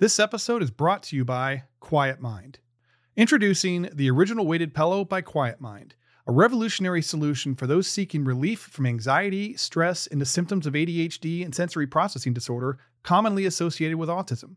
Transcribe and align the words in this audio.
This 0.00 0.20
episode 0.20 0.62
is 0.62 0.70
brought 0.70 1.02
to 1.04 1.16
you 1.16 1.24
by 1.24 1.64
Quiet 1.80 2.20
Mind. 2.20 2.60
Introducing 3.16 3.90
the 3.92 4.08
original 4.08 4.46
weighted 4.46 4.72
pillow 4.72 5.04
by 5.04 5.22
Quiet 5.22 5.60
Mind, 5.60 5.96
a 6.24 6.30
revolutionary 6.30 7.02
solution 7.02 7.56
for 7.56 7.66
those 7.66 7.88
seeking 7.88 8.24
relief 8.24 8.60
from 8.60 8.86
anxiety, 8.86 9.56
stress, 9.56 10.06
and 10.06 10.20
the 10.20 10.24
symptoms 10.24 10.68
of 10.68 10.74
ADHD 10.74 11.44
and 11.44 11.52
sensory 11.52 11.88
processing 11.88 12.32
disorder 12.32 12.78
commonly 13.02 13.44
associated 13.44 13.96
with 13.96 14.08
autism. 14.08 14.54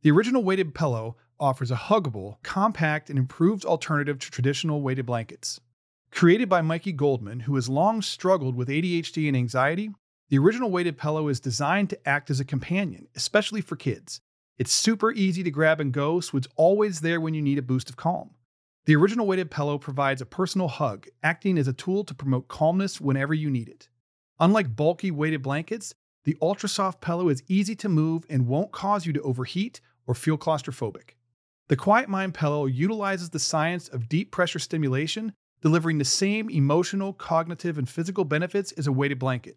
The 0.00 0.12
original 0.12 0.42
weighted 0.42 0.74
pillow 0.74 1.18
offers 1.38 1.70
a 1.70 1.76
huggable, 1.76 2.42
compact, 2.42 3.10
and 3.10 3.18
improved 3.18 3.66
alternative 3.66 4.18
to 4.18 4.30
traditional 4.30 4.80
weighted 4.80 5.04
blankets. 5.04 5.60
Created 6.10 6.48
by 6.48 6.62
Mikey 6.62 6.92
Goldman, 6.92 7.40
who 7.40 7.56
has 7.56 7.68
long 7.68 8.00
struggled 8.00 8.56
with 8.56 8.68
ADHD 8.68 9.28
and 9.28 9.36
anxiety, 9.36 9.90
the 10.30 10.38
original 10.38 10.70
weighted 10.70 10.96
pillow 10.96 11.28
is 11.28 11.38
designed 11.38 11.90
to 11.90 12.08
act 12.08 12.30
as 12.30 12.40
a 12.40 12.46
companion, 12.46 13.08
especially 13.14 13.60
for 13.60 13.76
kids. 13.76 14.22
It's 14.60 14.72
super 14.72 15.10
easy 15.12 15.42
to 15.42 15.50
grab 15.50 15.80
and 15.80 15.90
go, 15.90 16.20
so 16.20 16.36
it's 16.36 16.46
always 16.54 17.00
there 17.00 17.18
when 17.18 17.32
you 17.32 17.40
need 17.40 17.56
a 17.56 17.62
boost 17.62 17.88
of 17.88 17.96
calm. 17.96 18.32
The 18.84 18.94
original 18.94 19.26
weighted 19.26 19.50
pillow 19.50 19.78
provides 19.78 20.20
a 20.20 20.26
personal 20.26 20.68
hug, 20.68 21.06
acting 21.22 21.56
as 21.56 21.66
a 21.66 21.72
tool 21.72 22.04
to 22.04 22.14
promote 22.14 22.48
calmness 22.48 23.00
whenever 23.00 23.32
you 23.32 23.48
need 23.48 23.70
it. 23.70 23.88
Unlike 24.38 24.76
bulky 24.76 25.10
weighted 25.10 25.40
blankets, 25.40 25.94
the 26.24 26.36
ultra 26.42 26.68
soft 26.68 27.00
pillow 27.00 27.30
is 27.30 27.42
easy 27.48 27.74
to 27.76 27.88
move 27.88 28.26
and 28.28 28.46
won't 28.46 28.70
cause 28.70 29.06
you 29.06 29.14
to 29.14 29.22
overheat 29.22 29.80
or 30.06 30.14
feel 30.14 30.36
claustrophobic. 30.36 31.14
The 31.68 31.76
Quiet 31.76 32.10
Mind 32.10 32.34
pillow 32.34 32.66
utilizes 32.66 33.30
the 33.30 33.38
science 33.38 33.88
of 33.88 34.10
deep 34.10 34.30
pressure 34.30 34.58
stimulation, 34.58 35.32
delivering 35.62 35.96
the 35.96 36.04
same 36.04 36.50
emotional, 36.50 37.14
cognitive, 37.14 37.78
and 37.78 37.88
physical 37.88 38.26
benefits 38.26 38.72
as 38.72 38.86
a 38.86 38.92
weighted 38.92 39.20
blanket. 39.20 39.56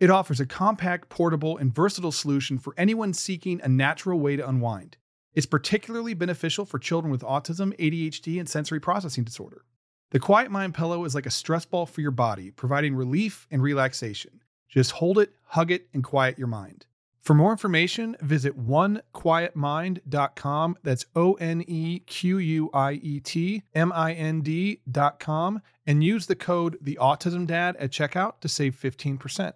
It 0.00 0.10
offers 0.10 0.38
a 0.38 0.46
compact, 0.46 1.08
portable, 1.08 1.56
and 1.56 1.74
versatile 1.74 2.12
solution 2.12 2.58
for 2.58 2.72
anyone 2.76 3.12
seeking 3.12 3.60
a 3.62 3.68
natural 3.68 4.20
way 4.20 4.36
to 4.36 4.48
unwind. 4.48 4.96
It's 5.34 5.46
particularly 5.46 6.14
beneficial 6.14 6.64
for 6.64 6.78
children 6.78 7.10
with 7.10 7.22
autism, 7.22 7.76
ADHD, 7.78 8.38
and 8.38 8.48
sensory 8.48 8.80
processing 8.80 9.24
disorder. 9.24 9.64
The 10.10 10.20
Quiet 10.20 10.50
Mind 10.50 10.74
pillow 10.74 11.04
is 11.04 11.14
like 11.14 11.26
a 11.26 11.30
stress 11.30 11.64
ball 11.64 11.84
for 11.84 12.00
your 12.00 12.12
body, 12.12 12.50
providing 12.50 12.94
relief 12.94 13.46
and 13.50 13.62
relaxation. 13.62 14.40
Just 14.68 14.92
hold 14.92 15.18
it, 15.18 15.34
hug 15.42 15.70
it, 15.70 15.88
and 15.92 16.04
quiet 16.04 16.38
your 16.38 16.46
mind. 16.46 16.86
For 17.20 17.34
more 17.34 17.52
information, 17.52 18.16
visit 18.22 18.58
onequietmind.com. 18.58 20.78
That's 20.82 21.04
O 21.14 21.34
N 21.34 21.62
E 21.66 21.98
Q 22.06 22.38
U 22.38 22.70
I 22.72 22.92
E 22.92 23.20
T 23.20 23.64
M 23.74 23.92
I 23.92 24.14
N 24.14 24.40
D.com 24.40 25.60
and 25.86 26.02
use 26.02 26.26
the 26.26 26.36
code 26.36 26.78
The 26.80 26.96
Autism 27.00 27.46
Dad 27.46 27.76
at 27.76 27.90
checkout 27.90 28.40
to 28.40 28.48
save 28.48 28.74
15%. 28.74 29.52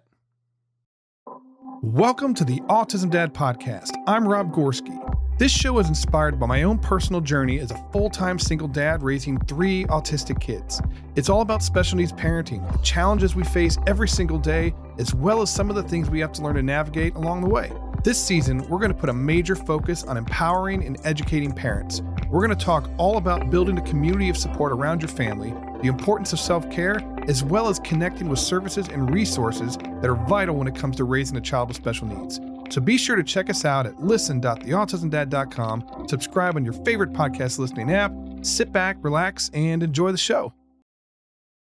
Welcome 1.83 2.33
to 2.35 2.45
the 2.45 2.61
Autism 2.69 3.11
Dad 3.11 3.33
Podcast. 3.33 4.01
I'm 4.07 4.25
Rob 4.25 4.53
Gorski. 4.53 4.97
This 5.37 5.51
show 5.51 5.79
is 5.79 5.89
inspired 5.89 6.39
by 6.39 6.47
my 6.47 6.63
own 6.63 6.79
personal 6.79 7.19
journey 7.19 7.59
as 7.59 7.71
a 7.71 7.85
full 7.91 8.09
time 8.09 8.39
single 8.39 8.69
dad 8.69 9.03
raising 9.03 9.37
three 9.39 9.83
autistic 9.87 10.39
kids. 10.39 10.81
It's 11.17 11.27
all 11.27 11.41
about 11.41 11.61
special 11.61 11.97
needs 11.97 12.13
parenting, 12.13 12.65
the 12.71 12.77
challenges 12.83 13.35
we 13.35 13.43
face 13.43 13.77
every 13.85 14.07
single 14.07 14.37
day, 14.37 14.73
as 14.97 15.13
well 15.13 15.41
as 15.41 15.53
some 15.53 15.69
of 15.69 15.75
the 15.75 15.83
things 15.83 16.09
we 16.09 16.21
have 16.21 16.31
to 16.31 16.41
learn 16.41 16.55
to 16.55 16.63
navigate 16.63 17.15
along 17.15 17.41
the 17.41 17.49
way. 17.49 17.69
This 18.01 18.17
season, 18.17 18.59
we're 18.69 18.79
going 18.79 18.93
to 18.93 18.97
put 18.97 19.09
a 19.09 19.13
major 19.13 19.57
focus 19.57 20.05
on 20.05 20.15
empowering 20.15 20.85
and 20.85 20.97
educating 21.03 21.51
parents. 21.51 22.01
We're 22.29 22.47
going 22.47 22.57
to 22.57 22.65
talk 22.65 22.89
all 22.97 23.17
about 23.17 23.49
building 23.49 23.77
a 23.77 23.81
community 23.81 24.29
of 24.29 24.37
support 24.37 24.71
around 24.71 25.01
your 25.01 25.09
family, 25.09 25.53
the 25.81 25.89
importance 25.89 26.31
of 26.31 26.39
self 26.39 26.69
care, 26.71 27.01
as 27.27 27.43
well 27.43 27.67
as 27.67 27.79
connecting 27.79 28.29
with 28.29 28.39
services 28.39 28.87
and 28.87 29.13
resources 29.13 29.77
that 29.77 30.05
are 30.05 30.27
vital 30.27 30.55
when 30.55 30.67
it 30.67 30.75
comes 30.75 30.95
to 30.97 31.03
raising 31.03 31.37
a 31.37 31.41
child 31.41 31.67
with 31.67 31.77
special 31.77 32.07
needs. 32.07 32.39
So 32.69 32.81
be 32.81 32.97
sure 32.97 33.15
to 33.15 33.23
check 33.23 33.49
us 33.49 33.65
out 33.65 33.85
at 33.85 34.03
listen.theautismdad.com, 34.03 36.07
subscribe 36.07 36.55
on 36.55 36.63
your 36.63 36.73
favorite 36.73 37.13
podcast 37.13 37.59
listening 37.59 37.91
app, 37.91 38.13
sit 38.41 38.71
back, 38.71 38.97
relax, 39.01 39.51
and 39.53 39.83
enjoy 39.83 40.11
the 40.11 40.17
show. 40.17 40.53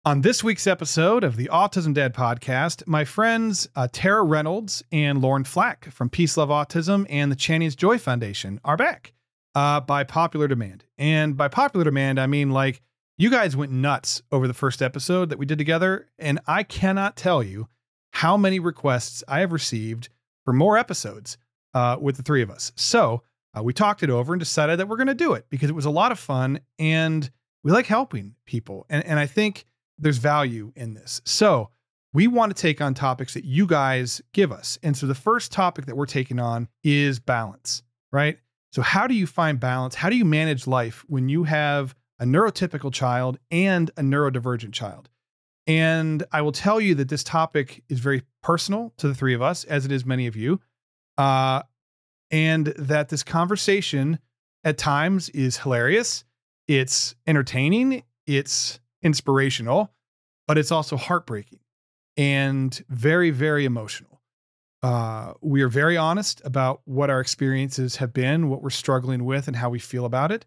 On 0.06 0.22
this 0.22 0.44
week's 0.44 0.68
episode 0.68 1.24
of 1.24 1.36
the 1.36 1.48
Autism 1.48 1.92
Dad 1.92 2.14
podcast, 2.14 2.86
my 2.86 3.04
friends 3.04 3.68
uh, 3.76 3.88
Tara 3.92 4.24
Reynolds 4.24 4.84
and 4.92 5.20
Lauren 5.20 5.44
Flack 5.44 5.86
from 5.86 6.10
Peace 6.10 6.38
Love 6.38 6.50
Autism 6.50 7.08
and 7.10 7.32
the 7.32 7.36
Channing's 7.36 7.76
Joy 7.76 7.98
Foundation 7.98 8.60
are 8.64 8.78
back 8.78 9.14
uh, 9.56 9.80
by 9.80 10.04
popular 10.04 10.48
demand. 10.48 10.86
And 11.00 11.36
by 11.36 11.48
popular 11.48 11.84
demand, 11.84 12.20
I 12.20 12.28
mean 12.28 12.52
like 12.52 12.84
you 13.18 13.30
guys 13.30 13.56
went 13.56 13.72
nuts 13.72 14.22
over 14.32 14.48
the 14.48 14.54
first 14.54 14.82
episode 14.82 15.30
that 15.30 15.38
we 15.38 15.46
did 15.46 15.58
together, 15.58 16.10
and 16.20 16.40
I 16.48 16.64
cannot 16.64 17.16
tell 17.16 17.42
you 17.42 17.68
how 18.12 18.36
many 18.36 18.60
requests 18.60 19.24
I 19.28 19.40
have 19.40 19.52
received 19.52 20.10
for 20.44 20.54
more 20.54 20.78
episodes 20.78 21.38
uh, 21.74 21.98
with 22.00 22.18
the 22.18 22.24
three 22.24 22.42
of 22.42 22.50
us. 22.50 22.72
So 22.76 23.24
uh, 23.58 23.64
we 23.64 23.74
talked 23.74 24.04
it 24.04 24.10
over 24.10 24.34
and 24.34 24.40
decided 24.40 24.80
that 24.80 24.88
we're 24.88 24.98
going 24.98 25.08
to 25.08 25.14
do 25.14 25.34
it 25.34 25.46
because 25.50 25.70
it 25.70 25.76
was 25.76 25.86
a 25.86 25.90
lot 25.90 26.12
of 26.12 26.20
fun 26.20 26.60
and 26.78 27.30
we 27.64 27.72
like 27.72 27.86
helping 27.86 28.36
people. 28.46 28.86
And, 28.90 29.06
and 29.06 29.18
I 29.18 29.26
think 29.26 29.66
there's 29.98 30.18
value 30.18 30.74
in 30.76 30.94
this. 30.94 31.22
So 31.26 31.70
we 32.14 32.28
want 32.28 32.56
to 32.56 32.62
take 32.62 32.82
on 32.82 32.94
topics 32.94 33.34
that 33.34 33.44
you 33.44 33.66
guys 33.66 34.22
give 34.34 34.52
us. 34.52 34.78
And 34.84 34.96
so 34.96 35.08
the 35.08 35.16
first 35.16 35.52
topic 35.52 35.86
that 35.86 35.98
we're 35.98 36.06
taking 36.06 36.40
on 36.40 36.68
is 36.84 37.20
balance, 37.20 37.82
right? 38.12 38.38
So, 38.72 38.82
how 38.82 39.08
do 39.08 39.14
you 39.14 39.26
find 39.26 39.58
balance? 39.58 39.96
How 39.96 40.10
do 40.10 40.18
you 40.18 40.26
manage 40.26 40.68
life 40.68 41.06
when 41.08 41.30
you 41.30 41.46
have 41.46 41.96
a 42.20 42.26
neurotypical 42.26 42.94
child 42.94 43.38
and 43.52 43.92
a 43.98 44.02
neurodivergent 44.02 44.74
child? 44.74 45.10
And 45.68 46.24
I 46.32 46.42
will 46.42 46.52
tell 46.52 46.80
you 46.80 46.96
that 46.96 47.10
this 47.10 47.24
topic 47.24 47.84
is 47.90 48.00
very 48.00 48.24
personal 48.44 48.94
to 48.98 49.08
the 49.08 49.16
three 49.16 49.34
of 49.34 49.42
us, 49.42 49.64
as 49.64 49.86
it 49.86 49.92
is 49.92 50.06
many 50.06 50.28
of 50.28 50.36
you. 50.36 50.60
Uh, 51.18 51.64
and 52.32 52.68
that 52.78 53.10
this 53.10 53.24
conversation 53.24 54.20
at 54.64 54.78
times 54.78 55.30
is 55.30 55.58
hilarious, 55.58 56.24
it's 56.68 57.16
entertaining, 57.28 58.04
it's 58.26 58.80
inspirational, 59.02 59.92
but 60.48 60.58
it's 60.58 60.72
also 60.72 60.98
heartbreaking 60.98 61.60
and 62.18 62.84
very, 62.90 63.30
very 63.30 63.66
emotional. 63.66 64.22
Uh, 64.82 65.34
we 65.42 65.62
are 65.62 65.68
very 65.68 65.98
honest 65.98 66.42
about 66.46 66.82
what 66.86 67.10
our 67.10 67.20
experiences 67.20 67.96
have 67.98 68.14
been, 68.14 68.50
what 68.50 68.62
we're 68.62 68.70
struggling 68.70 69.26
with, 69.26 69.48
and 69.48 69.56
how 69.56 69.70
we 69.70 69.80
feel 69.80 70.06
about 70.06 70.32
it. 70.32 70.46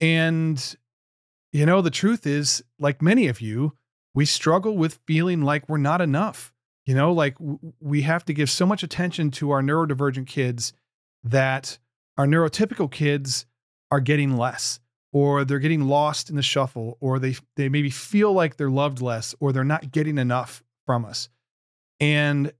And, 0.00 0.76
you 1.56 1.64
know, 1.64 1.80
the 1.80 1.90
truth 1.90 2.26
is, 2.26 2.62
like 2.78 3.00
many 3.00 3.28
of 3.28 3.40
you, 3.40 3.72
we 4.14 4.26
struggle 4.26 4.76
with 4.76 5.00
feeling 5.06 5.40
like 5.40 5.70
we're 5.70 5.78
not 5.78 6.02
enough. 6.02 6.52
You 6.84 6.94
know, 6.94 7.12
like 7.12 7.38
w- 7.38 7.58
we 7.80 8.02
have 8.02 8.26
to 8.26 8.34
give 8.34 8.50
so 8.50 8.66
much 8.66 8.82
attention 8.82 9.30
to 9.32 9.52
our 9.52 9.62
neurodivergent 9.62 10.26
kids 10.26 10.74
that 11.24 11.78
our 12.18 12.26
neurotypical 12.26 12.90
kids 12.90 13.46
are 13.90 14.00
getting 14.00 14.36
less 14.36 14.80
or 15.14 15.46
they're 15.46 15.58
getting 15.58 15.88
lost 15.88 16.28
in 16.28 16.36
the 16.36 16.42
shuffle 16.42 16.98
or 17.00 17.18
they 17.18 17.36
they 17.56 17.70
maybe 17.70 17.88
feel 17.88 18.34
like 18.34 18.58
they're 18.58 18.68
loved 18.68 19.00
less 19.00 19.34
or 19.40 19.50
they're 19.50 19.64
not 19.64 19.90
getting 19.90 20.18
enough 20.18 20.62
from 20.84 21.06
us. 21.06 21.30
And 22.00 22.52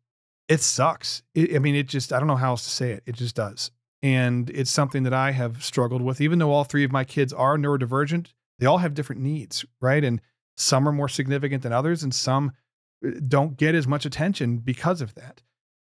it 0.48 0.62
sucks. 0.62 1.22
It, 1.34 1.54
I 1.54 1.58
mean, 1.58 1.74
it 1.74 1.86
just 1.86 2.14
I 2.14 2.18
don't 2.18 2.28
know 2.28 2.36
how 2.36 2.52
else 2.52 2.64
to 2.64 2.70
say 2.70 2.92
it. 2.92 3.02
It 3.04 3.16
just 3.16 3.36
does. 3.36 3.70
And 4.02 4.48
it's 4.48 4.70
something 4.70 5.02
that 5.02 5.12
I 5.12 5.32
have 5.32 5.62
struggled 5.62 6.00
with 6.00 6.22
even 6.22 6.38
though 6.38 6.50
all 6.50 6.64
three 6.64 6.84
of 6.84 6.92
my 6.92 7.04
kids 7.04 7.34
are 7.34 7.58
neurodivergent, 7.58 8.32
they 8.58 8.66
all 8.66 8.78
have 8.78 8.94
different 8.94 9.22
needs, 9.22 9.64
right? 9.80 10.02
And 10.02 10.20
some 10.56 10.88
are 10.88 10.92
more 10.92 11.08
significant 11.08 11.62
than 11.62 11.72
others, 11.72 12.02
and 12.02 12.14
some 12.14 12.52
uh, 13.06 13.10
don't 13.26 13.56
get 13.56 13.74
as 13.74 13.86
much 13.86 14.06
attention 14.06 14.58
because 14.58 15.00
of 15.00 15.14
that. 15.14 15.42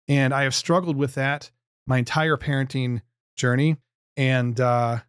And 0.07 0.33
I 0.33 0.43
have 0.43 0.55
struggled 0.55 0.95
with 0.95 1.15
that 1.15 1.51
my 1.87 1.97
entire 1.97 2.37
parenting 2.37 3.01
journey. 3.35 3.77
And, 4.17 4.59
uh, 4.59 4.99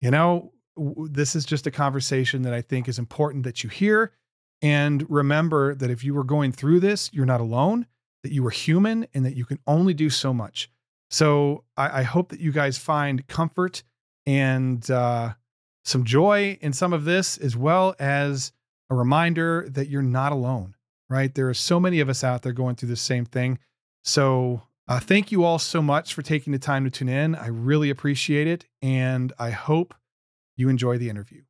you 0.00 0.10
know, 0.10 0.52
this 0.76 1.34
is 1.34 1.44
just 1.44 1.66
a 1.66 1.70
conversation 1.70 2.42
that 2.42 2.52
I 2.52 2.60
think 2.60 2.88
is 2.88 2.98
important 2.98 3.44
that 3.44 3.64
you 3.64 3.70
hear. 3.70 4.12
And 4.62 5.08
remember 5.08 5.74
that 5.74 5.90
if 5.90 6.04
you 6.04 6.14
were 6.14 6.24
going 6.24 6.52
through 6.52 6.80
this, 6.80 7.10
you're 7.12 7.26
not 7.26 7.40
alone, 7.40 7.86
that 8.22 8.32
you 8.32 8.46
are 8.46 8.50
human, 8.50 9.06
and 9.14 9.24
that 9.24 9.36
you 9.36 9.44
can 9.44 9.58
only 9.66 9.94
do 9.94 10.10
so 10.10 10.32
much. 10.34 10.70
So 11.10 11.64
I, 11.76 12.00
I 12.00 12.02
hope 12.02 12.30
that 12.30 12.40
you 12.40 12.52
guys 12.52 12.78
find 12.78 13.26
comfort 13.26 13.82
and 14.26 14.88
uh, 14.90 15.34
some 15.86 16.04
joy 16.04 16.58
in 16.60 16.72
some 16.72 16.92
of 16.92 17.04
this, 17.04 17.38
as 17.38 17.56
well 17.56 17.94
as 17.98 18.52
a 18.90 18.94
reminder 18.94 19.66
that 19.70 19.88
you're 19.88 20.02
not 20.02 20.32
alone, 20.32 20.74
right? 21.08 21.34
There 21.34 21.48
are 21.48 21.54
so 21.54 21.78
many 21.78 22.00
of 22.00 22.08
us 22.08 22.24
out 22.24 22.42
there 22.42 22.52
going 22.52 22.74
through 22.74 22.88
the 22.88 22.96
same 22.96 23.24
thing. 23.24 23.58
So, 24.04 24.62
uh, 24.88 25.00
thank 25.00 25.32
you 25.32 25.44
all 25.44 25.58
so 25.58 25.82
much 25.82 26.14
for 26.14 26.22
taking 26.22 26.52
the 26.52 26.58
time 26.58 26.84
to 26.84 26.90
tune 26.90 27.08
in. 27.08 27.34
I 27.34 27.48
really 27.48 27.90
appreciate 27.90 28.46
it. 28.46 28.66
And 28.82 29.32
I 29.38 29.50
hope 29.50 29.94
you 30.56 30.68
enjoy 30.68 30.98
the 30.98 31.10
interview. 31.10 31.42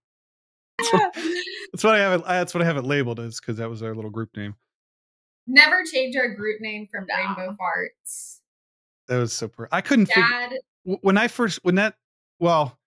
that's 0.92 1.84
what 1.84 1.94
I 1.94 1.98
have 1.98 2.20
it. 2.20 2.26
That's 2.26 2.54
what 2.54 2.62
I 2.62 2.66
have 2.66 2.76
it 2.76 2.84
labeled 2.84 3.20
as 3.20 3.40
because 3.40 3.56
that 3.58 3.68
was 3.68 3.82
our 3.82 3.94
little 3.94 4.10
group 4.10 4.30
name. 4.36 4.54
Never 5.46 5.82
change 5.84 6.16
our 6.16 6.34
group 6.34 6.60
name 6.60 6.88
from 6.90 7.06
Rainbow 7.06 7.56
Farts. 7.60 8.40
That 9.08 9.18
was 9.18 9.32
super. 9.32 9.68
I 9.70 9.80
couldn't 9.80 10.08
Dad. 10.08 10.50
figure 10.84 10.98
when 11.02 11.16
I 11.16 11.28
first 11.28 11.60
when 11.62 11.76
that. 11.76 11.94
Well, 12.38 12.78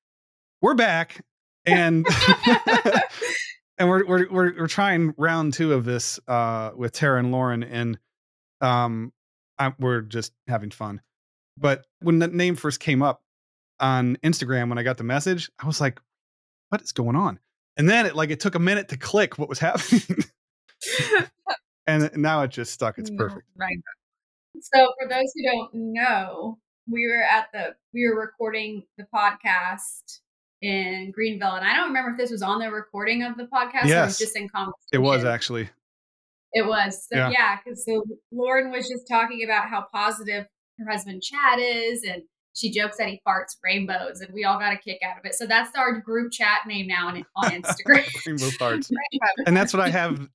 we're 0.61 0.75
back, 0.75 1.23
and 1.65 2.05
and 3.77 3.89
we're 3.89 4.05
we're 4.05 4.29
we're 4.29 4.53
we're 4.57 4.67
trying 4.67 5.13
round 5.17 5.53
two 5.53 5.73
of 5.73 5.85
this 5.85 6.19
uh, 6.27 6.71
with 6.75 6.91
Tara 6.91 7.19
and 7.19 7.31
Lauren, 7.31 7.63
and 7.63 7.97
um, 8.61 9.13
I, 9.57 9.73
we're 9.79 10.01
just 10.01 10.33
having 10.47 10.71
fun. 10.71 11.01
But 11.57 11.85
when 11.99 12.19
the 12.19 12.27
name 12.27 12.55
first 12.55 12.79
came 12.79 13.01
up, 13.01 13.21
on 13.79 14.17
Instagram 14.17 14.69
when 14.69 14.77
I 14.77 14.83
got 14.83 14.97
the 14.97 15.03
message. 15.03 15.49
I 15.59 15.65
was 15.65 15.81
like, 15.81 15.99
what 16.69 16.81
is 16.81 16.91
going 16.91 17.15
on? 17.15 17.39
And 17.77 17.89
then 17.89 18.05
it 18.05 18.15
like 18.15 18.29
it 18.29 18.39
took 18.39 18.55
a 18.55 18.59
minute 18.59 18.89
to 18.89 18.97
click 18.97 19.37
what 19.37 19.49
was 19.49 19.59
happening. 19.59 20.01
and 21.87 22.09
now 22.15 22.43
it 22.43 22.51
just 22.51 22.73
stuck. 22.73 22.97
It's 22.97 23.09
perfect. 23.09 23.47
Right. 23.55 23.77
So 24.61 24.93
for 24.99 25.07
those 25.07 25.31
who 25.35 25.43
don't 25.51 25.73
know, 25.73 26.57
we 26.91 27.07
were 27.07 27.23
at 27.23 27.47
the 27.53 27.75
we 27.93 28.07
were 28.07 28.19
recording 28.19 28.83
the 28.97 29.05
podcast 29.13 30.19
in 30.61 31.11
Greenville, 31.11 31.53
and 31.55 31.65
I 31.65 31.75
don't 31.75 31.87
remember 31.87 32.11
if 32.11 32.17
this 32.17 32.31
was 32.31 32.41
on 32.41 32.59
the 32.59 32.69
recording 32.71 33.23
of 33.23 33.37
the 33.37 33.43
podcast 33.43 33.75
or 33.75 33.77
it 33.77 33.83
was 33.83 33.89
Yes. 33.89 34.19
just 34.19 34.35
in 34.37 34.49
conversation. 34.49 34.89
It 34.91 34.97
was 34.99 35.23
actually. 35.25 35.69
It 36.53 36.65
was. 36.65 37.07
So, 37.11 37.17
Yeah. 37.17 37.29
yeah, 37.29 37.57
because 37.63 37.85
so 37.85 38.03
Lauren 38.31 38.71
was 38.71 38.87
just 38.89 39.07
talking 39.07 39.43
about 39.43 39.69
how 39.69 39.85
positive 39.93 40.45
her 40.79 40.91
husband 40.91 41.21
Chad 41.21 41.59
is, 41.59 42.03
and 42.03 42.23
she 42.55 42.71
jokes 42.71 42.97
that 42.97 43.07
he 43.07 43.21
farts 43.25 43.55
rainbows, 43.63 44.19
and 44.21 44.33
we 44.33 44.43
all 44.43 44.57
got 44.59 44.73
a 44.73 44.77
kick 44.77 44.99
out 45.03 45.17
of 45.19 45.25
it. 45.25 45.35
So 45.35 45.45
that's 45.45 45.75
our 45.77 45.99
group 46.01 46.31
chat 46.31 46.61
name 46.67 46.87
now 46.87 47.07
on, 47.07 47.23
on 47.37 47.51
Instagram. 47.51 48.03
Rainbow 48.25 48.45
farts. 48.57 48.91
and 49.45 49.55
that's 49.55 49.73
what 49.73 49.81
I 49.81 49.89
have. 49.89 50.27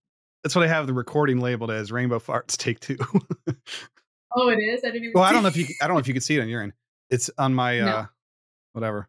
That's 0.42 0.54
what 0.54 0.64
I 0.64 0.68
have 0.68 0.86
the 0.86 0.92
recording 0.94 1.40
labeled 1.40 1.70
as 1.70 1.90
Rainbow 1.90 2.18
Farts 2.18 2.56
Take 2.56 2.78
Two. 2.80 2.96
oh, 4.36 4.48
it 4.50 4.56
is. 4.58 4.80
I 4.84 4.88
didn't 4.88 5.02
even. 5.04 5.12
well, 5.14 5.24
I 5.24 5.32
don't 5.32 5.42
know 5.42 5.48
if 5.48 5.56
you. 5.56 5.66
I 5.82 5.86
don't 5.86 5.94
know 5.96 6.00
if 6.00 6.06
you 6.08 6.14
can 6.14 6.20
see 6.20 6.36
it 6.36 6.40
on 6.42 6.48
your 6.48 6.62
end. 6.62 6.72
It's 7.10 7.30
on 7.38 7.54
my 7.54 7.78
No. 7.80 7.86
uh, 7.86 8.06
whatever. 8.72 9.08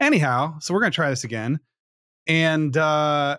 Anyhow, 0.00 0.58
so 0.60 0.74
we're 0.74 0.80
gonna 0.80 0.90
try 0.90 1.10
this 1.10 1.24
again, 1.24 1.60
and 2.26 2.76
uh 2.76 3.38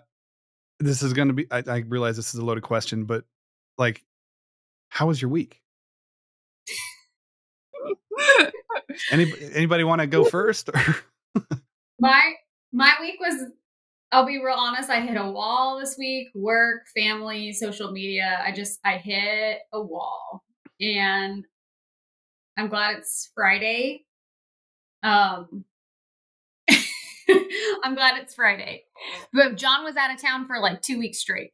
this 0.80 1.02
is 1.02 1.12
gonna 1.12 1.32
be. 1.32 1.46
I, 1.50 1.62
I 1.66 1.76
realize 1.78 2.16
this 2.16 2.34
is 2.34 2.40
a 2.40 2.44
loaded 2.44 2.62
question, 2.62 3.04
but 3.04 3.24
like, 3.78 4.04
how 4.88 5.06
was 5.06 5.20
your 5.20 5.30
week? 5.30 5.60
Any 9.10 9.32
anybody 9.52 9.84
want 9.84 10.00
to 10.00 10.06
go 10.06 10.24
first? 10.30 10.70
My 12.00 12.32
my 12.72 12.94
week 13.00 13.16
was. 13.20 13.50
I'll 14.12 14.26
be 14.26 14.38
real 14.38 14.54
honest. 14.56 14.90
I 14.90 15.00
hit 15.00 15.16
a 15.16 15.28
wall 15.28 15.80
this 15.80 15.96
week. 15.98 16.28
Work, 16.36 16.82
family, 16.96 17.52
social 17.52 17.90
media. 17.90 18.40
I 18.44 18.52
just 18.52 18.78
I 18.84 18.98
hit 18.98 19.58
a 19.72 19.82
wall, 19.82 20.44
and 20.80 21.44
I'm 22.56 22.68
glad 22.68 22.98
it's 22.98 23.30
Friday. 23.34 24.04
Um, 25.02 25.64
I'm 27.84 27.94
glad 27.94 28.20
it's 28.20 28.34
Friday. 28.34 28.84
But 29.32 29.56
John 29.56 29.84
was 29.84 29.96
out 29.96 30.12
of 30.12 30.20
town 30.20 30.46
for 30.46 30.60
like 30.60 30.82
two 30.82 30.98
weeks 30.98 31.18
straight, 31.18 31.52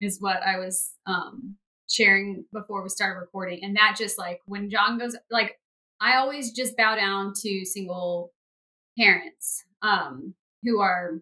is 0.00 0.18
what 0.20 0.42
I 0.42 0.58
was 0.58 0.92
um 1.06 1.56
sharing 1.88 2.44
before 2.52 2.82
we 2.82 2.88
started 2.88 3.20
recording. 3.20 3.60
And 3.62 3.76
that 3.76 3.96
just 3.98 4.18
like 4.18 4.40
when 4.46 4.70
John 4.70 4.98
goes 4.98 5.16
like 5.30 5.58
I 6.00 6.16
always 6.16 6.52
just 6.52 6.76
bow 6.76 6.96
down 6.96 7.32
to 7.42 7.64
single 7.64 8.32
parents 8.98 9.64
um 9.82 10.34
who 10.62 10.80
are 10.80 11.20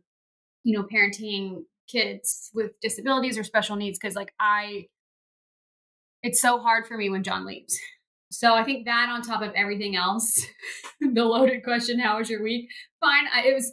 you 0.64 0.76
know 0.76 0.84
parenting 0.84 1.62
kids 1.90 2.50
with 2.54 2.72
disabilities 2.80 3.38
or 3.38 3.44
special 3.44 3.76
needs 3.76 3.98
because 3.98 4.14
like 4.14 4.32
I 4.38 4.86
it's 6.22 6.40
so 6.40 6.58
hard 6.58 6.86
for 6.86 6.96
me 6.96 7.10
when 7.10 7.22
John 7.22 7.46
leaves. 7.46 7.78
So 8.30 8.54
I 8.54 8.62
think 8.62 8.84
that 8.84 9.08
on 9.10 9.22
top 9.22 9.42
of 9.42 9.52
everything 9.54 9.96
else, 9.96 10.46
the 11.00 11.24
loaded 11.24 11.64
question, 11.64 11.98
how 11.98 12.18
was 12.18 12.30
your 12.30 12.42
week? 12.42 12.68
Fine. 13.00 13.24
I, 13.34 13.48
it 13.48 13.54
was 13.54 13.72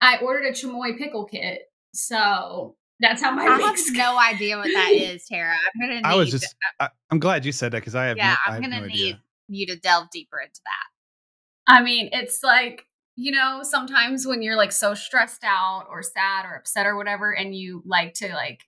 I 0.00 0.18
ordered 0.18 0.46
a 0.46 0.52
chamoy 0.52 0.96
pickle 0.96 1.24
kit. 1.26 1.62
So 1.94 2.76
that's 3.00 3.22
how 3.22 3.32
my 3.32 3.42
I 3.42 3.48
have 3.58 3.58
week's 3.60 3.90
no 3.92 4.18
idea 4.18 4.56
what 4.56 4.68
that 4.72 4.90
is, 4.94 5.24
Tara. 5.26 5.52
I'm 5.52 5.80
gonna 5.80 5.94
need. 5.96 6.04
I 6.04 6.14
was 6.14 6.30
just. 6.30 6.54
I, 6.78 6.88
I'm 7.10 7.18
glad 7.18 7.44
you 7.44 7.52
said 7.52 7.72
that 7.72 7.80
because 7.80 7.94
I 7.94 8.06
have. 8.06 8.16
yeah, 8.16 8.30
no, 8.30 8.52
I 8.52 8.56
I'm 8.56 8.62
have 8.62 8.70
gonna 8.70 8.80
no 8.82 8.86
need 8.86 8.94
idea. 9.14 9.22
you 9.48 9.66
to 9.66 9.76
delve 9.76 10.08
deeper 10.12 10.38
into 10.40 10.60
that. 10.64 11.72
I 11.72 11.82
mean, 11.82 12.08
it's 12.12 12.42
like, 12.42 12.84
you 13.16 13.32
know, 13.32 13.60
sometimes 13.62 14.26
when 14.26 14.42
you're 14.42 14.56
like 14.56 14.72
so 14.72 14.94
stressed 14.94 15.44
out 15.44 15.86
or 15.90 16.02
sad 16.02 16.44
or 16.44 16.56
upset 16.56 16.86
or 16.86 16.96
whatever, 16.96 17.32
and 17.32 17.54
you 17.54 17.82
like 17.86 18.14
to 18.14 18.28
like 18.34 18.60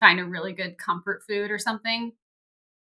find 0.00 0.18
a 0.20 0.24
really 0.24 0.52
good 0.52 0.78
comfort 0.78 1.22
food 1.28 1.50
or 1.50 1.58
something. 1.58 2.12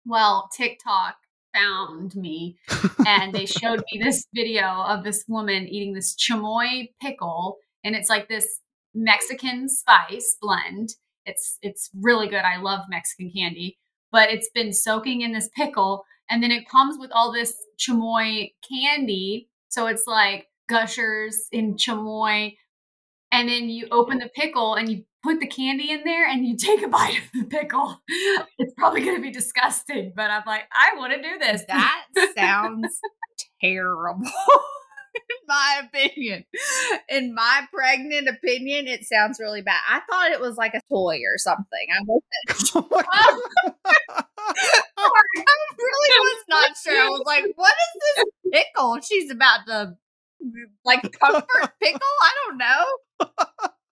Well, 0.07 0.49
TikTok 0.57 1.17
found 1.55 2.15
me 2.17 2.57
and 3.07 3.35
they 3.35 3.45
showed 3.47 3.83
me 3.93 4.01
this 4.03 4.25
video 4.35 4.67
of 4.67 5.05
this 5.05 5.25
woman 5.29 5.69
eating 5.69 5.93
this 5.95 6.15
chamoy 6.15 6.91
pickle. 7.03 7.59
And 7.85 7.95
it's 7.95 8.09
like 8.09 8.29
this 8.29 8.61
Mexican 8.95 9.69
spice 9.69 10.37
blend. 10.41 10.97
It's 11.27 11.59
it's 11.63 11.91
really 11.95 12.29
good. 12.29 12.45
I 12.45 12.61
love 12.61 12.81
Mexican 12.89 13.31
candy, 13.31 13.79
but 14.11 14.31
it's 14.31 14.51
been 14.51 14.73
soaking 14.73 15.21
in 15.21 15.33
this 15.33 15.49
pickle 15.55 16.05
and 16.31 16.43
then 16.43 16.53
it 16.53 16.69
comes 16.69 16.97
with 16.99 17.11
all 17.13 17.33
this 17.33 17.55
chamoy 17.79 18.53
candy. 18.67 19.49
So 19.69 19.87
it's 19.87 20.07
like 20.07 20.47
gushers 20.69 21.49
in 21.51 21.75
chamoy. 21.75 22.57
And 23.33 23.49
then 23.49 23.69
you 23.69 23.89
open 23.91 24.19
the 24.19 24.31
pickle 24.35 24.75
and 24.75 24.89
you 24.89 25.05
put 25.23 25.41
the 25.41 25.47
candy 25.47 25.91
in 25.91 26.03
there 26.05 26.27
and 26.27 26.47
you 26.47 26.57
take 26.59 26.83
a 26.83 26.89
bite 26.89 27.19
of 27.19 27.41
the 27.41 27.47
pickle. 27.47 28.01
It's 28.59 28.73
probably 28.79 29.03
going 29.03 29.17
to 29.17 29.23
be 29.23 29.33
disgusting, 29.33 30.13
but 30.15 30.31
I'm 30.31 30.43
like, 30.47 30.65
I 30.73 30.97
want 30.97 31.13
to 31.13 31.21
do 31.21 31.39
this. 31.39 31.65
That 31.69 32.05
sounds 32.37 33.01
terrible. 33.61 34.23
In 35.29 35.37
my 35.49 35.83
opinion, 35.85 36.45
in 37.09 37.35
my 37.35 37.67
pregnant 37.73 38.29
opinion, 38.29 38.87
it 38.87 39.05
sounds 39.05 39.39
really 39.41 39.63
bad. 39.63 39.81
I 39.89 40.01
thought 40.09 40.33
it 40.33 40.41
was 40.41 40.57
like 40.57 40.75
a 40.75 40.81
toy 40.89 41.17
or 41.17 41.39
something. 41.39 41.87
I 41.93 42.03
wasn't. 42.07 42.95
Oh. 43.13 43.43
I 44.49 45.57
really 45.79 46.19
was 46.21 46.45
not 46.49 46.71
sure. 46.83 47.01
I 47.01 47.09
was 47.09 47.23
like, 47.27 47.45
"What 47.57 47.73
is 47.73 48.03
this 48.17 48.25
pickle?" 48.53 48.99
She's 49.01 49.31
about 49.31 49.61
to 49.67 49.97
like 50.85 51.03
comfort 51.21 51.73
pickle. 51.83 52.01
I 52.23 52.31
don't 52.47 52.59
know. 52.59 52.85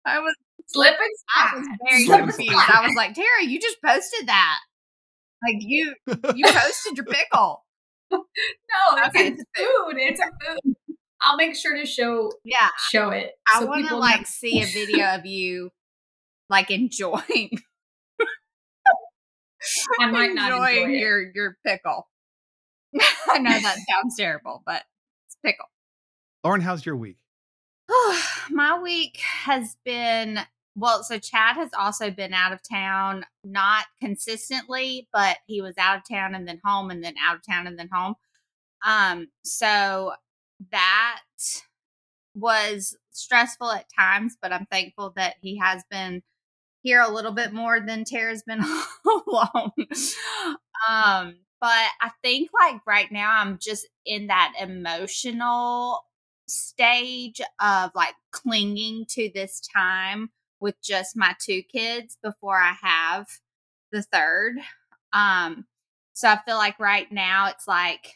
I 0.05 0.19
was 0.19 0.35
slip 0.67 0.95
and 0.99 1.11
I 1.35 1.57
was 1.57 1.67
very 1.89 2.05
Slip 2.05 2.19
confused. 2.21 2.53
I 2.55 2.81
was 2.85 2.95
like, 2.95 3.13
Tara, 3.13 3.43
you 3.45 3.59
just 3.59 3.77
posted 3.83 4.27
that. 4.27 4.57
Like 5.45 5.57
you 5.59 5.95
you 6.35 6.45
posted 6.47 6.97
your 6.97 7.05
pickle. 7.05 7.65
No, 8.11 8.97
it's 8.97 9.07
Okay, 9.09 9.27
a 9.29 9.31
it's 9.33 9.43
food. 9.55 9.95
It's 9.97 10.19
a 10.21 10.25
food. 10.25 10.76
I'll 11.21 11.35
make 11.37 11.55
sure 11.55 11.75
to 11.75 11.85
show 11.85 12.31
Yeah. 12.43 12.69
show 12.89 13.09
it. 13.09 13.31
I 13.51 13.59
so 13.59 13.65
want 13.65 13.87
to 13.87 13.95
like 13.97 14.19
know. 14.21 14.25
see 14.25 14.61
a 14.61 14.65
video 14.65 15.05
of 15.15 15.25
you 15.25 15.71
like 16.49 16.71
enjoying 16.71 17.49
I 19.99 20.11
might 20.11 20.33
not 20.33 20.51
enjoying 20.51 20.83
enjoy 20.83 20.93
it. 20.95 20.99
your 20.99 21.31
your 21.33 21.57
pickle. 21.65 22.07
I 23.27 23.39
know 23.39 23.49
that 23.51 23.77
sounds 23.89 24.15
terrible, 24.17 24.61
but 24.65 24.83
it's 25.25 25.37
pickle. 25.43 25.65
Lauren, 26.43 26.61
how's 26.61 26.85
your 26.85 26.95
week? 26.95 27.17
My 28.49 28.79
week 28.81 29.17
has 29.43 29.75
been 29.83 30.39
well, 30.75 31.01
so 31.03 31.17
Chad 31.17 31.55
has 31.55 31.71
also 31.77 32.11
been 32.11 32.33
out 32.35 32.53
of 32.53 32.59
town, 32.61 33.25
not 33.43 33.85
consistently, 33.99 35.07
but 35.11 35.37
he 35.47 35.59
was 35.59 35.75
out 35.79 35.97
of 35.97 36.03
town 36.07 36.35
and 36.35 36.47
then 36.47 36.61
home 36.63 36.91
and 36.91 37.03
then 37.03 37.15
out 37.19 37.35
of 37.37 37.41
town 37.45 37.65
and 37.65 37.79
then 37.79 37.89
home. 37.91 38.13
Um, 38.85 39.27
so 39.43 40.13
that 40.71 41.21
was 42.35 42.95
stressful 43.11 43.71
at 43.71 43.87
times, 43.97 44.37
but 44.41 44.53
I'm 44.53 44.65
thankful 44.67 45.13
that 45.15 45.35
he 45.41 45.57
has 45.57 45.83
been 45.89 46.21
here 46.83 47.01
a 47.01 47.11
little 47.11 47.31
bit 47.31 47.53
more 47.53 47.79
than 47.79 48.05
Tara's 48.05 48.43
been 48.43 48.63
alone. 49.05 49.71
um, 50.87 51.35
but 51.59 51.87
I 52.01 52.11
think 52.23 52.49
like 52.59 52.81
right 52.85 53.11
now 53.11 53.31
I'm 53.31 53.57
just 53.59 53.87
in 54.05 54.27
that 54.27 54.53
emotional 54.59 56.03
stage 56.47 57.41
of 57.59 57.91
like 57.95 58.13
clinging 58.31 59.05
to 59.09 59.29
this 59.33 59.61
time 59.75 60.29
with 60.59 60.75
just 60.81 61.17
my 61.17 61.35
two 61.39 61.61
kids 61.63 62.17
before 62.23 62.57
I 62.57 62.73
have 62.81 63.27
the 63.91 64.03
third. 64.03 64.55
Um 65.13 65.65
so 66.13 66.29
I 66.29 66.37
feel 66.37 66.57
like 66.57 66.79
right 66.79 67.11
now 67.11 67.47
it's 67.47 67.67
like 67.67 68.15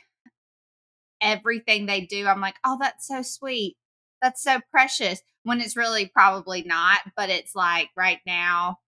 everything 1.22 1.86
they 1.86 2.02
do 2.02 2.28
I'm 2.28 2.42
like, 2.42 2.56
"Oh, 2.66 2.78
that's 2.80 3.08
so 3.08 3.22
sweet. 3.22 3.78
That's 4.22 4.42
so 4.44 4.60
precious." 4.72 5.22
When 5.44 5.62
it's 5.62 5.76
really 5.78 6.08
probably 6.08 6.64
not, 6.64 7.00
but 7.18 7.30
it's 7.30 7.56
like 7.56 7.90
right 7.98 8.20
now 8.28 8.80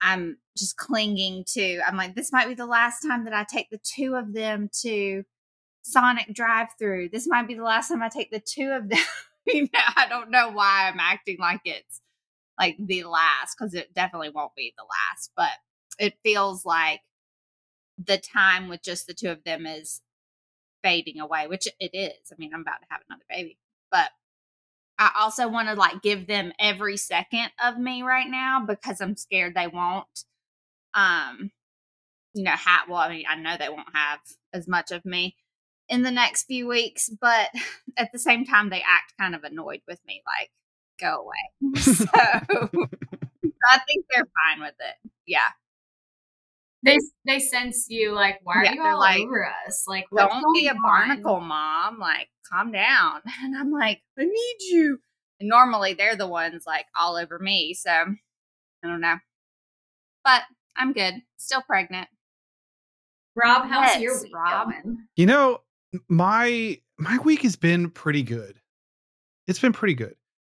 I'm 0.00 0.38
just 0.56 0.76
clinging 0.76 1.44
to 1.54 1.80
I'm 1.86 1.96
like, 1.96 2.14
"This 2.14 2.32
might 2.32 2.48
be 2.48 2.54
the 2.54 2.66
last 2.66 3.00
time 3.02 3.24
that 3.24 3.34
I 3.34 3.44
take 3.44 3.70
the 3.70 3.78
two 3.78 4.14
of 4.16 4.32
them 4.34 4.70
to 4.82 5.24
Sonic 5.82 6.34
drive 6.34 6.68
through. 6.78 7.08
This 7.10 7.26
might 7.26 7.48
be 7.48 7.54
the 7.54 7.62
last 7.64 7.88
time 7.88 8.02
I 8.02 8.08
take 8.08 8.30
the 8.30 8.40
two 8.40 8.70
of 8.72 8.88
them. 8.90 8.98
you 9.46 9.62
know, 9.62 9.80
I 9.96 10.06
don't 10.08 10.30
know 10.30 10.50
why 10.50 10.88
I'm 10.88 11.00
acting 11.00 11.38
like 11.40 11.62
it's 11.64 12.00
like 12.58 12.76
the 12.78 13.04
last 13.04 13.56
because 13.58 13.74
it 13.74 13.94
definitely 13.94 14.30
won't 14.30 14.54
be 14.56 14.74
the 14.76 14.84
last, 14.84 15.32
but 15.36 15.50
it 15.98 16.14
feels 16.22 16.64
like 16.66 17.00
the 17.98 18.18
time 18.18 18.68
with 18.68 18.82
just 18.82 19.06
the 19.06 19.14
two 19.14 19.30
of 19.30 19.44
them 19.44 19.66
is 19.66 20.00
fading 20.82 21.20
away, 21.20 21.46
which 21.46 21.68
it 21.80 21.90
is. 21.92 22.32
I 22.32 22.36
mean, 22.38 22.52
I'm 22.54 22.60
about 22.60 22.80
to 22.80 22.86
have 22.90 23.00
another 23.08 23.24
baby, 23.28 23.58
but 23.90 24.10
I 24.98 25.12
also 25.18 25.48
want 25.48 25.68
to 25.68 25.74
like 25.74 26.02
give 26.02 26.26
them 26.26 26.52
every 26.58 26.96
second 26.96 27.50
of 27.64 27.78
me 27.78 28.02
right 28.02 28.28
now 28.28 28.64
because 28.66 29.00
I'm 29.00 29.16
scared 29.16 29.54
they 29.54 29.68
won't. 29.68 30.24
Um, 30.94 31.50
you 32.34 32.44
know, 32.44 32.52
have 32.52 32.88
well, 32.88 32.98
I 32.98 33.08
mean, 33.08 33.24
I 33.28 33.36
know 33.36 33.56
they 33.58 33.68
won't 33.68 33.94
have 33.94 34.20
as 34.52 34.68
much 34.68 34.90
of 34.90 35.04
me 35.04 35.36
in 35.88 36.02
the 36.02 36.10
next 36.10 36.44
few 36.44 36.66
weeks, 36.66 37.10
but 37.20 37.48
at 37.96 38.12
the 38.12 38.18
same 38.18 38.44
time, 38.44 38.70
they 38.70 38.82
act 38.86 39.14
kind 39.18 39.34
of 39.34 39.44
annoyed 39.44 39.80
with 39.88 40.00
me, 40.06 40.22
like, 40.26 40.50
go 41.00 41.24
away. 41.24 41.74
so, 41.80 42.06
I 42.14 43.78
think 43.78 44.06
they're 44.10 44.28
fine 44.46 44.60
with 44.60 44.74
it. 44.80 45.10
Yeah. 45.26 45.48
They 46.84 46.96
they 47.26 47.40
sense 47.40 47.86
you 47.88 48.12
like 48.12 48.38
why 48.44 48.54
are 48.56 48.64
Yeah, 48.64 48.74
you 48.74 48.82
all 48.82 49.00
like, 49.00 49.20
over 49.20 49.46
us? 49.66 49.84
Like 49.88 50.04
what's 50.10 50.32
Don't 50.32 50.54
be 50.54 50.68
a 50.68 50.74
going 50.74 50.78
on?" 50.78 51.08
barnacle, 51.08 51.40
mom. 51.40 51.98
Like, 51.98 52.28
calm 52.50 52.70
down. 52.72 53.20
And 53.42 53.56
I'm 53.56 53.70
like, 53.72 54.00
I 54.18 54.24
need 54.24 54.56
you. 54.60 54.98
And 55.40 55.48
normally 55.48 55.94
they're 55.94 56.16
the 56.16 56.26
ones 56.28 56.64
like 56.66 56.86
all 56.98 57.16
over 57.16 57.38
me. 57.38 57.74
So 57.74 57.90
I 57.90 58.06
don't 58.86 59.00
know. 59.00 59.16
But 60.24 60.42
I'm 60.76 60.92
good. 60.92 61.14
Still 61.38 61.62
pregnant. 61.62 62.08
Rob, 63.34 63.68
how's 63.68 64.00
your 64.00 64.20
week 64.22 64.34
Rob. 64.34 64.72
going? 64.72 65.06
You 65.16 65.26
know, 65.26 65.60
my 66.08 66.80
my 66.98 67.18
week 67.18 67.42
has 67.42 67.56
been 67.56 67.90
pretty 67.90 68.22
good. 68.22 68.60
It's 69.46 69.60
been 69.60 69.72
pretty 69.72 69.94
good. 69.94 70.14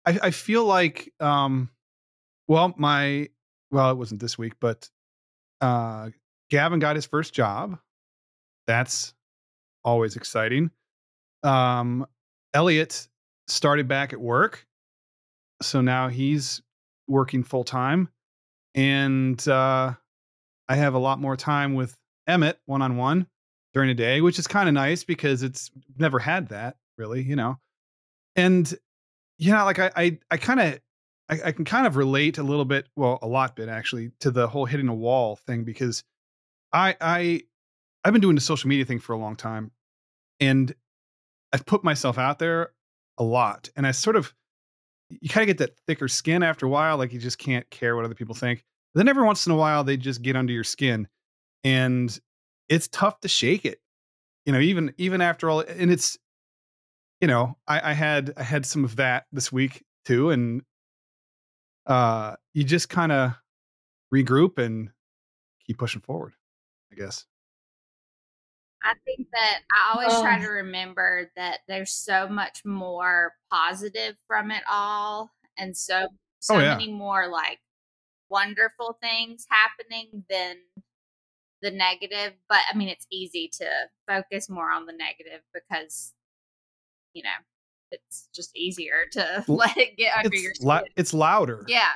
I, 0.06 0.18
I 0.24 0.30
feel 0.30 0.64
like 0.64 1.12
um 1.20 1.70
well, 2.48 2.74
my 2.76 3.28
well, 3.70 3.90
it 3.90 3.96
wasn't 3.96 4.20
this 4.20 4.36
week, 4.38 4.54
but 4.60 4.88
uh 5.60 6.10
Gavin 6.50 6.80
got 6.80 6.96
his 6.96 7.06
first 7.06 7.32
job. 7.32 7.78
That's 8.66 9.14
always 9.84 10.16
exciting. 10.16 10.70
Um 11.42 12.06
Elliot 12.54 13.08
started 13.48 13.88
back 13.88 14.12
at 14.12 14.20
work. 14.20 14.66
So 15.62 15.80
now 15.80 16.08
he's 16.08 16.62
working 17.08 17.42
full 17.42 17.64
time. 17.64 18.08
And 18.74 19.46
uh 19.48 19.94
I 20.68 20.76
have 20.76 20.94
a 20.94 20.98
lot 20.98 21.18
more 21.18 21.36
time 21.36 21.74
with 21.74 21.96
Emmett 22.28 22.58
one 22.66 22.82
on 22.82 22.96
one 22.96 23.26
during 23.74 23.88
the 23.88 23.94
day, 23.94 24.20
which 24.20 24.38
is 24.38 24.46
kind 24.46 24.68
of 24.68 24.74
nice 24.74 25.04
because 25.04 25.42
it's 25.42 25.70
never 25.98 26.18
had 26.18 26.48
that 26.48 26.76
really, 26.96 27.22
you 27.22 27.36
know. 27.36 27.58
And 28.36 28.72
you 29.38 29.52
know, 29.52 29.64
like 29.64 29.78
I 29.78 29.90
I, 29.96 30.18
I 30.30 30.36
kind 30.36 30.60
of 30.60 30.80
I, 31.30 31.40
I 31.46 31.52
can 31.52 31.64
kind 31.64 31.86
of 31.86 31.96
relate 31.96 32.38
a 32.38 32.42
little 32.42 32.64
bit, 32.64 32.88
well, 32.96 33.18
a 33.22 33.26
lot 33.26 33.54
bit 33.54 33.68
actually, 33.68 34.10
to 34.20 34.30
the 34.30 34.48
whole 34.48 34.66
hitting 34.66 34.88
a 34.88 34.94
wall 34.94 35.36
thing 35.36 35.64
because 35.64 36.02
I 36.72 36.96
I 37.00 37.42
I've 38.04 38.12
been 38.12 38.22
doing 38.22 38.34
the 38.34 38.40
social 38.40 38.68
media 38.68 38.84
thing 38.84 38.98
for 38.98 39.12
a 39.12 39.18
long 39.18 39.36
time, 39.36 39.70
and 40.40 40.74
I've 41.52 41.66
put 41.66 41.84
myself 41.84 42.18
out 42.18 42.38
there 42.38 42.72
a 43.18 43.24
lot, 43.24 43.68
and 43.76 43.86
I 43.86 43.92
sort 43.92 44.16
of 44.16 44.34
you 45.08 45.28
kind 45.28 45.42
of 45.42 45.56
get 45.56 45.58
that 45.58 45.78
thicker 45.86 46.08
skin 46.08 46.42
after 46.42 46.66
a 46.66 46.68
while, 46.68 46.96
like 46.96 47.12
you 47.12 47.18
just 47.18 47.38
can't 47.38 47.68
care 47.70 47.96
what 47.96 48.04
other 48.04 48.14
people 48.14 48.34
think. 48.34 48.64
Then 48.94 49.08
every 49.08 49.24
once 49.24 49.46
in 49.46 49.52
a 49.52 49.56
while, 49.56 49.84
they 49.84 49.96
just 49.96 50.22
get 50.22 50.36
under 50.36 50.52
your 50.52 50.64
skin, 50.64 51.08
and 51.64 52.18
it's 52.68 52.88
tough 52.88 53.20
to 53.20 53.28
shake 53.28 53.64
it. 53.64 53.80
You 54.46 54.52
know, 54.52 54.60
even 54.60 54.94
even 54.98 55.20
after 55.20 55.48
all, 55.48 55.60
and 55.60 55.90
it's 55.92 56.18
you 57.20 57.28
know, 57.28 57.56
I, 57.68 57.90
I 57.90 57.92
had 57.92 58.32
I 58.36 58.42
had 58.42 58.66
some 58.66 58.84
of 58.84 58.96
that 58.96 59.26
this 59.32 59.52
week 59.52 59.84
too, 60.04 60.30
and 60.30 60.62
uh, 61.86 62.36
you 62.54 62.64
just 62.64 62.88
kind 62.88 63.12
of 63.12 63.32
regroup 64.14 64.58
and 64.58 64.90
keep 65.66 65.78
pushing 65.78 66.02
forward. 66.02 66.34
I 66.92 66.96
guess. 66.96 67.26
I 68.82 68.94
think 69.04 69.28
that 69.32 69.62
I 69.72 69.92
always 69.92 70.18
try 70.18 70.38
to 70.38 70.46
remember 70.46 71.30
that 71.36 71.60
there's 71.68 71.92
so 71.92 72.28
much 72.28 72.64
more 72.64 73.34
positive 73.50 74.16
from 74.26 74.50
it 74.50 74.62
all 74.68 75.30
and 75.58 75.76
so 75.76 76.08
so 76.38 76.56
Oh, 76.56 76.58
yeah. 76.60 76.74
many 76.78 76.90
more 76.90 77.28
like 77.28 77.60
wonderful 78.30 78.98
things 79.02 79.46
happening 79.50 80.24
than 80.30 80.58
the 81.62 81.70
negative. 81.70 82.34
But 82.48 82.60
I 82.72 82.76
mean 82.76 82.88
it's 82.88 83.06
easy 83.10 83.48
to 83.54 83.70
focus 84.06 84.48
more 84.48 84.70
on 84.70 84.86
the 84.86 84.92
negative 84.92 85.42
because 85.54 86.14
you 87.14 87.22
know, 87.22 87.30
it's 87.90 88.28
just 88.34 88.56
easier 88.56 89.04
to 89.12 89.44
let 89.48 89.76
it 89.76 89.96
get 89.96 90.16
under 90.16 90.36
your 90.36 90.50
It's 90.50 90.60
skin. 90.60 90.68
lou- 90.68 90.88
it's 90.96 91.14
louder. 91.14 91.64
yeah. 91.68 91.90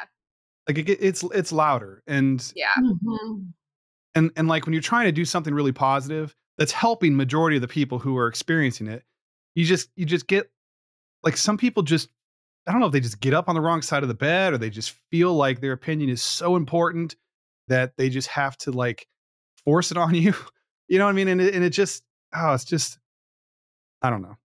Like 0.69 0.79
it, 0.79 0.89
it's 1.01 1.23
it's 1.35 1.53
louder, 1.53 2.03
and 2.07 2.53
Yeah. 2.57 2.73
Mhm. 2.79 3.53
and 4.15 4.31
and 4.37 4.49
like 4.49 4.65
when 4.67 4.73
you're 4.73 4.81
trying 4.83 5.05
to 5.07 5.13
do 5.13 5.25
something 5.25 5.53
really 5.55 5.73
positive 5.73 6.35
that's 6.57 6.73
helping 6.73 7.15
majority 7.17 7.57
of 7.57 7.63
the 7.63 7.69
people 7.69 7.99
who 7.99 8.17
are 8.17 8.29
experiencing 8.29 8.87
it 8.87 9.03
you 9.57 9.65
just 9.65 9.91
you 9.97 10.07
just 10.07 10.27
get 10.29 10.51
like 11.25 11.37
some 11.37 11.57
people 11.59 11.83
just 11.83 12.09
i 12.67 12.71
don't 12.73 12.81
know 12.81 12.87
if 12.87 12.93
they 12.93 13.01
just 13.01 13.21
get 13.21 13.35
up 13.35 13.49
on 13.49 13.55
the 13.57 13.61
wrong 13.61 13.83
side 13.83 14.03
of 14.05 14.09
the 14.09 14.15
bed 14.15 14.53
or 14.55 14.59
they 14.59 14.71
just 14.71 14.95
feel 15.11 15.35
like 15.35 15.61
their 15.61 15.73
opinion 15.73 16.09
is 16.09 16.23
so 16.23 16.55
important 16.57 17.17
that 17.69 17.93
they 17.99 18.09
just 18.09 18.29
have 18.29 18.57
to 18.57 18.71
like 18.71 19.07
force 19.65 19.91
it 19.91 19.97
on 19.99 20.15
you 20.25 20.33
you 20.89 20.99
know 20.99 21.05
what 21.07 21.11
i 21.11 21.15
mean 21.15 21.29
and 21.29 21.41
it, 21.41 21.55
and 21.55 21.63
it 21.65 21.71
just 21.71 22.05
oh 22.35 22.55
it's 22.55 22.65
just 22.65 22.99
i 24.01 24.09
don't 24.09 24.23
know 24.23 24.37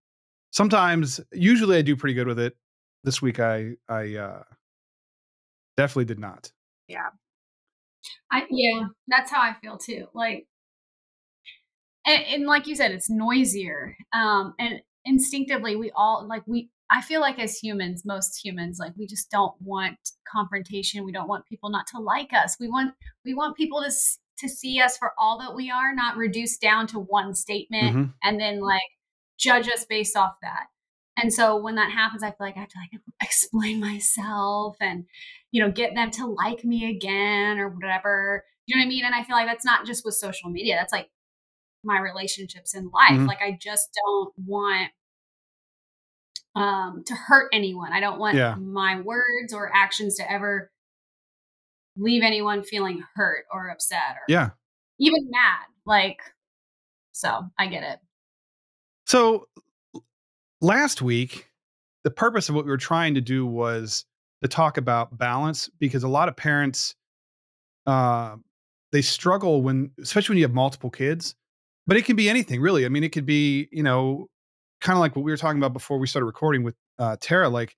sometimes 0.50 1.20
usually 1.32 1.76
i 1.76 1.82
do 1.82 1.96
pretty 1.96 2.14
good 2.14 2.26
with 2.26 2.38
it 2.38 2.56
this 3.04 3.20
week 3.22 3.40
i 3.40 3.70
i 3.88 4.14
uh 4.16 4.42
definitely 5.76 6.04
did 6.04 6.18
not 6.18 6.50
yeah 6.88 7.08
I 8.32 8.44
yeah, 8.50 8.84
that's 9.08 9.30
how 9.30 9.40
I 9.40 9.54
feel 9.60 9.76
too. 9.76 10.06
Like, 10.14 10.46
and, 12.06 12.22
and 12.28 12.46
like 12.46 12.66
you 12.66 12.74
said, 12.74 12.92
it's 12.92 13.10
noisier. 13.10 13.96
Um, 14.12 14.54
and 14.58 14.80
instinctively, 15.04 15.76
we 15.76 15.90
all 15.94 16.26
like 16.26 16.42
we. 16.46 16.70
I 16.92 17.02
feel 17.02 17.20
like 17.20 17.38
as 17.38 17.56
humans, 17.56 18.02
most 18.04 18.44
humans, 18.44 18.78
like 18.80 18.92
we 18.96 19.06
just 19.06 19.30
don't 19.30 19.54
want 19.60 19.96
confrontation. 20.32 21.04
We 21.04 21.12
don't 21.12 21.28
want 21.28 21.46
people 21.46 21.70
not 21.70 21.86
to 21.88 22.00
like 22.00 22.32
us. 22.32 22.56
We 22.58 22.68
want 22.68 22.94
we 23.24 23.34
want 23.34 23.56
people 23.56 23.82
to 23.82 23.90
to 24.38 24.48
see 24.48 24.80
us 24.80 24.96
for 24.96 25.12
all 25.18 25.38
that 25.40 25.54
we 25.54 25.70
are, 25.70 25.94
not 25.94 26.16
reduced 26.16 26.60
down 26.60 26.86
to 26.88 26.98
one 26.98 27.34
statement 27.34 27.94
Mhm. 27.94 28.14
and 28.24 28.40
then 28.40 28.60
like 28.60 28.80
judge 29.40 29.68
us 29.68 29.84
based 29.88 30.16
off 30.16 30.34
that. 30.42 30.66
And 31.16 31.32
so 31.32 31.56
when 31.56 31.74
that 31.74 31.90
happens, 31.90 32.22
I 32.22 32.28
feel 32.28 32.46
like 32.46 32.56
I 32.56 32.60
have 32.60 32.68
to 32.68 32.78
like 32.78 33.00
explain 33.22 33.80
myself 33.80 34.76
and 34.80 35.06
you 35.52 35.62
know 35.62 35.70
get 35.70 35.94
them 35.94 36.10
to 36.12 36.26
like 36.26 36.64
me 36.64 36.90
again 36.90 37.58
or 37.58 37.68
whatever. 37.68 38.44
You 38.66 38.76
know 38.76 38.80
what 38.80 38.86
I 38.86 38.88
mean? 38.88 39.04
And 39.04 39.14
I 39.14 39.24
feel 39.24 39.36
like 39.36 39.46
that's 39.46 39.64
not 39.64 39.86
just 39.86 40.04
with 40.04 40.14
social 40.14 40.50
media. 40.50 40.76
That's 40.76 40.92
like 40.92 41.10
my 41.84 41.98
relationships 41.98 42.74
in 42.74 42.90
life. 42.90 43.12
Mhm. 43.12 43.26
Like 43.26 43.40
I 43.42 43.58
just 43.60 43.90
don't 44.06 44.32
want 44.46 44.90
um 46.56 47.02
to 47.06 47.14
hurt 47.14 47.48
anyone. 47.52 47.92
I 47.92 48.00
don't 48.00 48.18
want 48.18 48.36
Yeah. 48.36 48.54
my 48.56 49.00
words 49.00 49.52
or 49.54 49.70
actions 49.74 50.16
to 50.16 50.30
ever 50.30 50.70
leave 51.96 52.22
anyone 52.22 52.62
feeling 52.62 53.04
hurt 53.14 53.44
or 53.52 53.68
upset 53.68 54.16
or 54.16 54.22
yeah 54.28 54.50
even 54.98 55.28
mad. 55.30 55.66
Like 55.86 56.20
so 57.12 57.44
I 57.58 57.66
get 57.68 57.82
it. 57.82 58.00
So 59.10 59.48
last 60.60 61.02
week, 61.02 61.50
the 62.04 62.12
purpose 62.12 62.48
of 62.48 62.54
what 62.54 62.64
we 62.64 62.70
were 62.70 62.76
trying 62.76 63.14
to 63.14 63.20
do 63.20 63.44
was 63.44 64.04
to 64.40 64.48
talk 64.48 64.76
about 64.76 65.18
balance 65.18 65.68
because 65.80 66.04
a 66.04 66.08
lot 66.08 66.28
of 66.28 66.36
parents 66.36 66.94
uh, 67.88 68.36
they 68.92 69.02
struggle 69.02 69.62
when, 69.62 69.90
especially 70.00 70.34
when 70.34 70.38
you 70.38 70.44
have 70.44 70.54
multiple 70.54 70.90
kids. 70.90 71.34
But 71.88 71.96
it 71.96 72.04
can 72.04 72.14
be 72.14 72.30
anything, 72.30 72.60
really. 72.60 72.86
I 72.86 72.88
mean, 72.88 73.02
it 73.02 73.10
could 73.10 73.26
be 73.26 73.68
you 73.72 73.82
know, 73.82 74.28
kind 74.80 74.96
of 74.96 75.00
like 75.00 75.16
what 75.16 75.24
we 75.24 75.32
were 75.32 75.36
talking 75.36 75.58
about 75.58 75.72
before 75.72 75.98
we 75.98 76.06
started 76.06 76.26
recording 76.26 76.62
with 76.62 76.76
uh, 77.00 77.16
Tara, 77.20 77.48
like 77.48 77.76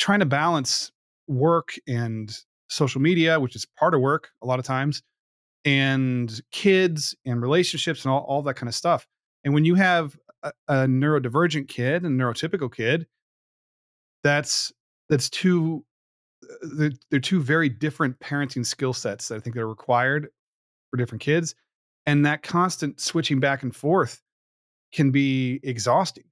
trying 0.00 0.18
to 0.18 0.26
balance 0.26 0.90
work 1.28 1.74
and 1.86 2.36
social 2.70 3.00
media, 3.00 3.38
which 3.38 3.54
is 3.54 3.64
part 3.78 3.94
of 3.94 4.00
work 4.00 4.30
a 4.42 4.46
lot 4.46 4.58
of 4.58 4.64
times, 4.64 5.00
and 5.64 6.40
kids 6.50 7.14
and 7.24 7.40
relationships 7.40 8.04
and 8.04 8.10
all, 8.10 8.24
all 8.24 8.42
that 8.42 8.54
kind 8.54 8.68
of 8.68 8.74
stuff. 8.74 9.06
And 9.44 9.54
when 9.54 9.64
you 9.64 9.74
have 9.74 10.16
a, 10.42 10.74
neurodivergent 10.86 11.68
kid 11.68 12.04
and 12.04 12.20
neurotypical 12.20 12.74
kid, 12.74 13.06
that's 14.22 14.72
that's 15.08 15.28
two 15.30 15.84
uh, 16.44 16.54
they're, 16.74 16.92
they're 17.10 17.20
two 17.20 17.40
very 17.40 17.68
different 17.68 18.18
parenting 18.20 18.64
skill 18.64 18.92
sets 18.92 19.28
that 19.28 19.36
I 19.36 19.40
think 19.40 19.54
that 19.54 19.62
are 19.62 19.68
required 19.68 20.28
for 20.90 20.96
different 20.96 21.22
kids. 21.22 21.54
And 22.06 22.26
that 22.26 22.42
constant 22.42 23.00
switching 23.00 23.38
back 23.40 23.62
and 23.62 23.74
forth 23.74 24.20
can 24.92 25.10
be 25.10 25.60
exhausting, 25.62 26.24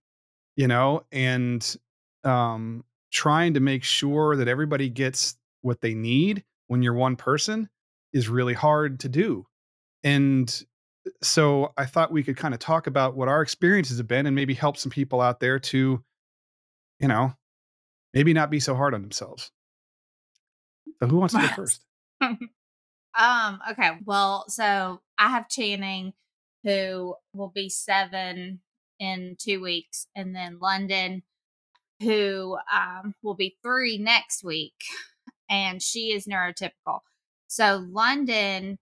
you 0.56 0.68
know, 0.68 1.02
and 1.12 1.76
um 2.24 2.84
trying 3.12 3.54
to 3.54 3.60
make 3.60 3.82
sure 3.82 4.36
that 4.36 4.48
everybody 4.48 4.88
gets 4.88 5.36
what 5.62 5.80
they 5.80 5.94
need 5.94 6.44
when 6.68 6.82
you're 6.82 6.94
one 6.94 7.16
person 7.16 7.68
is 8.12 8.28
really 8.28 8.54
hard 8.54 9.00
to 9.00 9.08
do. 9.08 9.46
And 10.02 10.64
so 11.22 11.72
I 11.76 11.86
thought 11.86 12.12
we 12.12 12.22
could 12.22 12.36
kind 12.36 12.54
of 12.54 12.60
talk 12.60 12.86
about 12.86 13.16
what 13.16 13.28
our 13.28 13.42
experiences 13.42 13.98
have 13.98 14.08
been 14.08 14.26
and 14.26 14.36
maybe 14.36 14.54
help 14.54 14.76
some 14.76 14.90
people 14.90 15.20
out 15.20 15.40
there 15.40 15.58
to, 15.58 16.02
you 16.98 17.08
know, 17.08 17.34
maybe 18.14 18.32
not 18.32 18.50
be 18.50 18.60
so 18.60 18.74
hard 18.74 18.94
on 18.94 19.02
themselves. 19.02 19.50
So 21.00 21.08
who 21.08 21.18
wants 21.18 21.34
to 21.34 21.40
go 21.40 21.48
first? 21.48 21.84
Um, 23.18 23.60
okay. 23.72 23.90
Well, 24.04 24.44
so 24.48 25.00
I 25.18 25.30
have 25.30 25.48
Channing 25.48 26.12
who 26.62 27.14
will 27.34 27.48
be 27.48 27.68
seven 27.68 28.60
in 28.98 29.36
two 29.38 29.60
weeks, 29.60 30.06
and 30.14 30.34
then 30.34 30.58
London 30.60 31.22
who 32.02 32.56
um 32.72 33.14
will 33.22 33.34
be 33.34 33.58
three 33.62 33.98
next 33.98 34.42
week, 34.44 34.74
and 35.50 35.82
she 35.82 36.12
is 36.12 36.26
neurotypical. 36.26 37.00
So 37.48 37.84
London, 37.90 38.78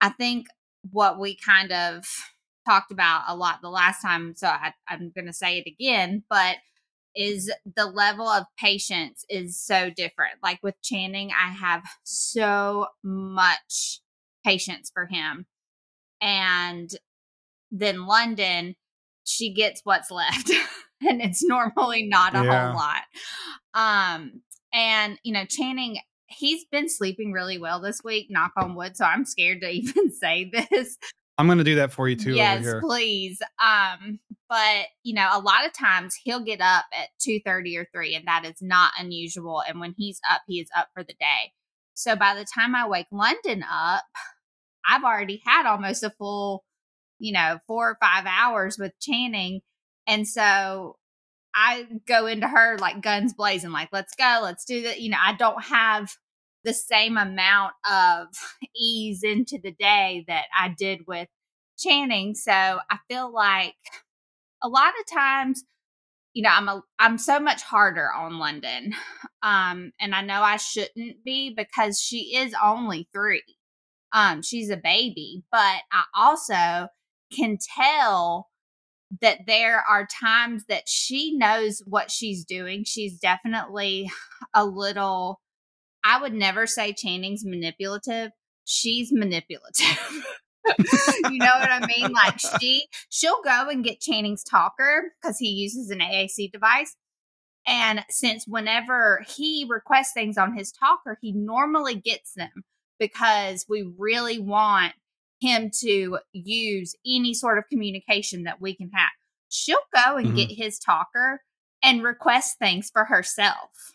I 0.00 0.10
think 0.10 0.46
what 0.90 1.18
we 1.18 1.36
kind 1.36 1.72
of 1.72 2.04
talked 2.66 2.90
about 2.92 3.22
a 3.28 3.36
lot 3.36 3.60
the 3.62 3.70
last 3.70 4.00
time, 4.00 4.34
so 4.34 4.48
I, 4.48 4.72
I'm 4.88 5.12
going 5.14 5.26
to 5.26 5.32
say 5.32 5.58
it 5.58 5.70
again, 5.70 6.24
but 6.28 6.56
is 7.16 7.52
the 7.76 7.86
level 7.86 8.26
of 8.28 8.44
patience 8.58 9.24
is 9.28 9.60
so 9.60 9.90
different. 9.90 10.34
Like 10.42 10.58
with 10.62 10.80
Channing, 10.82 11.30
I 11.30 11.50
have 11.50 11.82
so 12.02 12.88
much 13.02 14.00
patience 14.44 14.90
for 14.92 15.06
him. 15.06 15.46
And 16.20 16.90
then 17.70 18.06
London, 18.06 18.74
she 19.24 19.52
gets 19.52 19.80
what's 19.84 20.10
left. 20.10 20.50
and 21.08 21.22
it's 21.22 21.44
normally 21.44 22.04
not 22.04 22.34
a 22.34 22.42
yeah. 22.42 22.66
whole 22.66 22.76
lot. 22.76 23.02
Um, 23.74 24.42
and 24.72 25.18
you 25.22 25.32
know, 25.32 25.44
Channing, 25.44 25.98
he's 26.36 26.64
been 26.64 26.88
sleeping 26.88 27.32
really 27.32 27.58
well 27.58 27.80
this 27.80 28.02
week, 28.04 28.28
knock 28.30 28.52
on 28.56 28.74
wood. 28.74 28.96
So 28.96 29.04
I'm 29.04 29.24
scared 29.24 29.60
to 29.62 29.70
even 29.72 30.10
say 30.10 30.50
this. 30.52 30.96
I'm 31.36 31.46
going 31.46 31.58
to 31.58 31.64
do 31.64 31.76
that 31.76 31.92
for 31.92 32.08
you 32.08 32.16
too. 32.16 32.34
Yes, 32.34 32.66
please. 32.80 33.40
Um, 33.62 34.20
but 34.48 34.86
you 35.02 35.14
know, 35.14 35.28
a 35.32 35.40
lot 35.40 35.66
of 35.66 35.72
times 35.72 36.14
he'll 36.22 36.44
get 36.44 36.60
up 36.60 36.84
at 36.96 37.08
two 37.20 37.40
thirty 37.44 37.76
or 37.76 37.88
three, 37.92 38.14
and 38.14 38.26
that 38.28 38.44
is 38.44 38.60
not 38.60 38.92
unusual. 38.98 39.62
And 39.66 39.80
when 39.80 39.94
he's 39.96 40.20
up, 40.30 40.42
he 40.46 40.60
is 40.60 40.68
up 40.76 40.88
for 40.94 41.02
the 41.02 41.14
day. 41.14 41.52
So 41.94 42.14
by 42.14 42.34
the 42.34 42.44
time 42.44 42.74
I 42.74 42.86
wake 42.86 43.06
London 43.10 43.64
up, 43.64 44.04
I've 44.88 45.02
already 45.02 45.42
had 45.44 45.66
almost 45.66 46.04
a 46.04 46.10
full, 46.10 46.64
you 47.18 47.32
know, 47.32 47.58
four 47.66 47.90
or 47.90 47.98
five 48.00 48.26
hours 48.26 48.78
with 48.78 48.92
Channing, 49.00 49.60
and 50.06 50.28
so 50.28 50.96
I 51.54 51.86
go 52.06 52.26
into 52.26 52.48
her 52.48 52.76
like 52.78 53.00
guns 53.00 53.32
blazing, 53.32 53.70
like 53.70 53.88
let's 53.92 54.14
go, 54.14 54.40
let's 54.42 54.64
do 54.64 54.82
that. 54.82 55.00
You 55.00 55.10
know, 55.10 55.18
I 55.20 55.34
don't 55.34 55.62
have 55.64 56.10
the 56.64 56.74
same 56.74 57.16
amount 57.16 57.74
of 57.90 58.28
ease 58.76 59.22
into 59.22 59.58
the 59.62 59.72
day 59.72 60.24
that 60.28 60.46
I 60.58 60.74
did 60.76 61.00
with 61.06 61.28
Channing. 61.78 62.34
So 62.34 62.52
I 62.52 62.98
feel 63.08 63.32
like 63.32 63.74
a 64.62 64.68
lot 64.68 64.92
of 64.98 65.12
times, 65.12 65.64
you 66.32 66.42
know, 66.42 66.50
I'm 66.52 66.68
a 66.68 66.82
I'm 66.98 67.18
so 67.18 67.38
much 67.40 67.62
harder 67.62 68.08
on 68.12 68.38
London. 68.38 68.94
Um, 69.42 69.92
and 70.00 70.14
I 70.14 70.22
know 70.22 70.40
I 70.40 70.56
shouldn't 70.56 71.22
be 71.22 71.54
because 71.54 72.00
she 72.00 72.34
is 72.34 72.54
only 72.62 73.08
three. 73.12 73.42
Um, 74.14 74.40
she's 74.40 74.70
a 74.70 74.76
baby, 74.78 75.42
but 75.52 75.82
I 75.92 76.04
also 76.14 76.88
can 77.30 77.58
tell 77.76 78.48
that 79.20 79.40
there 79.46 79.84
are 79.88 80.06
times 80.06 80.64
that 80.68 80.88
she 80.88 81.36
knows 81.36 81.82
what 81.86 82.10
she's 82.10 82.44
doing. 82.44 82.84
She's 82.84 83.18
definitely 83.18 84.10
a 84.54 84.64
little 84.64 85.40
I 86.04 86.20
would 86.20 86.34
never 86.34 86.66
say 86.66 86.92
Channing's 86.92 87.44
manipulative. 87.44 88.30
She's 88.64 89.10
manipulative. 89.12 89.98
you 91.30 91.38
know 91.38 91.52
what 91.58 91.70
I 91.70 91.86
mean? 91.86 92.12
Like 92.12 92.38
she 92.60 92.86
she'll 93.08 93.42
go 93.42 93.68
and 93.68 93.82
get 93.82 94.00
Channing's 94.00 94.44
talker 94.44 95.12
because 95.20 95.38
he 95.38 95.48
uses 95.48 95.90
an 95.90 96.00
AAC 96.00 96.52
device. 96.52 96.94
And 97.66 98.04
since 98.10 98.46
whenever 98.46 99.24
he 99.26 99.66
requests 99.68 100.12
things 100.12 100.36
on 100.36 100.54
his 100.54 100.70
talker, 100.70 101.18
he 101.22 101.32
normally 101.32 101.94
gets 101.94 102.34
them 102.34 102.64
because 102.98 103.64
we 103.68 103.90
really 103.98 104.38
want 104.38 104.92
him 105.40 105.70
to 105.80 106.18
use 106.32 106.94
any 107.06 107.32
sort 107.32 107.56
of 107.56 107.64
communication 107.70 108.44
that 108.44 108.60
we 108.60 108.74
can 108.74 108.90
have. 108.90 109.10
She'll 109.48 109.78
go 109.94 110.16
and 110.16 110.28
mm-hmm. 110.28 110.36
get 110.36 110.50
his 110.50 110.78
talker 110.78 111.42
and 111.82 112.02
request 112.02 112.58
things 112.58 112.90
for 112.90 113.06
herself 113.06 113.93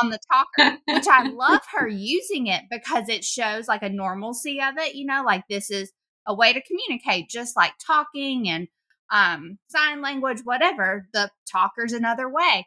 on 0.00 0.10
the 0.10 0.18
talker, 0.30 0.78
which 0.86 1.06
I 1.06 1.28
love 1.30 1.60
her 1.76 1.86
using 1.88 2.46
it 2.46 2.62
because 2.70 3.08
it 3.08 3.24
shows 3.24 3.68
like 3.68 3.82
a 3.82 3.88
normalcy 3.88 4.60
of 4.60 4.74
it, 4.78 4.94
you 4.94 5.06
know, 5.06 5.22
like 5.24 5.44
this 5.48 5.70
is 5.70 5.92
a 6.26 6.34
way 6.34 6.52
to 6.52 6.62
communicate, 6.62 7.28
just 7.28 7.56
like 7.56 7.72
talking 7.84 8.48
and 8.48 8.68
um, 9.12 9.58
sign 9.68 10.00
language, 10.00 10.40
whatever. 10.44 11.08
The 11.12 11.30
talker's 11.50 11.92
another 11.92 12.28
way. 12.28 12.66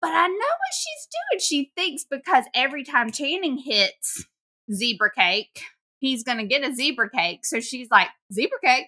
But 0.00 0.12
I 0.12 0.26
know 0.26 0.34
what 0.34 0.72
she's 0.72 1.08
doing. 1.10 1.40
She 1.40 1.72
thinks 1.76 2.04
because 2.10 2.44
every 2.54 2.84
time 2.84 3.10
Channing 3.12 3.58
hits 3.58 4.24
zebra 4.72 5.10
cake, 5.12 5.62
he's 5.98 6.24
going 6.24 6.38
to 6.38 6.46
get 6.46 6.68
a 6.68 6.74
zebra 6.74 7.10
cake. 7.10 7.44
So 7.44 7.60
she's 7.60 7.88
like, 7.90 8.08
zebra 8.32 8.58
cake? 8.64 8.86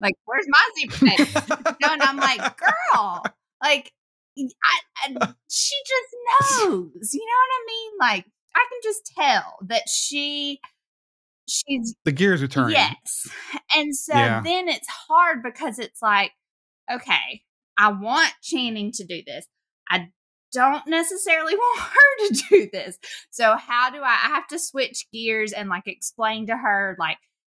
Like, 0.00 0.14
where's 0.24 0.46
my 0.48 0.70
zebra 0.78 1.10
cake? 1.10 1.48
you 1.80 1.86
know, 1.86 1.92
and 1.92 2.02
I'm 2.02 2.16
like, 2.16 2.58
girl, 2.58 3.22
like, 3.62 3.92
I, 4.38 5.06
and 5.06 5.18
she 5.50 5.74
just 5.86 6.64
knows. 6.64 7.14
You 7.14 7.26
know 7.26 7.40
what 7.40 7.52
I 7.52 7.64
mean? 7.66 7.92
Like 8.00 8.24
I 8.54 8.66
can 8.70 8.80
just 8.82 9.12
tell 9.16 9.58
that 9.62 9.88
she 9.88 10.60
she's 11.48 11.94
the 12.04 12.12
gears 12.12 12.42
are 12.42 12.48
turning. 12.48 12.72
Yes. 12.72 13.28
And 13.74 13.94
so 13.94 14.14
yeah. 14.14 14.40
then 14.42 14.68
it's 14.68 14.88
hard 15.08 15.42
because 15.42 15.78
it's 15.78 16.02
like, 16.02 16.32
okay, 16.92 17.42
I 17.78 17.92
want 17.92 18.32
Channing 18.42 18.92
to 18.92 19.04
do 19.04 19.22
this. 19.26 19.46
I 19.88 20.08
don't 20.52 20.86
necessarily 20.86 21.54
want 21.56 21.80
her 21.80 22.28
to 22.28 22.42
do 22.50 22.68
this. 22.72 22.98
So 23.30 23.56
how 23.56 23.90
do 23.90 23.98
I 23.98 24.16
I 24.24 24.28
have 24.28 24.46
to 24.48 24.58
switch 24.58 25.06
gears 25.12 25.52
and 25.52 25.68
like 25.68 25.86
explain 25.86 26.46
to 26.46 26.56
her 26.56 26.96
like 26.98 27.18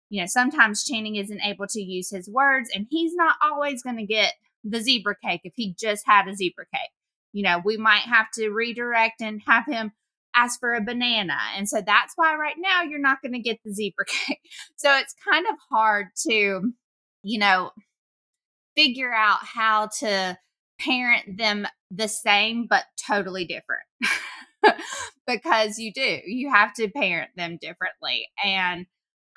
you 0.09 0.21
know, 0.21 0.27
sometimes 0.27 0.85
Channing 0.85 1.17
isn't 1.17 1.41
able 1.41 1.67
to 1.67 1.81
use 1.81 2.09
his 2.09 2.29
words 2.29 2.69
and 2.73 2.87
he's 2.89 3.13
not 3.13 3.35
always 3.43 3.83
going 3.83 3.97
to 3.97 4.05
get 4.05 4.33
the 4.67 4.81
zebra 4.81 5.15
cake 5.23 5.41
if 5.43 5.53
he 5.55 5.75
just 5.79 6.03
had 6.05 6.27
a 6.27 6.35
zebra 6.35 6.65
cake. 6.73 6.91
You 7.33 7.43
know, 7.43 7.61
we 7.63 7.77
might 7.77 8.01
have 8.01 8.27
to 8.35 8.49
redirect 8.49 9.21
and 9.21 9.41
have 9.45 9.65
him 9.65 9.91
ask 10.35 10.59
for 10.59 10.73
a 10.73 10.81
banana. 10.81 11.37
And 11.55 11.67
so 11.67 11.81
that's 11.85 12.13
why 12.15 12.35
right 12.35 12.55
now 12.57 12.83
you're 12.83 12.99
not 12.99 13.21
going 13.21 13.33
to 13.33 13.39
get 13.39 13.57
the 13.63 13.73
zebra 13.73 14.05
cake. 14.07 14.41
So 14.75 14.95
it's 14.97 15.15
kind 15.29 15.45
of 15.47 15.55
hard 15.69 16.07
to, 16.27 16.71
you 17.23 17.39
know, 17.39 17.71
figure 18.75 19.13
out 19.13 19.39
how 19.41 19.89
to 19.99 20.37
parent 20.79 21.37
them 21.37 21.67
the 21.89 22.07
same 22.07 22.67
but 22.69 22.83
totally 23.07 23.45
different. 23.45 23.83
because 25.27 25.77
you 25.79 25.91
do. 25.93 26.19
You 26.25 26.51
have 26.51 26.73
to 26.75 26.89
parent 26.89 27.31
them 27.35 27.57
differently. 27.59 28.27
And 28.43 28.85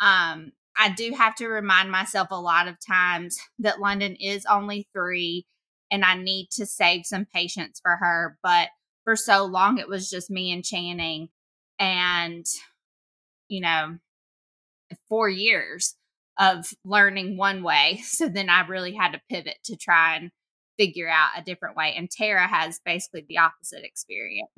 um 0.00 0.52
I 0.80 0.88
do 0.88 1.12
have 1.12 1.34
to 1.36 1.46
remind 1.46 1.90
myself 1.90 2.28
a 2.30 2.40
lot 2.40 2.66
of 2.66 2.76
times 2.80 3.38
that 3.58 3.80
London 3.80 4.16
is 4.16 4.46
only 4.46 4.88
three 4.94 5.44
and 5.90 6.06
I 6.06 6.14
need 6.14 6.48
to 6.52 6.64
save 6.64 7.04
some 7.04 7.26
patience 7.26 7.80
for 7.82 7.96
her. 7.96 8.38
But 8.42 8.68
for 9.04 9.14
so 9.14 9.44
long, 9.44 9.76
it 9.76 9.88
was 9.88 10.08
just 10.08 10.30
me 10.30 10.50
and 10.52 10.64
Channing. 10.64 11.28
And, 11.78 12.46
you 13.48 13.60
know, 13.60 13.98
four 15.06 15.28
years 15.28 15.96
of 16.38 16.72
learning 16.82 17.36
one 17.36 17.62
way. 17.62 18.00
So 18.04 18.28
then 18.28 18.48
I 18.48 18.66
really 18.66 18.94
had 18.94 19.12
to 19.12 19.20
pivot 19.28 19.58
to 19.64 19.76
try 19.76 20.16
and 20.16 20.30
figure 20.78 21.10
out 21.10 21.30
a 21.36 21.42
different 21.42 21.76
way. 21.76 21.92
And 21.94 22.10
Tara 22.10 22.46
has 22.46 22.80
basically 22.82 23.26
the 23.28 23.36
opposite 23.36 23.84
experience. 23.84 24.48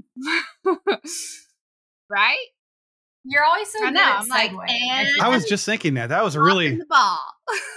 right? 2.08 2.46
You're 3.24 3.44
always 3.44 3.68
so 3.70 3.86
I 3.86 3.90
know. 3.90 4.02
I'm 4.02 4.28
like, 4.28 4.50
and 4.50 5.08
I 5.20 5.28
was 5.28 5.44
just 5.44 5.64
thinking 5.64 5.94
that 5.94 6.08
that 6.08 6.24
was 6.24 6.34
a 6.34 6.40
really 6.40 6.76
the 6.76 6.86
ball. 6.86 7.20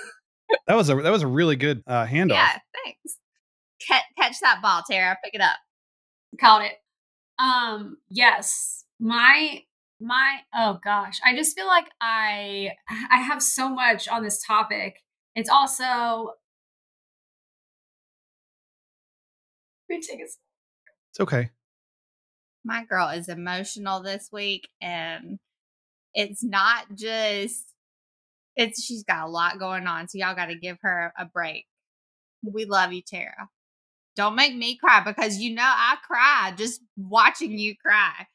that 0.67 0.75
was 0.75 0.89
a 0.89 0.95
that 0.95 1.11
was 1.11 1.21
a 1.21 1.27
really 1.27 1.55
good 1.55 1.83
uh, 1.85 2.05
handoff. 2.05 2.31
Yeah, 2.31 2.57
thanks. 2.83 3.19
Catch, 3.87 4.03
catch 4.17 4.39
that 4.41 4.61
ball, 4.61 4.81
Tara. 4.89 5.17
Pick 5.23 5.35
it 5.35 5.41
up. 5.41 5.57
Caught 6.39 6.63
it. 6.65 6.73
Um, 7.37 7.97
yes, 8.09 8.85
my 8.99 9.61
my 9.99 10.39
oh 10.53 10.79
gosh, 10.83 11.19
I 11.23 11.35
just 11.35 11.55
feel 11.55 11.67
like 11.67 11.87
I 12.01 12.71
I 13.11 13.17
have 13.17 13.43
so 13.43 13.69
much 13.69 14.07
on 14.07 14.23
this 14.23 14.43
topic. 14.43 14.97
It's 15.35 15.49
also. 15.49 16.33
It's 19.87 21.19
okay 21.19 21.51
my 22.65 22.83
girl 22.83 23.09
is 23.09 23.29
emotional 23.29 24.01
this 24.01 24.29
week 24.31 24.69
and 24.81 25.39
it's 26.13 26.43
not 26.43 26.85
just 26.95 27.73
it's 28.55 28.83
she's 28.83 29.03
got 29.03 29.27
a 29.27 29.29
lot 29.29 29.59
going 29.59 29.85
on 29.85 30.07
so 30.07 30.17
y'all 30.17 30.35
got 30.35 30.47
to 30.47 30.55
give 30.55 30.77
her 30.81 31.13
a 31.17 31.25
break. 31.25 31.65
We 32.43 32.65
love 32.65 32.91
you 32.91 33.01
tara. 33.01 33.49
Don't 34.15 34.35
make 34.35 34.55
me 34.55 34.77
cry 34.77 35.03
because 35.03 35.37
you 35.37 35.53
know 35.53 35.63
i 35.63 35.95
cry 36.03 36.53
just 36.57 36.81
watching 36.97 37.57
you 37.57 37.75
cry. 37.77 38.27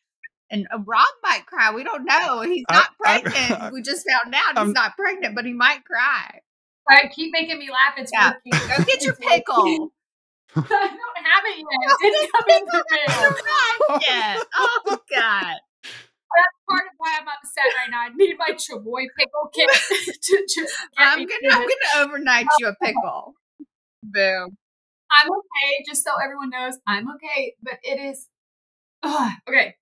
And 0.53 0.67
uh, 0.73 0.79
rob 0.79 1.07
might 1.23 1.47
cry 1.47 1.75
we 1.75 1.83
don't 1.85 2.05
know 2.05 2.43
he's 2.43 2.65
not 2.71 2.89
I, 3.05 3.21
pregnant 3.23 3.63
I, 3.63 3.67
I, 3.69 3.71
we 3.71 3.83
just 3.83 4.07
found 4.09 4.35
out 4.35 4.59
he's 4.59 4.59
I'm, 4.59 4.73
not 4.73 4.97
pregnant 4.97 5.35
but 5.35 5.45
he 5.45 5.53
might 5.53 5.85
cry. 5.85 6.41
All 6.89 6.97
right 6.97 7.11
keep 7.13 7.33
making 7.33 7.59
me 7.59 7.69
laugh 7.71 7.95
it's 7.99 8.13
yeah. 8.13 8.33
working. 8.33 8.69
Go 8.77 8.85
get 8.85 9.03
your 9.03 9.15
pickle 9.17 9.93
I 10.57 10.87
don't 10.89 11.27
have 11.27 11.45
it 11.47 11.59
yet. 11.59 11.97
It 12.01 12.13
didn't 12.13 12.33
come 12.33 12.49
in 12.57 12.65
the 12.65 12.85
mail. 12.91 14.01
yet. 14.09 14.43
Oh 14.57 14.99
God. 15.11 15.57
That's 16.33 16.57
part 16.69 16.87
of 16.87 16.95
why 16.99 17.19
I'm 17.21 17.27
upset 17.27 17.65
right 17.77 17.91
now. 17.91 18.03
I 18.03 18.09
need 18.15 18.37
my 18.39 18.53
chamoy 18.55 19.07
pickle 19.19 19.51
kit 19.53 19.69
to 20.23 20.47
just. 20.49 20.75
I'm 20.97 21.19
gonna, 21.19 21.39
I'm 21.51 21.61
gonna 21.61 22.05
overnight 22.05 22.47
you 22.59 22.69
a 22.69 22.75
pickle. 22.83 23.35
Boom. 24.03 24.57
I'm 25.13 25.29
okay, 25.29 25.85
just 25.87 26.05
so 26.05 26.13
everyone 26.23 26.51
knows 26.51 26.75
I'm 26.87 27.11
okay, 27.15 27.55
but 27.63 27.75
it 27.83 27.99
is. 27.99 28.29
Ugh, 29.03 29.33
okay, 29.49 29.75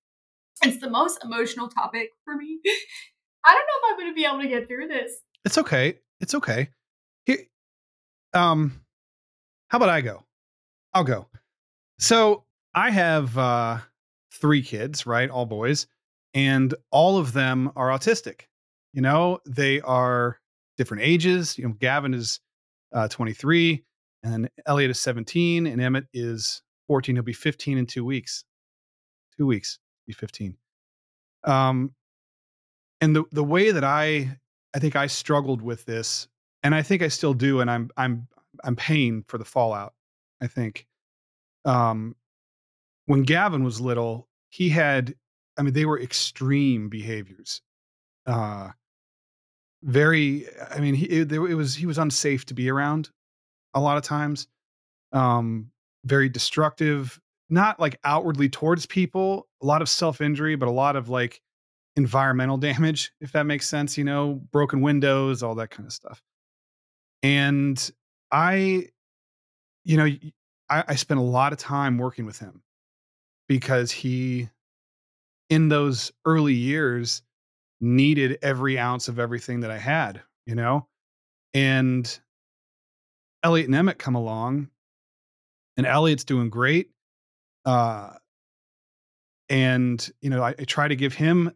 it's 0.62 0.80
the 0.80 0.88
most 0.88 1.22
emotional 1.22 1.68
topic 1.68 2.10
for 2.24 2.34
me. 2.34 2.60
I 3.44 3.54
don't 3.54 3.66
know 3.66 3.74
if 3.76 3.92
I'm 3.92 3.96
going 3.98 4.10
to 4.10 4.14
be 4.14 4.24
able 4.24 4.40
to 4.40 4.48
get 4.48 4.68
through 4.68 4.88
this. 4.88 5.12
It's 5.44 5.58
okay. 5.58 5.98
It's 6.20 6.34
okay. 6.34 6.68
Here, 7.24 7.38
um, 8.34 8.82
how 9.68 9.76
about 9.76 9.88
I 9.90 10.00
go? 10.00 10.24
I'll 10.94 11.04
go. 11.04 11.26
So 11.98 12.44
I 12.74 12.90
have 12.90 13.36
uh, 13.36 13.78
three 14.32 14.62
kids, 14.62 15.06
right? 15.06 15.28
All 15.28 15.46
boys, 15.46 15.86
and 16.34 16.74
all 16.90 17.18
of 17.18 17.32
them 17.32 17.72
are 17.76 17.88
autistic. 17.88 18.42
You 18.92 19.02
know, 19.02 19.38
they 19.46 19.80
are 19.80 20.38
different 20.76 21.02
ages. 21.02 21.58
You 21.58 21.68
know, 21.68 21.74
Gavin 21.74 22.14
is 22.14 22.40
uh, 22.92 23.08
23, 23.08 23.84
and 24.22 24.48
Elliot 24.66 24.90
is 24.90 25.00
17, 25.00 25.66
and 25.66 25.80
Emmett 25.80 26.06
is 26.12 26.62
14. 26.86 27.16
He'll 27.16 27.22
be 27.22 27.32
15 27.32 27.78
in 27.78 27.86
two 27.86 28.04
weeks. 28.04 28.44
Two 29.36 29.46
weeks, 29.46 29.78
be 30.06 30.12
15. 30.12 30.56
Um, 31.44 31.94
and 33.00 33.14
the 33.14 33.24
the 33.30 33.44
way 33.44 33.70
that 33.70 33.84
I 33.84 34.38
I 34.74 34.78
think 34.78 34.96
I 34.96 35.06
struggled 35.06 35.62
with 35.62 35.84
this, 35.84 36.28
and 36.62 36.74
I 36.74 36.82
think 36.82 37.02
I 37.02 37.08
still 37.08 37.34
do, 37.34 37.60
and 37.60 37.70
I'm 37.70 37.90
I'm 37.96 38.26
I'm 38.64 38.76
paying 38.76 39.24
for 39.28 39.38
the 39.38 39.44
fallout. 39.44 39.94
I 40.40 40.46
think. 40.46 40.86
Um, 41.64 42.14
when 43.06 43.22
Gavin 43.22 43.64
was 43.64 43.80
little, 43.80 44.28
he 44.50 44.68
had, 44.68 45.14
I 45.56 45.62
mean, 45.62 45.72
they 45.72 45.84
were 45.84 46.00
extreme 46.00 46.88
behaviors. 46.88 47.62
Uh, 48.26 48.70
very, 49.82 50.46
I 50.70 50.80
mean, 50.80 50.94
he 50.94 51.06
it, 51.06 51.32
it 51.32 51.54
was 51.54 51.74
he 51.74 51.86
was 51.86 51.98
unsafe 51.98 52.44
to 52.46 52.54
be 52.54 52.68
around 52.70 53.10
a 53.74 53.80
lot 53.80 53.96
of 53.96 54.02
times. 54.02 54.48
Um, 55.12 55.70
very 56.04 56.28
destructive, 56.28 57.18
not 57.48 57.80
like 57.80 57.98
outwardly 58.04 58.48
towards 58.48 58.86
people, 58.86 59.48
a 59.62 59.66
lot 59.66 59.82
of 59.82 59.88
self 59.88 60.20
injury, 60.20 60.56
but 60.56 60.68
a 60.68 60.72
lot 60.72 60.96
of 60.96 61.08
like 61.08 61.40
environmental 61.96 62.56
damage, 62.58 63.12
if 63.20 63.32
that 63.32 63.46
makes 63.46 63.68
sense, 63.68 63.96
you 63.96 64.04
know, 64.04 64.40
broken 64.52 64.80
windows, 64.80 65.42
all 65.42 65.54
that 65.56 65.70
kind 65.70 65.86
of 65.86 65.92
stuff. 65.92 66.22
And 67.22 67.90
I, 68.30 68.88
you 69.88 69.96
know, 69.96 70.04
I, 70.68 70.84
I 70.88 70.94
spent 70.96 71.18
a 71.18 71.22
lot 71.22 71.54
of 71.54 71.58
time 71.58 71.96
working 71.96 72.26
with 72.26 72.38
him 72.38 72.62
because 73.48 73.90
he, 73.90 74.50
in 75.48 75.70
those 75.70 76.12
early 76.26 76.52
years, 76.52 77.22
needed 77.80 78.38
every 78.42 78.78
ounce 78.78 79.08
of 79.08 79.18
everything 79.18 79.60
that 79.60 79.70
I 79.70 79.78
had, 79.78 80.20
you 80.46 80.54
know? 80.54 80.86
And 81.54 82.20
Elliot 83.42 83.68
and 83.68 83.74
Emmett 83.74 83.98
come 83.98 84.14
along, 84.14 84.68
and 85.78 85.86
Elliot's 85.86 86.24
doing 86.24 86.50
great. 86.50 86.90
Uh, 87.64 88.10
and, 89.48 90.06
you 90.20 90.28
know, 90.28 90.42
I, 90.42 90.50
I 90.50 90.64
try 90.64 90.86
to 90.86 90.96
give 90.96 91.14
him 91.14 91.50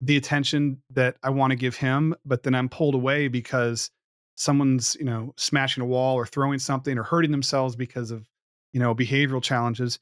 the 0.00 0.16
attention 0.16 0.80
that 0.94 1.16
I 1.22 1.28
want 1.28 1.50
to 1.50 1.56
give 1.56 1.76
him, 1.76 2.14
but 2.24 2.44
then 2.44 2.54
I'm 2.54 2.70
pulled 2.70 2.94
away 2.94 3.28
because 3.28 3.90
someone's, 4.36 4.96
you 4.98 5.04
know, 5.04 5.32
smashing 5.36 5.82
a 5.82 5.86
wall 5.86 6.14
or 6.14 6.26
throwing 6.26 6.58
something 6.58 6.98
or 6.98 7.02
hurting 7.02 7.30
themselves 7.30 7.76
because 7.76 8.10
of, 8.10 8.28
you 8.72 8.80
know, 8.80 8.94
behavioral 8.94 9.42
challenges. 9.42 9.98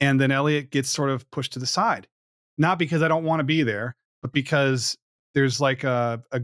And 0.00 0.20
then 0.20 0.30
Elliot 0.30 0.70
gets 0.70 0.88
sort 0.88 1.10
of 1.10 1.30
pushed 1.30 1.52
to 1.54 1.58
the 1.58 1.66
side. 1.66 2.06
Not 2.58 2.78
because 2.78 3.02
I 3.02 3.08
don't 3.08 3.24
want 3.24 3.40
to 3.40 3.44
be 3.44 3.62
there, 3.62 3.96
but 4.22 4.32
because 4.32 4.96
there's 5.34 5.60
like 5.60 5.84
a, 5.84 6.22
a 6.32 6.42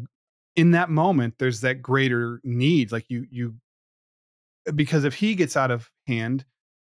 in 0.54 0.70
that 0.70 0.88
moment 0.88 1.34
there's 1.38 1.60
that 1.60 1.82
greater 1.82 2.40
need 2.42 2.90
like 2.90 3.04
you 3.08 3.26
you 3.30 3.54
because 4.74 5.04
if 5.04 5.12
he 5.12 5.34
gets 5.34 5.56
out 5.56 5.70
of 5.70 5.90
hand 6.06 6.44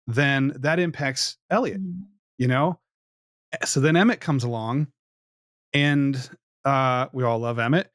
then 0.07 0.53
that 0.57 0.79
impacts 0.79 1.39
Elliot, 1.51 1.81
mm-hmm. 1.81 2.03
you 2.39 2.49
know? 2.49 2.79
So 3.65 3.81
then 3.81 3.97
Emmett 3.97 4.21
comes 4.21 4.45
along 4.45 4.89
and 5.73 6.17
uh, 6.65 7.07
we 7.13 7.25
all 7.25 7.39
love 7.39 7.59
Emmett, 7.59 7.91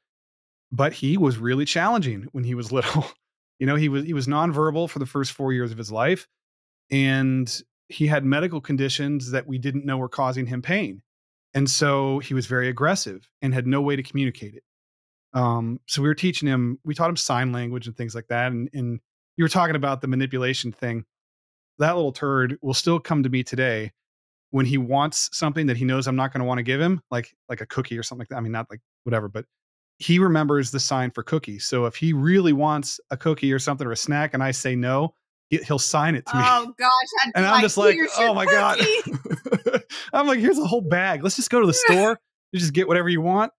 but 0.71 0.93
he 0.93 1.17
was 1.17 1.38
really 1.38 1.65
challenging 1.65 2.27
when 2.32 2.43
he 2.43 2.55
was 2.55 2.71
little. 2.71 3.05
you 3.60 3.67
know, 3.67 3.75
he 3.75 3.89
was 3.89 4.05
he 4.05 4.13
was 4.13 4.27
nonverbal 4.27 4.89
for 4.89 4.99
the 4.99 5.05
first 5.05 5.32
four 5.32 5.53
years 5.53 5.71
of 5.71 5.77
his 5.77 5.91
life, 5.91 6.27
and 6.91 7.62
he 7.88 8.08
had 8.08 8.23
medical 8.23 8.62
conditions 8.62 9.32
that 9.32 9.47
we 9.47 9.58
didn't 9.58 9.86
know 9.86 9.97
were 9.97 10.10
causing 10.10 10.45
him 10.45 10.62
pain, 10.62 11.01
and 11.53 11.69
so 11.69 12.19
he 12.19 12.34
was 12.34 12.45
very 12.45 12.69
aggressive 12.69 13.29
and 13.41 13.53
had 13.53 13.67
no 13.67 13.82
way 13.82 13.95
to 13.95 14.03
communicate 14.03 14.55
it. 14.55 14.63
Um, 15.34 15.79
so 15.88 16.01
we 16.01 16.08
were 16.08 16.15
teaching 16.15 16.47
him, 16.47 16.79
we 16.84 16.95
taught 16.95 17.10
him 17.10 17.15
sign 17.15 17.51
language 17.51 17.88
and 17.88 17.95
things 17.95 18.15
like 18.15 18.27
that, 18.27 18.51
and 18.51 18.69
and 18.73 18.99
you 19.38 19.43
were 19.43 19.49
talking 19.49 19.75
about 19.75 20.01
the 20.01 20.08
manipulation 20.08 20.71
thing. 20.71 21.05
That 21.79 21.95
little 21.95 22.12
turd 22.12 22.58
will 22.62 22.73
still 22.73 22.99
come 22.99 23.23
to 23.23 23.29
me 23.29 23.43
today 23.43 23.91
when 24.51 24.65
he 24.65 24.77
wants 24.77 25.29
something 25.32 25.67
that 25.67 25.77
he 25.77 25.86
knows 25.86 26.08
I'm 26.08 26.15
not 26.15 26.34
going 26.34 26.39
to 26.39 26.45
want 26.45 26.58
to 26.58 26.63
give 26.63 26.82
him, 26.82 27.01
like 27.12 27.34
like 27.47 27.62
a 27.62 27.65
cookie 27.65 27.97
or 27.97 28.03
something 28.03 28.21
like 28.21 28.29
that. 28.29 28.38
I 28.38 28.41
mean, 28.41 28.51
not 28.51 28.67
like 28.69 28.82
whatever, 29.03 29.29
but 29.29 29.45
he 29.99 30.19
remembers 30.19 30.71
the 30.71 30.79
sign 30.79 31.12
for 31.12 31.23
cookie. 31.23 31.59
So 31.59 31.85
if 31.85 31.95
he 31.95 32.13
really 32.13 32.53
wants 32.53 32.99
a 33.12 33.17
cookie 33.17 33.51
or 33.53 33.59
something 33.59 33.85
or 33.85 33.91
a 33.91 33.97
snack, 33.97 34.33
and 34.33 34.41
I 34.41 34.51
say 34.51 34.75
no, 34.75 35.13
he'll 35.49 35.79
sign 35.79 36.15
it 36.15 36.25
to 36.27 36.35
me. 36.35 36.43
Oh 36.43 36.73
gosh! 36.77 36.89
and 37.35 37.45
I'm 37.45 37.53
like, 37.53 37.62
just 37.62 37.77
like, 37.77 37.97
oh 38.17 38.33
my 38.33 38.45
cookie. 38.45 39.12
god! 39.71 39.83
I'm 40.13 40.27
like, 40.27 40.39
here's 40.39 40.57
a 40.57 40.65
whole 40.65 40.81
bag. 40.81 41.23
Let's 41.23 41.35
just 41.35 41.49
go 41.49 41.59
to 41.59 41.67
the 41.67 41.73
store. 41.88 42.19
You 42.51 42.59
just 42.59 42.73
get 42.73 42.88
whatever 42.88 43.09
you 43.09 43.21
want. 43.21 43.51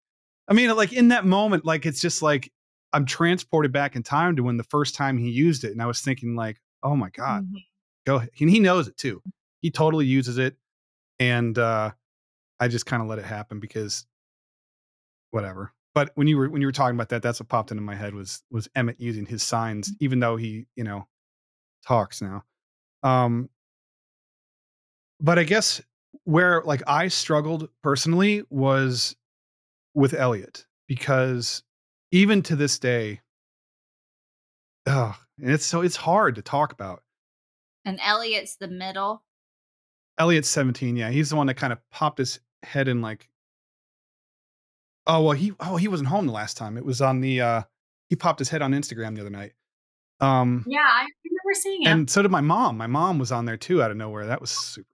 I 0.48 0.54
mean, 0.54 0.74
like 0.74 0.92
in 0.92 1.08
that 1.08 1.24
moment, 1.24 1.64
like 1.64 1.86
it's 1.86 2.00
just 2.00 2.22
like 2.22 2.50
I'm 2.92 3.04
transported 3.04 3.72
back 3.72 3.94
in 3.94 4.02
time 4.02 4.36
to 4.36 4.42
when 4.42 4.56
the 4.56 4.64
first 4.64 4.94
time 4.94 5.18
he 5.18 5.30
used 5.30 5.64
it, 5.64 5.72
and 5.72 5.82
I 5.82 5.86
was 5.86 6.00
thinking 6.00 6.34
like, 6.34 6.60
oh 6.82 6.96
my 6.96 7.10
god, 7.10 7.44
mm-hmm. 7.44 7.58
go 8.06 8.16
ahead. 8.16 8.30
And 8.40 8.50
he 8.50 8.60
knows 8.60 8.88
it 8.88 8.96
too. 8.96 9.22
He 9.60 9.70
totally 9.70 10.06
uses 10.06 10.38
it 10.38 10.56
and 11.20 11.56
uh, 11.58 11.90
I 12.58 12.68
just 12.68 12.86
kind 12.86 13.02
of 13.02 13.08
let 13.08 13.20
it 13.20 13.24
happen 13.24 13.60
because 13.60 14.06
whatever. 15.30 15.72
But 15.94 16.12
when 16.14 16.28
you 16.28 16.38
were 16.38 16.48
when 16.48 16.60
you 16.60 16.68
were 16.68 16.72
talking 16.72 16.94
about 16.94 17.08
that, 17.08 17.22
that's 17.22 17.40
what 17.40 17.48
popped 17.48 17.70
into 17.70 17.82
my 17.82 17.94
head 17.94 18.14
was 18.14 18.42
was 18.50 18.68
Emmett 18.76 19.00
using 19.00 19.26
his 19.26 19.42
signs, 19.42 19.92
even 20.00 20.20
though 20.20 20.36
he 20.36 20.66
you 20.76 20.84
know 20.84 21.06
talks 21.86 22.22
now. 22.22 22.44
Um, 23.02 23.48
but 25.20 25.38
I 25.38 25.44
guess 25.44 25.80
where 26.24 26.62
like 26.64 26.82
I 26.86 27.08
struggled 27.08 27.68
personally 27.82 28.42
was 28.50 29.16
with 29.94 30.14
Elliot 30.14 30.66
because 30.86 31.62
even 32.12 32.42
to 32.42 32.56
this 32.56 32.78
day, 32.78 33.20
oh, 34.86 35.16
and 35.40 35.50
it's 35.50 35.66
so 35.66 35.80
it's 35.80 35.96
hard 35.96 36.36
to 36.36 36.42
talk 36.42 36.72
about. 36.72 37.02
And 37.84 37.98
Elliot's 38.02 38.56
the 38.56 38.68
middle. 38.68 39.22
Elliot's 40.18 40.48
17. 40.48 40.96
Yeah, 40.96 41.10
he's 41.10 41.30
the 41.30 41.36
one 41.36 41.46
that 41.46 41.54
kind 41.54 41.72
of 41.72 41.78
popped 41.90 42.18
his 42.18 42.40
head 42.62 42.88
in 42.88 43.00
like 43.00 43.28
Oh, 45.12 45.22
well, 45.22 45.32
he 45.32 45.52
oh, 45.58 45.76
he 45.76 45.88
wasn't 45.88 46.08
home 46.08 46.26
the 46.26 46.32
last 46.32 46.56
time. 46.56 46.76
It 46.76 46.84
was 46.84 47.02
on 47.02 47.20
the 47.20 47.40
uh 47.40 47.62
he 48.08 48.14
popped 48.14 48.38
his 48.38 48.48
head 48.48 48.62
on 48.62 48.70
Instagram 48.70 49.16
the 49.16 49.22
other 49.22 49.30
night. 49.30 49.54
Um 50.20 50.64
Yeah, 50.68 50.78
I 50.78 51.00
remember 51.00 51.54
seeing 51.54 51.82
him. 51.82 51.92
And 51.92 52.10
so 52.10 52.22
did 52.22 52.30
my 52.30 52.40
mom. 52.40 52.76
My 52.76 52.86
mom 52.86 53.18
was 53.18 53.32
on 53.32 53.44
there 53.44 53.56
too 53.56 53.82
out 53.82 53.90
of 53.90 53.96
nowhere. 53.96 54.26
That 54.26 54.40
was 54.40 54.52
super. 54.52 54.86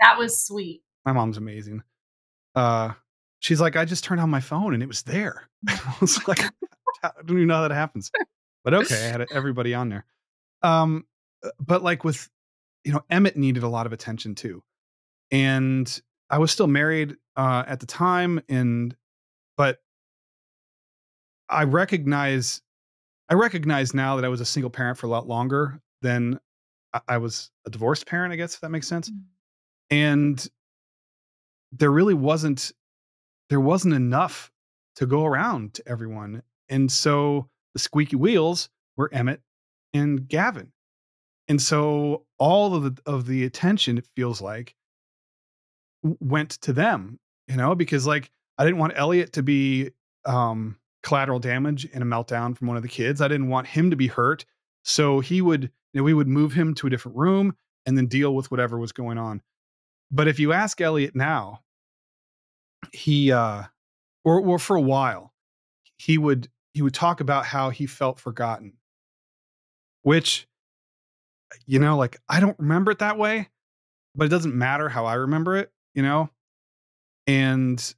That 0.00 0.16
was 0.16 0.46
sweet. 0.46 0.82
My 1.04 1.12
mom's 1.12 1.38
amazing. 1.38 1.82
Uh 2.54 2.92
she's 3.40 3.60
like, 3.60 3.74
I 3.74 3.84
just 3.84 4.04
turned 4.04 4.20
on 4.20 4.30
my 4.30 4.40
phone 4.40 4.74
and 4.74 4.82
it 4.82 4.86
was 4.86 5.02
there. 5.02 5.48
I 5.68 5.96
was 6.00 6.26
like, 6.28 6.40
I 7.02 7.10
don't 7.26 7.36
even 7.36 7.48
know 7.48 7.56
how 7.56 7.68
that 7.68 7.74
happens. 7.74 8.12
But 8.62 8.74
okay, 8.74 9.06
I 9.06 9.08
had 9.08 9.26
everybody 9.34 9.74
on 9.74 9.88
there. 9.88 10.04
Um 10.62 11.04
uh, 11.44 11.50
but 11.58 11.82
like 11.82 12.04
with 12.04 12.28
you 12.84 12.92
know, 12.92 13.02
Emmett 13.10 13.36
needed 13.36 13.64
a 13.64 13.68
lot 13.68 13.86
of 13.86 13.92
attention 13.92 14.36
too. 14.36 14.62
And 15.32 16.00
I 16.30 16.38
was 16.38 16.52
still 16.52 16.66
married 16.66 17.16
uh, 17.36 17.64
at 17.66 17.80
the 17.80 17.86
time, 17.86 18.40
and 18.48 18.96
but 19.56 19.78
I 21.48 21.64
recognize 21.64 22.62
I 23.28 23.34
recognize 23.34 23.94
now 23.94 24.16
that 24.16 24.24
I 24.24 24.28
was 24.28 24.40
a 24.40 24.44
single 24.44 24.70
parent 24.70 24.98
for 24.98 25.06
a 25.06 25.10
lot 25.10 25.26
longer 25.26 25.80
than 26.02 26.38
I, 27.08 27.16
was 27.16 27.50
a 27.66 27.70
divorced 27.70 28.06
parent, 28.06 28.32
I 28.32 28.36
guess 28.36 28.54
if 28.54 28.60
that 28.60 28.70
makes 28.70 28.86
sense. 28.86 29.08
Mm-hmm. 29.08 29.96
And 29.96 30.48
there 31.72 31.90
really 31.90 32.14
wasn't 32.14 32.72
there 33.48 33.60
wasn't 33.60 33.94
enough 33.94 34.50
to 34.96 35.06
go 35.06 35.24
around 35.24 35.74
to 35.74 35.88
everyone. 35.88 36.42
And 36.68 36.90
so 36.90 37.48
the 37.74 37.78
squeaky 37.78 38.16
wheels 38.16 38.68
were 38.96 39.12
Emmett 39.12 39.40
and 39.92 40.28
Gavin. 40.28 40.72
And 41.48 41.60
so 41.60 42.24
all 42.38 42.74
of 42.74 42.82
the 42.82 43.02
of 43.06 43.26
the 43.26 43.44
attention 43.44 43.98
it 43.98 44.06
feels 44.16 44.40
like 44.40 44.74
went 46.02 46.50
to 46.62 46.72
them, 46.72 47.18
you 47.48 47.56
know, 47.56 47.74
because 47.74 48.06
like 48.06 48.30
I 48.62 48.64
didn't 48.64 48.78
want 48.78 48.92
Elliot 48.94 49.32
to 49.32 49.42
be 49.42 49.90
um 50.24 50.76
collateral 51.02 51.40
damage 51.40 51.84
in 51.84 52.00
a 52.00 52.04
meltdown 52.04 52.56
from 52.56 52.68
one 52.68 52.76
of 52.76 52.84
the 52.84 52.88
kids. 52.88 53.20
I 53.20 53.26
didn't 53.26 53.48
want 53.48 53.66
him 53.66 53.90
to 53.90 53.96
be 53.96 54.06
hurt. 54.06 54.44
So 54.84 55.18
he 55.18 55.42
would, 55.42 55.64
you 55.64 56.00
know, 56.00 56.04
we 56.04 56.14
would 56.14 56.28
move 56.28 56.52
him 56.52 56.72
to 56.74 56.86
a 56.86 56.90
different 56.90 57.18
room 57.18 57.56
and 57.86 57.98
then 57.98 58.06
deal 58.06 58.36
with 58.36 58.52
whatever 58.52 58.78
was 58.78 58.92
going 58.92 59.18
on. 59.18 59.42
But 60.12 60.28
if 60.28 60.38
you 60.38 60.52
ask 60.52 60.80
Elliot 60.80 61.16
now, 61.16 61.62
he 62.92 63.32
uh 63.32 63.64
or 64.22 64.40
or 64.40 64.60
for 64.60 64.76
a 64.76 64.80
while, 64.80 65.32
he 65.98 66.16
would 66.16 66.48
he 66.72 66.82
would 66.82 66.94
talk 66.94 67.20
about 67.20 67.44
how 67.44 67.70
he 67.70 67.86
felt 67.86 68.20
forgotten. 68.20 68.74
Which 70.02 70.46
you 71.66 71.80
know, 71.80 71.96
like 71.96 72.20
I 72.28 72.38
don't 72.38 72.58
remember 72.60 72.92
it 72.92 73.00
that 73.00 73.18
way, 73.18 73.48
but 74.14 74.26
it 74.26 74.30
doesn't 74.30 74.54
matter 74.54 74.88
how 74.88 75.04
I 75.04 75.14
remember 75.14 75.56
it, 75.56 75.72
you 75.94 76.02
know? 76.04 76.30
And, 77.26 77.94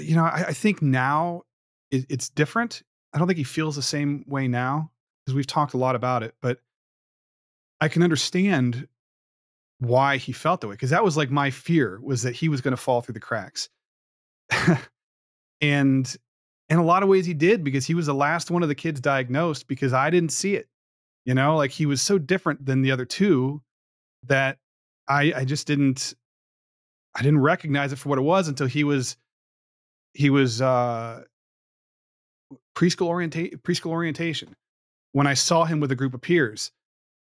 you 0.00 0.14
know, 0.14 0.24
I, 0.24 0.46
I 0.48 0.52
think 0.52 0.82
now 0.82 1.42
it, 1.90 2.06
it's 2.08 2.28
different. 2.28 2.82
I 3.12 3.18
don't 3.18 3.26
think 3.26 3.38
he 3.38 3.44
feels 3.44 3.76
the 3.76 3.82
same 3.82 4.24
way 4.26 4.48
now 4.48 4.90
because 5.24 5.34
we've 5.34 5.46
talked 5.46 5.74
a 5.74 5.78
lot 5.78 5.96
about 5.96 6.22
it, 6.22 6.34
but 6.40 6.58
I 7.80 7.88
can 7.88 8.02
understand 8.02 8.88
why 9.78 10.16
he 10.16 10.32
felt 10.32 10.60
that 10.60 10.68
way 10.68 10.74
because 10.74 10.90
that 10.90 11.04
was 11.04 11.16
like 11.16 11.30
my 11.30 11.50
fear 11.50 12.00
was 12.02 12.22
that 12.22 12.34
he 12.34 12.48
was 12.48 12.60
going 12.60 12.72
to 12.72 12.82
fall 12.82 13.02
through 13.02 13.14
the 13.14 13.20
cracks. 13.20 13.68
and 15.60 16.16
in 16.68 16.78
a 16.78 16.84
lot 16.84 17.02
of 17.02 17.08
ways 17.08 17.26
he 17.26 17.34
did 17.34 17.62
because 17.62 17.84
he 17.84 17.94
was 17.94 18.06
the 18.06 18.14
last 18.14 18.50
one 18.50 18.62
of 18.62 18.68
the 18.68 18.74
kids 18.74 19.00
diagnosed 19.00 19.68
because 19.68 19.92
I 19.92 20.10
didn't 20.10 20.32
see 20.32 20.56
it. 20.56 20.68
You 21.24 21.34
know, 21.34 21.56
like 21.56 21.72
he 21.72 21.86
was 21.86 22.00
so 22.00 22.18
different 22.18 22.64
than 22.64 22.82
the 22.82 22.92
other 22.92 23.04
two 23.04 23.62
that 24.24 24.58
I 25.08 25.32
I 25.34 25.44
just 25.44 25.66
didn't 25.66 26.14
I 27.14 27.22
didn't 27.22 27.40
recognize 27.40 27.92
it 27.92 27.96
for 27.96 28.08
what 28.08 28.18
it 28.18 28.22
was 28.22 28.48
until 28.48 28.66
he 28.66 28.84
was 28.84 29.16
he 30.16 30.30
was 30.30 30.62
uh 30.62 31.22
preschool 32.74 33.06
orientation 33.06 33.58
preschool 33.58 33.90
orientation 33.90 34.54
when 35.12 35.26
I 35.26 35.34
saw 35.34 35.64
him 35.64 35.80
with 35.80 35.90
a 35.90 35.96
group 35.96 36.14
of 36.14 36.20
peers. 36.20 36.70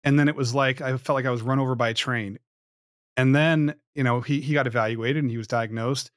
And 0.04 0.18
then 0.18 0.28
it 0.28 0.36
was 0.36 0.54
like 0.54 0.80
I 0.80 0.96
felt 0.96 1.14
like 1.14 1.26
I 1.26 1.30
was 1.30 1.42
run 1.42 1.58
over 1.58 1.74
by 1.74 1.90
a 1.90 1.94
train. 1.94 2.38
And 3.16 3.34
then, 3.34 3.74
you 3.94 4.04
know, 4.04 4.20
he 4.20 4.40
he 4.40 4.54
got 4.54 4.66
evaluated 4.66 5.22
and 5.22 5.30
he 5.30 5.38
was 5.38 5.48
diagnosed. 5.48 6.10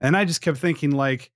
And 0.00 0.16
I 0.16 0.24
just 0.24 0.42
kept 0.42 0.58
thinking 0.58 0.92
like 0.92 1.30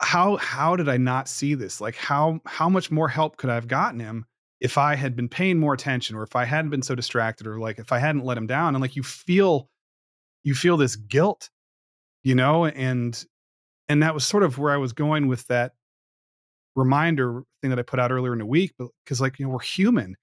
how 0.00 0.36
how 0.36 0.76
did 0.76 0.88
I 0.88 0.96
not 0.96 1.28
see 1.28 1.54
this? 1.54 1.80
Like 1.80 1.96
how 1.96 2.40
how 2.46 2.68
much 2.68 2.90
more 2.90 3.08
help 3.08 3.36
could 3.36 3.50
I 3.50 3.54
have 3.54 3.68
gotten 3.68 4.00
him 4.00 4.26
if 4.60 4.78
I 4.78 4.94
had 4.94 5.16
been 5.16 5.28
paying 5.28 5.58
more 5.58 5.74
attention 5.74 6.16
or 6.16 6.22
if 6.22 6.36
I 6.36 6.44
hadn't 6.44 6.70
been 6.70 6.82
so 6.82 6.94
distracted 6.94 7.46
or 7.46 7.58
like 7.58 7.78
if 7.78 7.92
I 7.92 7.98
hadn't 7.98 8.24
let 8.24 8.38
him 8.38 8.46
down 8.46 8.74
and 8.74 8.82
like 8.82 8.96
you 8.96 9.02
feel 9.02 9.68
you 10.42 10.54
feel 10.54 10.76
this 10.76 10.96
guilt, 10.96 11.50
you 12.24 12.34
know, 12.34 12.64
and 12.66 13.24
and 13.88 14.02
that 14.02 14.14
was 14.14 14.26
sort 14.26 14.42
of 14.42 14.58
where 14.58 14.72
I 14.72 14.78
was 14.78 14.92
going 14.92 15.28
with 15.28 15.46
that 15.48 15.72
reminder 16.74 17.42
thing 17.60 17.70
that 17.70 17.78
I 17.78 17.82
put 17.82 18.00
out 18.00 18.10
earlier 18.10 18.32
in 18.32 18.40
the 18.40 18.46
week, 18.46 18.72
because 19.04 19.20
like 19.20 19.38
you 19.38 19.46
know 19.46 19.52
we're 19.52 19.60
human, 19.60 20.16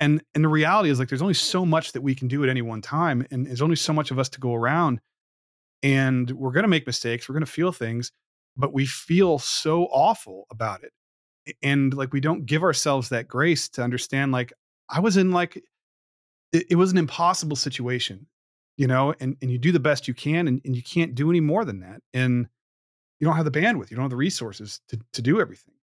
and 0.00 0.22
and 0.34 0.42
the 0.42 0.48
reality 0.48 0.90
is 0.90 0.98
like 0.98 1.08
there's 1.08 1.22
only 1.22 1.34
so 1.34 1.64
much 1.64 1.92
that 1.92 2.02
we 2.02 2.14
can 2.14 2.26
do 2.26 2.42
at 2.42 2.48
any 2.50 2.62
one 2.62 2.80
time, 2.80 3.26
and 3.30 3.46
there's 3.46 3.62
only 3.62 3.76
so 3.76 3.92
much 3.92 4.10
of 4.10 4.18
us 4.18 4.28
to 4.30 4.40
go 4.40 4.54
around, 4.54 5.00
and 5.82 6.30
we're 6.32 6.52
gonna 6.52 6.68
make 6.68 6.86
mistakes, 6.86 7.28
we're 7.28 7.34
gonna 7.34 7.46
feel 7.46 7.70
things, 7.72 8.10
but 8.56 8.72
we 8.72 8.86
feel 8.86 9.38
so 9.38 9.84
awful 9.92 10.46
about 10.50 10.82
it, 10.82 10.92
and 11.62 11.94
like 11.94 12.12
we 12.12 12.20
don't 12.20 12.46
give 12.46 12.62
ourselves 12.62 13.10
that 13.10 13.28
grace 13.28 13.68
to 13.70 13.82
understand 13.82 14.32
like 14.32 14.52
I 14.88 15.00
was 15.00 15.16
in 15.16 15.32
like 15.32 15.62
it, 16.52 16.66
it 16.70 16.76
was 16.76 16.92
an 16.92 16.98
impossible 16.98 17.56
situation, 17.56 18.26
you 18.76 18.86
know, 18.86 19.14
and 19.20 19.36
and 19.40 19.50
you 19.50 19.58
do 19.58 19.72
the 19.72 19.80
best 19.80 20.06
you 20.06 20.14
can, 20.14 20.48
and, 20.48 20.60
and 20.64 20.76
you 20.76 20.82
can't 20.82 21.14
do 21.14 21.30
any 21.30 21.40
more 21.40 21.64
than 21.64 21.80
that, 21.80 22.02
and 22.12 22.46
you 23.20 23.26
don't 23.26 23.36
have 23.36 23.44
the 23.44 23.50
bandwidth, 23.50 23.90
you 23.90 23.96
don't 23.96 24.04
have 24.04 24.10
the 24.10 24.16
resources 24.16 24.80
to 24.88 24.98
to 25.12 25.22
do 25.22 25.40
everything. 25.40 25.74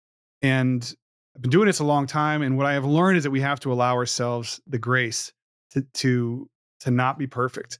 And 0.42 0.94
I've 1.34 1.42
been 1.42 1.50
doing 1.50 1.66
this 1.66 1.78
a 1.80 1.84
long 1.84 2.06
time, 2.06 2.42
and 2.42 2.56
what 2.56 2.66
I 2.66 2.74
have 2.74 2.84
learned 2.84 3.16
is 3.16 3.24
that 3.24 3.30
we 3.30 3.40
have 3.40 3.60
to 3.60 3.72
allow 3.72 3.94
ourselves 3.94 4.60
the 4.66 4.78
grace 4.78 5.32
to 5.70 5.82
to 5.94 6.48
to 6.80 6.90
not 6.90 7.18
be 7.18 7.26
perfect. 7.26 7.78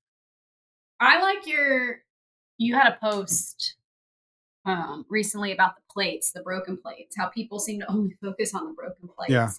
I 1.00 1.20
like 1.20 1.46
your 1.46 2.02
you 2.58 2.74
had 2.74 2.92
a 2.92 2.98
post 3.02 3.76
um 4.64 5.04
recently 5.10 5.52
about 5.52 5.76
the 5.76 5.82
plates, 5.92 6.32
the 6.32 6.42
broken 6.42 6.76
plates, 6.76 7.16
how 7.16 7.28
people 7.28 7.58
seem 7.58 7.80
to 7.80 7.90
only 7.90 8.16
focus 8.22 8.54
on 8.54 8.66
the 8.66 8.72
broken 8.72 9.08
plates. 9.08 9.32
Yeah. 9.32 9.50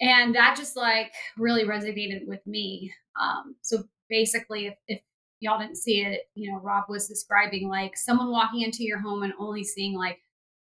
And 0.00 0.34
that 0.34 0.56
just 0.56 0.76
like 0.76 1.12
really 1.38 1.64
resonated 1.64 2.26
with 2.26 2.46
me. 2.46 2.92
Um, 3.20 3.56
so 3.62 3.84
basically, 4.10 4.66
if, 4.66 4.74
if 4.88 5.00
y'all 5.40 5.58
didn't 5.58 5.76
see 5.76 6.02
it, 6.02 6.22
you 6.34 6.50
know, 6.50 6.58
Rob 6.58 6.84
was 6.88 7.08
describing 7.08 7.68
like 7.68 7.96
someone 7.96 8.30
walking 8.30 8.62
into 8.62 8.82
your 8.82 9.00
home 9.00 9.22
and 9.22 9.32
only 9.38 9.64
seeing 9.64 9.96
like 9.96 10.20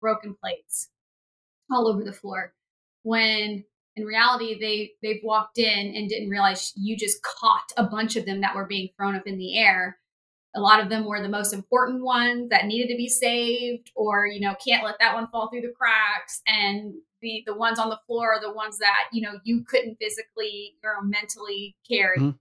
broken 0.01 0.35
plates 0.35 0.91
all 1.71 1.89
over 1.89 2.05
the 2.05 2.13
floor 2.13 2.53
when 3.03 3.65
in 3.97 4.05
reality 4.05 4.59
they 4.59 4.93
they've 5.03 5.23
walked 5.23 5.59
in 5.59 5.95
and 5.95 6.09
didn't 6.09 6.29
realize 6.29 6.73
you 6.77 6.97
just 6.97 7.23
caught 7.23 7.73
a 7.77 7.85
bunch 7.85 8.17
of 8.17 8.27
them 8.27 8.41
that 8.41 8.55
were 8.55 8.67
being 8.67 8.89
thrown 8.97 9.15
up 9.15 9.27
in 9.27 9.39
the 9.39 9.59
air 9.59 9.99
a 10.57 10.61
lot 10.61 10.81
of 10.81 10.89
them 10.89 11.05
were 11.05 11.23
the 11.23 11.29
most 11.29 11.53
important 11.53 12.05
ones 12.05 12.49
that 12.51 12.67
needed 12.67 12.89
to 12.89 12.97
be 12.97 13.09
saved 13.09 13.91
or 13.95 14.27
you 14.27 14.41
know 14.41 14.55
can't 14.65 14.85
let 14.85 14.97
that 14.99 15.15
one 15.15 15.27
fall 15.29 15.49
through 15.49 15.63
the 15.63 15.73
cracks 15.77 16.43
and 16.47 16.95
the 17.25 17.43
the 17.47 17.55
ones 17.57 17.79
on 17.81 17.89
the 17.89 17.99
floor 18.07 18.35
are 18.35 18.41
the 18.41 18.53
ones 18.53 18.79
that 18.79 19.09
you 19.13 19.21
know 19.23 19.33
you 19.45 19.65
couldn't 19.65 19.97
physically 20.01 20.75
or 20.85 21.03
mentally 21.03 21.75
carry 21.91 22.19
Mhm. 22.21 22.39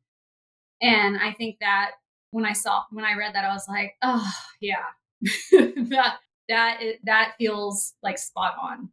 and 0.81 1.17
i 1.17 1.31
think 1.31 1.57
that 1.59 1.91
when 2.31 2.45
i 2.45 2.53
saw 2.53 2.83
when 2.91 3.05
i 3.05 3.13
read 3.17 3.33
that 3.33 3.45
i 3.45 3.53
was 3.53 3.65
like 3.67 3.95
oh 4.03 4.31
yeah 4.61 4.85
that 5.51 6.17
that 6.49 6.81
is, 6.81 6.95
that 7.05 7.33
feels 7.39 7.93
like 8.03 8.17
spot 8.17 8.53
on 8.61 8.89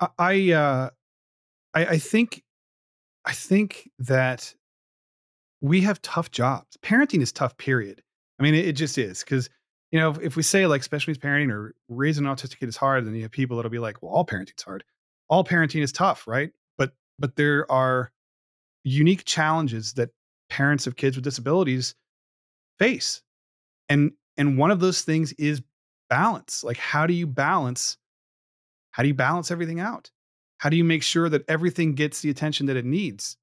I 0.00 0.08
I, 0.18 0.52
uh, 0.52 0.90
I 1.74 1.86
I 1.86 1.98
think 1.98 2.42
I 3.24 3.32
think 3.32 3.90
that 3.98 4.54
we 5.60 5.82
have 5.82 6.00
tough 6.00 6.30
jobs. 6.30 6.78
Parenting 6.82 7.20
is 7.20 7.32
tough. 7.32 7.54
Period. 7.58 8.02
I 8.38 8.42
mean, 8.42 8.54
it, 8.54 8.66
it 8.68 8.72
just 8.72 8.96
is 8.96 9.20
because 9.20 9.50
you 9.92 10.00
know 10.00 10.10
if, 10.10 10.18
if 10.20 10.36
we 10.36 10.42
say 10.42 10.66
like 10.66 10.82
special 10.82 11.10
needs 11.10 11.18
parenting 11.22 11.52
or 11.52 11.74
raising 11.88 12.24
an 12.26 12.34
autistic 12.34 12.58
kid 12.60 12.68
is 12.70 12.78
hard, 12.78 13.06
then 13.06 13.14
you 13.14 13.22
have 13.22 13.30
people 13.30 13.56
that'll 13.56 13.70
be 13.70 13.78
like, 13.78 14.00
well, 14.02 14.10
all 14.10 14.24
parenting's 14.24 14.62
hard. 14.62 14.82
All 15.30 15.44
parenting 15.44 15.82
is 15.82 15.92
tough, 15.92 16.26
right? 16.26 16.50
But 16.76 16.92
but 17.18 17.36
there 17.36 17.70
are 17.72 18.12
unique 18.84 19.24
challenges 19.24 19.94
that 19.94 20.10
parents 20.50 20.86
of 20.86 20.96
kids 20.96 21.16
with 21.16 21.24
disabilities 21.24 21.94
face, 22.78 23.22
and 23.88 24.12
and 24.36 24.58
one 24.58 24.70
of 24.70 24.80
those 24.80 25.02
things 25.02 25.32
is 25.34 25.62
balance. 26.10 26.62
Like, 26.62 26.76
how 26.76 27.06
do 27.06 27.14
you 27.14 27.26
balance? 27.26 27.96
How 28.90 29.02
do 29.02 29.08
you 29.08 29.14
balance 29.14 29.50
everything 29.50 29.80
out? 29.80 30.10
How 30.58 30.68
do 30.68 30.76
you 30.76 30.84
make 30.84 31.02
sure 31.02 31.28
that 31.30 31.44
everything 31.48 31.94
gets 31.94 32.20
the 32.20 32.28
attention 32.28 32.66
that 32.66 32.76
it 32.76 32.84
needs? 32.84 33.36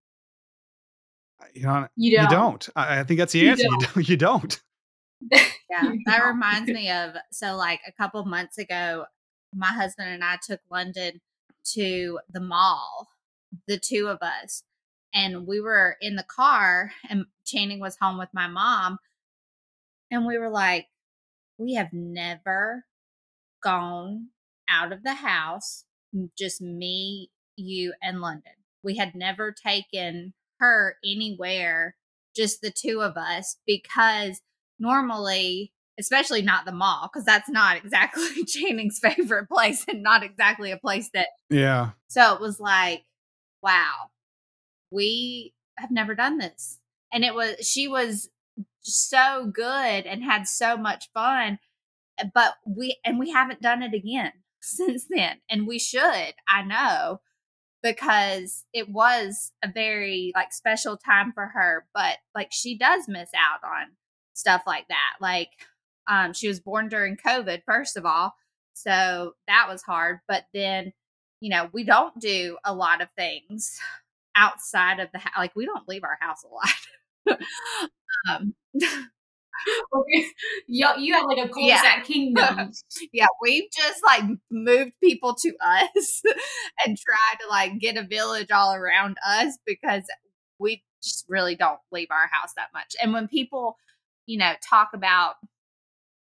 You 1.53 1.63
know, 1.63 1.87
you 1.95 2.17
don't, 2.17 2.23
you 2.23 2.37
don't. 2.37 2.69
I, 2.75 2.99
I 2.99 3.03
think 3.03 3.17
that's 3.19 3.33
the 3.33 3.39
You 3.39 3.49
answer. 3.51 3.63
You 3.69 3.77
don't. 3.79 4.09
You 4.09 4.17
don't. 4.17 4.61
Yeah, 5.69 5.83
You 5.93 6.01
that 6.05 6.19
don't. 6.19 6.27
reminds 6.27 6.69
me 6.69 6.91
of 6.91 7.15
so 7.31 7.55
like 7.55 7.81
a 7.87 7.91
couple 7.91 8.23
months 8.25 8.57
ago, 8.57 9.05
my 9.53 9.67
husband 9.67 10.09
and 10.09 10.23
I 10.23 10.37
took 10.45 10.59
London 10.69 11.21
to 11.73 12.19
the 12.29 12.39
mall, 12.39 13.09
the 13.67 13.79
two 13.79 14.07
of 14.07 14.19
us, 14.21 14.63
and 15.13 15.47
we 15.47 15.59
were 15.59 15.97
in 16.01 16.15
the 16.15 16.23
car, 16.23 16.91
and 17.09 17.25
Channing 17.45 17.79
was 17.79 17.97
home 17.99 18.17
with 18.17 18.29
my 18.33 18.47
mom, 18.47 18.99
and 20.11 20.25
we 20.25 20.37
were 20.37 20.49
like, 20.49 20.87
we 21.57 21.73
have 21.73 21.91
never 21.91 22.85
gone 23.63 24.27
out 24.69 24.91
of 24.91 25.03
the 25.03 25.15
house, 25.15 25.85
just 26.37 26.61
me, 26.61 27.31
you, 27.55 27.93
and 28.01 28.21
London. 28.21 28.53
We 28.83 28.97
had 28.97 29.15
never 29.15 29.51
taken 29.51 30.33
her 30.59 30.97
anywhere, 31.03 31.95
just 32.35 32.61
the 32.61 32.71
two 32.71 33.01
of 33.01 33.17
us, 33.17 33.57
because 33.65 34.41
normally, 34.79 35.73
especially 35.99 36.41
not 36.41 36.65
the 36.65 36.71
mall, 36.71 37.09
because 37.11 37.25
that's 37.25 37.49
not 37.49 37.77
exactly 37.77 38.43
Channing's 38.47 38.99
favorite 38.99 39.47
place 39.49 39.85
and 39.87 40.03
not 40.03 40.23
exactly 40.23 40.71
a 40.71 40.77
place 40.77 41.09
that. 41.13 41.29
Yeah. 41.49 41.91
So 42.07 42.33
it 42.33 42.41
was 42.41 42.59
like, 42.59 43.03
wow, 43.61 44.09
we 44.91 45.53
have 45.77 45.91
never 45.91 46.15
done 46.15 46.37
this. 46.37 46.79
And 47.11 47.23
it 47.23 47.33
was, 47.33 47.55
she 47.67 47.87
was 47.87 48.29
so 48.81 49.49
good 49.53 50.05
and 50.05 50.23
had 50.23 50.47
so 50.47 50.77
much 50.77 51.09
fun, 51.13 51.59
eh, 52.19 52.25
but 52.33 52.55
we, 52.65 52.97
and 53.05 53.19
we 53.19 53.31
haven't 53.31 53.61
done 53.61 53.81
it 53.81 53.93
again 53.93 54.33
since 54.61 55.05
then. 55.09 55.37
And 55.49 55.67
we 55.67 55.79
should, 55.79 56.33
I 56.47 56.63
know, 56.63 57.21
because 57.83 58.65
it 58.73 58.89
was 58.89 59.51
a 59.63 59.71
very 59.71 60.31
like 60.35 60.51
special 60.51 60.97
time 60.97 61.31
for 61.33 61.47
her, 61.47 61.85
but 61.93 62.17
like 62.35 62.49
she 62.51 62.77
does 62.77 63.07
miss 63.07 63.29
out 63.35 63.67
on 63.67 63.87
stuff 64.33 64.63
like 64.67 64.87
that. 64.89 65.15
Like, 65.19 65.49
um, 66.07 66.33
she 66.33 66.47
was 66.47 66.59
born 66.59 66.89
during 66.89 67.17
COVID, 67.17 67.63
first 67.65 67.97
of 67.97 68.05
all. 68.05 68.35
So 68.73 69.33
that 69.47 69.67
was 69.69 69.81
hard. 69.83 70.19
But 70.27 70.45
then, 70.53 70.93
you 71.41 71.49
know, 71.49 71.69
we 71.73 71.83
don't 71.83 72.17
do 72.19 72.57
a 72.63 72.73
lot 72.73 73.01
of 73.01 73.09
things 73.17 73.79
outside 74.35 74.99
of 74.99 75.09
the 75.13 75.19
house. 75.19 75.33
Like, 75.37 75.55
we 75.55 75.65
don't 75.65 75.87
leave 75.87 76.03
our 76.03 76.17
house 76.21 76.43
a 76.45 76.47
lot. 77.33 77.39
um, 78.29 78.53
you, 80.67 80.87
you 80.97 81.13
have 81.13 81.25
like 81.25 81.37
a 81.37 81.49
cul 81.49 81.63
Yeah. 81.67 82.01
kingdom 82.01 82.71
yeah, 83.11 83.27
we've 83.41 83.69
just 83.75 84.01
like 84.05 84.23
moved 84.51 84.93
people 85.01 85.33
to 85.35 85.53
us 85.61 86.21
and 86.85 86.97
tried 86.97 87.37
to 87.41 87.49
like 87.49 87.79
get 87.79 87.97
a 87.97 88.03
village 88.03 88.51
all 88.51 88.73
around 88.73 89.17
us 89.27 89.57
because 89.65 90.03
we 90.59 90.83
just 91.03 91.25
really 91.29 91.55
don't 91.55 91.79
leave 91.91 92.07
our 92.11 92.27
house 92.31 92.53
that 92.55 92.69
much. 92.73 92.95
And 93.01 93.13
when 93.13 93.27
people, 93.27 93.77
you 94.25 94.37
know, 94.37 94.53
talk 94.67 94.89
about, 94.93 95.35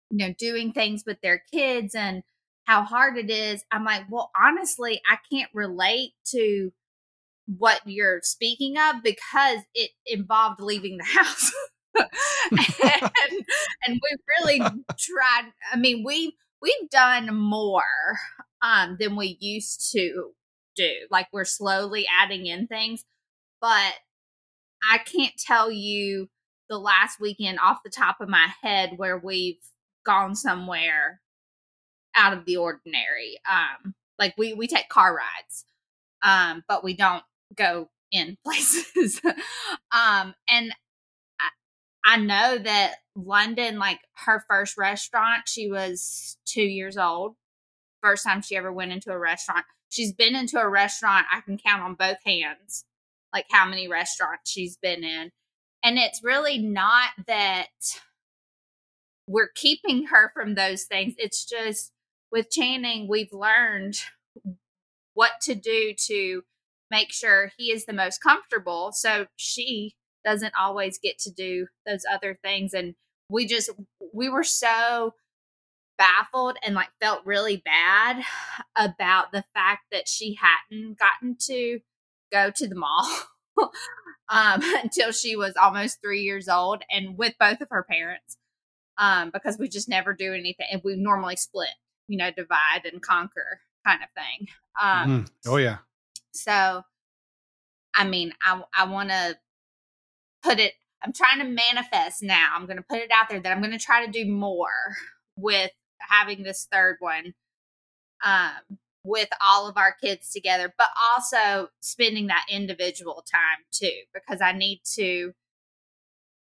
you 0.10 0.28
know, 0.28 0.34
doing 0.38 0.72
things 0.74 1.04
with 1.06 1.22
their 1.22 1.43
kids 1.52 1.95
and 1.95 2.24
how 2.65 2.84
hard 2.84 3.17
it 3.17 3.30
is, 3.30 3.63
I'm 3.72 3.84
like, 3.84 4.04
well, 4.10 4.32
honestly, 4.39 5.02
I 5.10 5.17
can't 5.32 5.50
relate 5.54 6.12
to 6.32 6.72
what 7.58 7.82
you're 7.86 8.22
speaking 8.24 8.78
of 8.78 9.04
because 9.04 9.60
it 9.74 9.91
involved 10.06 10.62
leaving 10.62 10.98
the 10.98 11.04
house. 11.06 11.52
and, 12.52 13.45
and 13.88 14.02
we 14.02 14.17
really 14.39 14.60
tried. 14.60 15.52
I 15.74 15.78
mean, 15.78 16.04
we've 16.06 16.32
we've 16.62 16.89
done 16.91 17.34
more 17.36 17.84
um 18.62 18.98
than 19.00 19.15
we 19.15 19.38
used 19.39 19.91
to 19.93 20.32
do. 20.76 20.91
Like 21.10 21.28
we're 21.34 21.45
slowly 21.45 22.06
adding 22.22 22.45
in 22.45 22.67
things, 22.67 23.04
but 23.62 23.93
I 24.89 24.98
can't 25.00 25.34
tell 25.38 25.72
you 25.72 26.30
the 26.69 26.78
last 26.78 27.19
weekend 27.19 27.60
off 27.60 27.80
the 27.84 27.89
top 27.89 28.22
of 28.22 28.30
my 28.30 28.48
head 28.62 28.93
where 28.98 29.17
we've 29.17 29.58
gone 30.06 30.36
somewhere 30.36 31.22
out 32.16 32.34
of 32.34 32.46
the 32.46 32.58
ordinary. 32.58 33.40
Um, 33.50 33.96
like 34.18 34.34
we 34.38 34.54
we 34.54 34.68
take 34.68 34.90
car 34.90 35.16
rides, 35.16 35.66
um, 36.22 36.64
but 36.68 36.84
we 36.84 36.94
don't 36.96 37.24
go 37.56 37.90
in 38.12 38.38
places. 38.44 39.22
um, 39.26 40.34
and 40.50 40.74
I, 41.40 41.50
I 42.06 42.18
know 42.18 42.58
that 42.58 42.96
London, 43.16 43.80
like 43.80 44.00
her 44.26 44.44
first 44.48 44.78
restaurant, 44.78 45.44
she 45.48 45.70
was 45.70 46.38
two 46.46 46.64
years 46.64 46.98
old. 46.98 47.36
First 48.02 48.26
time 48.26 48.42
she 48.42 48.56
ever 48.56 48.72
went 48.72 48.92
into 48.92 49.12
a 49.12 49.20
restaurant. 49.20 49.66
She's 49.90 50.14
been 50.14 50.36
into 50.36 50.60
a 50.60 50.70
restaurant 50.70 51.26
I 51.32 51.42
can 51.42 51.58
count 51.58 51.82
on 51.82 51.96
both 51.96 52.18
hands, 52.26 52.86
like 53.34 53.46
how 53.50 53.66
many 53.66 53.88
restaurants 53.88 54.50
she's 54.50 54.78
been 54.78 55.04
in. 55.04 55.32
And 55.84 55.98
it's 55.98 56.24
really 56.24 56.58
not 56.58 57.10
that 57.28 57.68
we're 59.30 59.52
keeping 59.54 60.08
her 60.08 60.32
from 60.34 60.56
those 60.56 60.86
things. 60.86 61.13
It's 61.20 61.46
just 61.46 61.92
with 62.32 62.50
Channing, 62.50 63.08
we've 63.08 63.32
learned 63.32 64.02
what 65.13 65.34
to 65.44 65.54
do 65.54 65.94
to 66.08 66.42
make 66.89 67.13
sure 67.13 67.52
he 67.56 67.72
is 67.72 67.86
the 67.86 67.94
most 67.94 68.24
comfortable. 68.24 68.92
So 68.92 69.28
she 69.36 69.94
doesn't 70.26 70.56
always 70.60 70.98
get 70.98 71.20
to 71.20 71.32
do 71.32 71.68
those 71.86 72.04
other 72.12 72.39
things. 72.44 72.74
And 72.74 72.96
we 73.30 73.46
just, 73.46 73.70
we 74.12 74.30
were 74.30 74.44
so 74.44 75.13
baffled 76.00 76.58
and 76.63 76.74
like 76.74 76.89
felt 77.00 77.24
really 77.24 77.58
bad 77.63 78.24
about 78.76 79.32
the 79.32 79.44
fact 79.54 79.84
that 79.92 80.08
she 80.08 80.39
hadn't 80.42 80.98
gotten 80.98 81.38
to 81.42 81.82
go 82.32 82.50
to 82.50 82.68
the 82.68 82.76
mall 82.76 83.08
um, 84.30 84.63
until 84.84 85.12
she 85.12 85.36
was 85.36 85.54
almost 85.56 86.00
three 86.02 86.22
years 86.22 86.50
old 86.50 86.82
and 86.89 87.15
with 87.15 87.36
both 87.39 87.62
of 87.62 87.68
her 87.70 87.84
parents 87.84 88.38
um, 89.00 89.32
because 89.34 89.58
we 89.58 89.68
just 89.68 89.90
never 89.90 90.14
do 90.14 90.34
anything. 90.34 90.68
And 90.72 90.82
we 90.84 90.96
normally 90.96 91.38
split, 91.38 91.70
you 92.08 92.18
know, 92.18 92.30
divide 92.30 92.86
and 92.86 93.02
conquer 93.02 93.62
kind 93.88 94.02
of 94.04 94.10
thing. 94.14 94.48
Um, 94.80 95.10
mm-hmm. 95.10 95.52
Oh, 95.52 95.58
yeah. 95.58 95.78
So, 96.32 96.84
I 97.96 98.04
mean, 98.04 98.34
I, 98.44 98.62
I 98.78 98.86
want 98.86 99.10
to 99.10 99.38
put 100.44 100.60
it, 100.60 100.74
I'm 101.02 101.14
trying 101.14 101.40
to 101.40 101.46
manifest 101.46 102.22
now. 102.22 102.50
I'm 102.54 102.66
going 102.66 102.78
to 102.78 102.86
put 102.88 103.00
it 103.00 103.10
out 103.12 103.30
there 103.30 103.40
that 103.40 103.52
I'm 103.52 103.62
going 103.62 103.78
to 103.78 103.84
try 103.84 104.06
to 104.06 104.12
do 104.12 104.30
more 104.30 104.96
with 105.36 105.72
having 106.00 106.44
this 106.44 106.68
third 106.72 106.98
one 107.00 107.34
um, 108.24 108.78
with 109.04 109.30
all 109.42 109.68
of 109.68 109.78
our 109.78 109.96
kids 110.04 110.30
together, 110.30 110.74
but 110.78 110.88
also 111.16 111.70
spending 111.80 112.28
that 112.28 112.46
individual 112.50 113.24
time 113.32 113.64
too, 113.72 114.02
because 114.14 114.42
I 114.42 114.52
need 114.52 114.82
to 114.96 115.32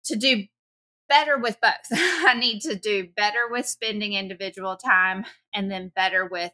to 0.06 0.16
do 0.16 0.44
better 1.12 1.36
with 1.36 1.60
both. 1.60 1.72
I 1.92 2.34
need 2.38 2.60
to 2.62 2.74
do 2.74 3.06
better 3.14 3.46
with 3.50 3.66
spending 3.66 4.14
individual 4.14 4.76
time 4.76 5.26
and 5.52 5.70
then 5.70 5.92
better 5.94 6.26
with 6.26 6.52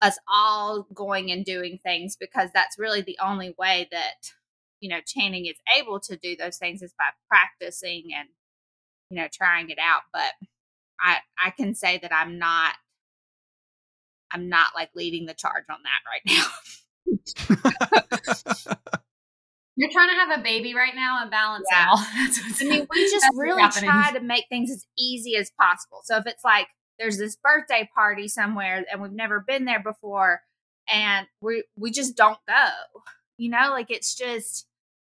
us 0.00 0.16
all 0.28 0.86
going 0.94 1.32
and 1.32 1.44
doing 1.44 1.80
things 1.82 2.16
because 2.18 2.50
that's 2.54 2.78
really 2.78 3.02
the 3.02 3.18
only 3.20 3.52
way 3.58 3.88
that 3.90 4.30
you 4.78 4.88
know 4.88 5.00
Channing 5.04 5.46
is 5.46 5.56
able 5.76 5.98
to 6.00 6.16
do 6.16 6.36
those 6.36 6.56
things 6.56 6.82
is 6.82 6.94
by 6.96 7.06
practicing 7.28 8.04
and 8.16 8.28
you 9.10 9.16
know 9.16 9.26
trying 9.30 9.70
it 9.70 9.78
out 9.78 10.02
but 10.12 10.32
I 11.00 11.18
I 11.44 11.50
can 11.50 11.74
say 11.74 11.98
that 11.98 12.14
I'm 12.14 12.38
not 12.38 12.74
I'm 14.30 14.48
not 14.48 14.68
like 14.76 14.90
leading 14.94 15.26
the 15.26 15.34
charge 15.34 15.64
on 15.68 15.80
that 15.82 16.00
right 16.06 16.22
now. 16.24 16.46
You're 19.80 19.90
trying 19.90 20.10
to 20.10 20.14
have 20.14 20.38
a 20.38 20.42
baby 20.42 20.74
right 20.74 20.94
now 20.94 21.22
and 21.22 21.30
balance 21.30 21.66
yeah. 21.72 21.86
all. 21.88 21.96
I 22.04 22.64
mean, 22.64 22.86
we 22.90 23.10
just 23.10 23.26
really 23.34 23.66
try 23.70 24.12
to 24.12 24.20
make 24.20 24.44
things 24.50 24.70
as 24.70 24.84
easy 24.98 25.36
as 25.36 25.50
possible. 25.58 26.00
So 26.04 26.18
if 26.18 26.26
it's 26.26 26.44
like 26.44 26.66
there's 26.98 27.16
this 27.16 27.36
birthday 27.42 27.88
party 27.94 28.28
somewhere 28.28 28.84
and 28.92 29.00
we've 29.00 29.10
never 29.10 29.40
been 29.40 29.64
there 29.64 29.82
before 29.82 30.42
and 30.92 31.26
we 31.40 31.64
we 31.76 31.90
just 31.90 32.14
don't 32.14 32.36
go. 32.46 32.68
You 33.38 33.48
know, 33.48 33.70
like 33.70 33.90
it's 33.90 34.14
just 34.14 34.66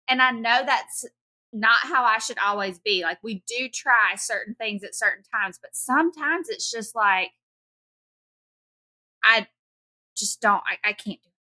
and 0.07 0.20
I 0.20 0.33
know 0.33 0.64
that's 0.66 1.07
not 1.50 1.78
how 1.85 2.04
I 2.04 2.18
should 2.18 2.38
always 2.38 2.78
be. 2.78 3.04
Like 3.04 3.20
we 3.22 3.42
do 3.46 3.70
try 3.72 4.16
certain 4.16 4.54
things 4.54 4.85
at 4.85 4.94
certain 4.94 5.24
times, 5.33 5.59
but 5.59 5.70
sometimes 5.72 6.50
it's 6.50 6.70
just 6.70 6.94
like 6.94 7.31
I 9.24 9.46
just 10.14 10.42
don't 10.42 10.62
I, 10.66 10.90
I 10.90 10.92
can't 10.92 11.22
do 11.22 11.31
it. 11.31 11.38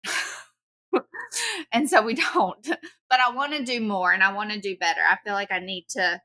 And 1.72 1.88
so 1.88 2.02
we 2.02 2.14
don't. 2.34 2.66
But 3.08 3.20
I 3.20 3.30
want 3.30 3.52
to 3.52 3.64
do 3.64 3.80
more 3.80 4.12
and 4.12 4.22
I 4.22 4.32
want 4.32 4.50
to 4.52 4.60
do 4.60 4.76
better. 4.76 5.00
I 5.00 5.18
feel 5.24 5.34
like 5.34 5.52
I 5.52 5.58
need 5.58 5.86
to 5.90 6.20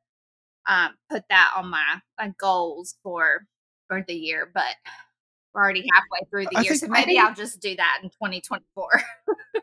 um, 0.67 0.96
put 1.10 1.24
that 1.30 1.54
on 1.56 1.70
my, 1.70 2.02
my 2.20 2.34
goals 2.39 2.96
for 3.04 3.46
for 3.88 4.04
the 4.06 4.13
year, 4.13 4.50
but 4.54 4.76
we're 5.54 5.62
already 5.62 5.88
halfway 5.93 6.28
through 6.30 6.46
the 6.52 6.58
I 6.58 6.62
year, 6.62 6.72
think, 6.72 6.82
so 6.82 6.88
maybe 6.88 7.13
think, 7.13 7.24
I'll 7.24 7.34
just 7.34 7.60
do 7.60 7.76
that 7.76 8.00
in 8.04 8.10
2024. 8.10 9.02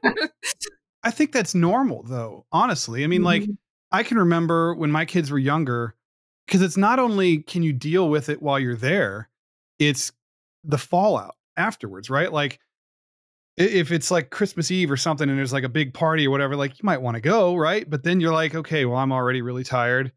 I 1.02 1.10
think 1.10 1.32
that's 1.32 1.54
normal 1.54 2.02
though, 2.02 2.46
honestly. 2.50 3.04
I 3.04 3.06
mean, 3.06 3.20
mm-hmm. 3.20 3.26
like 3.26 3.44
I 3.92 4.02
can 4.02 4.18
remember 4.18 4.74
when 4.74 4.90
my 4.90 5.04
kids 5.04 5.30
were 5.30 5.38
younger, 5.38 5.94
because 6.46 6.62
it's 6.62 6.76
not 6.76 6.98
only 6.98 7.38
can 7.38 7.62
you 7.62 7.72
deal 7.72 8.08
with 8.08 8.28
it 8.28 8.42
while 8.42 8.58
you're 8.58 8.76
there, 8.76 9.28
it's 9.78 10.10
the 10.64 10.78
fallout 10.78 11.36
afterwards, 11.56 12.10
right? 12.10 12.32
Like 12.32 12.58
if 13.56 13.92
it's 13.92 14.10
like 14.10 14.30
Christmas 14.30 14.70
Eve 14.70 14.90
or 14.90 14.96
something 14.96 15.28
and 15.28 15.38
there's 15.38 15.52
like 15.52 15.64
a 15.64 15.68
big 15.68 15.94
party 15.94 16.26
or 16.26 16.30
whatever, 16.30 16.56
like 16.56 16.72
you 16.72 16.84
might 16.84 17.00
want 17.00 17.14
to 17.14 17.20
go, 17.20 17.54
right? 17.54 17.88
But 17.88 18.02
then 18.02 18.20
you're 18.20 18.32
like, 18.32 18.54
okay, 18.54 18.84
well, 18.84 18.98
I'm 18.98 19.12
already 19.12 19.42
really 19.42 19.64
tired 19.64 20.12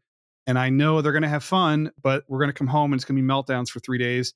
and 0.46 0.58
I 0.58 0.70
know 0.70 1.00
they're 1.00 1.12
going 1.12 1.22
to 1.22 1.28
have 1.28 1.44
fun, 1.44 1.92
but 2.02 2.24
we're 2.26 2.38
going 2.38 2.48
to 2.48 2.54
come 2.54 2.66
home 2.66 2.92
and 2.92 2.98
it's 2.98 3.04
going 3.04 3.16
to 3.16 3.22
be 3.22 3.28
meltdowns 3.28 3.68
for 3.68 3.80
three 3.80 3.98
days. 3.98 4.34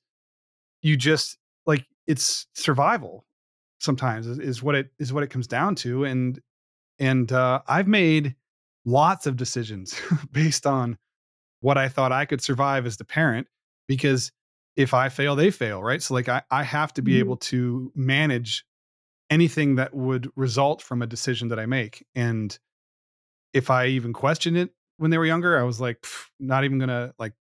You 0.81 0.95
just 0.95 1.37
like 1.65 1.85
it's 2.07 2.47
survival 2.53 3.25
sometimes 3.79 4.27
is, 4.27 4.39
is 4.39 4.63
what 4.63 4.75
it 4.75 4.91
is 4.99 5.11
what 5.11 5.23
it 5.23 5.29
comes 5.29 5.47
down 5.47 5.75
to. 5.75 6.05
And, 6.05 6.39
and, 6.99 7.31
uh, 7.31 7.61
I've 7.67 7.87
made 7.87 8.35
lots 8.85 9.27
of 9.27 9.35
decisions 9.35 9.99
based 10.31 10.65
on 10.65 10.97
what 11.59 11.77
I 11.77 11.89
thought 11.89 12.11
I 12.11 12.25
could 12.25 12.41
survive 12.41 12.85
as 12.85 12.97
the 12.97 13.05
parent 13.05 13.47
because 13.87 14.31
if 14.75 14.93
I 14.93 15.09
fail, 15.09 15.35
they 15.35 15.51
fail, 15.51 15.81
right? 15.81 16.01
So 16.01 16.13
like 16.13 16.29
I, 16.29 16.41
I 16.51 16.63
have 16.63 16.93
to 16.93 17.01
be 17.01 17.13
mm-hmm. 17.13 17.19
able 17.19 17.37
to 17.37 17.91
manage 17.95 18.65
anything 19.33 19.75
that 19.75 19.95
would 19.95 20.29
result 20.35 20.81
from 20.81 21.01
a 21.01 21.07
decision 21.07 21.47
that 21.47 21.59
I 21.59 21.65
make. 21.65 22.05
And 22.13 22.57
if 23.51 23.71
I 23.71 23.87
even 23.87 24.13
questioned 24.13 24.57
it 24.57 24.69
when 24.97 25.09
they 25.09 25.17
were 25.17 25.25
younger, 25.25 25.59
I 25.59 25.63
was 25.63 25.81
like, 25.81 26.05
not 26.39 26.63
even 26.63 26.77
gonna 26.77 27.13
like, 27.17 27.33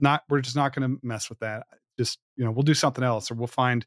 not 0.00 0.24
we're 0.28 0.40
just 0.40 0.56
not 0.56 0.74
gonna 0.74 0.96
mess 1.02 1.28
with 1.28 1.38
that. 1.38 1.66
Just 1.96 2.18
you 2.36 2.44
know, 2.44 2.50
we'll 2.50 2.64
do 2.64 2.74
something 2.74 3.04
else, 3.04 3.30
or 3.30 3.34
we'll 3.34 3.46
find 3.46 3.86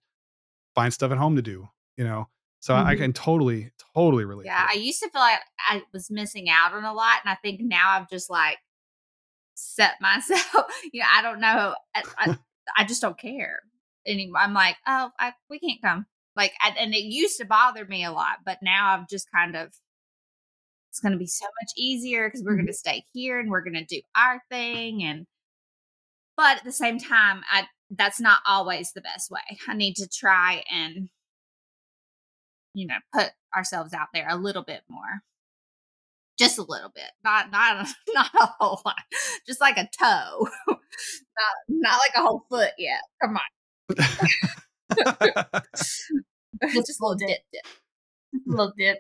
find 0.74 0.94
stuff 0.94 1.12
at 1.12 1.18
home 1.18 1.36
to 1.36 1.42
do. 1.42 1.68
You 1.98 2.06
know, 2.06 2.30
so 2.62 2.74
mm-hmm. 2.74 2.88
I 2.88 2.96
can 2.96 3.12
totally, 3.12 3.72
totally 3.94 4.24
relate. 4.24 4.46
Yeah, 4.46 4.66
I 4.70 4.76
used 4.76 5.02
to 5.02 5.10
feel 5.10 5.22
like 5.22 5.40
I 5.60 5.82
was 5.92 6.10
missing 6.10 6.50
out 6.50 6.74
on 6.74 6.86
a 6.86 6.94
lot, 6.94 7.20
and 7.26 7.32
I 7.32 7.36
think 7.36 7.60
now 7.62 7.90
I've 7.90 8.10
just 8.10 8.30
like 8.30 8.58
set 9.54 9.96
myself. 10.02 10.66
you 10.94 11.02
know, 11.02 11.08
I 11.14 11.22
don't 11.22 11.42
know. 11.42 11.76
I, 11.94 12.04
I, 12.18 12.38
I 12.78 12.86
just 12.86 13.02
don't 13.02 13.20
care 13.20 13.60
anymore. 14.08 14.42
I'm 14.42 14.54
like, 14.54 14.78
oh, 14.88 15.10
I, 15.20 15.34
we 15.50 15.60
can't 15.60 15.82
come. 15.82 16.06
Like, 16.36 16.54
I, 16.62 16.74
and 16.80 16.94
it 16.94 17.04
used 17.04 17.38
to 17.40 17.46
bother 17.46 17.86
me 17.86 18.04
a 18.04 18.12
lot, 18.12 18.40
but 18.46 18.60
now 18.62 18.94
I've 18.94 19.08
just 19.08 19.32
kind 19.32 19.56
of. 19.56 19.74
It's 20.90 21.00
going 21.00 21.14
to 21.14 21.18
be 21.18 21.26
so 21.26 21.46
much 21.46 21.72
easier 21.76 22.28
because 22.28 22.44
we're 22.44 22.52
mm-hmm. 22.52 22.60
going 22.60 22.68
to 22.68 22.74
stay 22.74 23.04
here 23.14 23.40
and 23.40 23.50
we're 23.50 23.64
going 23.64 23.74
to 23.74 23.84
do 23.84 24.02
our 24.16 24.44
thing, 24.52 25.04
and 25.04 25.26
but 26.38 26.58
at 26.58 26.64
the 26.64 26.72
same 26.72 27.00
time, 27.00 27.42
I 27.52 27.64
that's 27.90 28.20
not 28.20 28.42
always 28.48 28.92
the 28.92 29.02
best 29.02 29.32
way. 29.32 29.40
I 29.68 29.74
need 29.74 29.96
to 29.96 30.08
try 30.08 30.64
and 30.72 31.10
you 32.74 32.88
know, 32.88 32.96
put 33.14 33.32
ourselves 33.56 33.94
out 33.94 34.08
there 34.14 34.28
a 34.30 34.36
little 34.36 34.64
bit 34.64 34.82
more. 34.90 35.22
Just 36.38 36.58
a 36.58 36.64
little 36.64 36.92
bit, 36.94 37.12
not 37.24 37.52
not 37.52 37.88
not 38.14 38.32
a 38.34 38.50
whole 38.60 38.82
lot, 38.84 38.96
just 39.46 39.62
like 39.62 39.78
a 39.78 39.88
toe, 40.00 40.48
not 40.68 40.80
not 41.70 42.00
like 42.00 42.16
a 42.16 42.22
whole 42.22 42.44
foot 42.50 42.72
yet. 42.80 43.02
Come 43.22 43.38
on, 43.38 43.42
just 46.74 47.00
a 47.02 47.06
little 47.06 47.16
dip, 47.18 47.40
dip, 47.52 47.66
a 48.36 48.40
little 48.52 48.74
dip. 48.78 49.00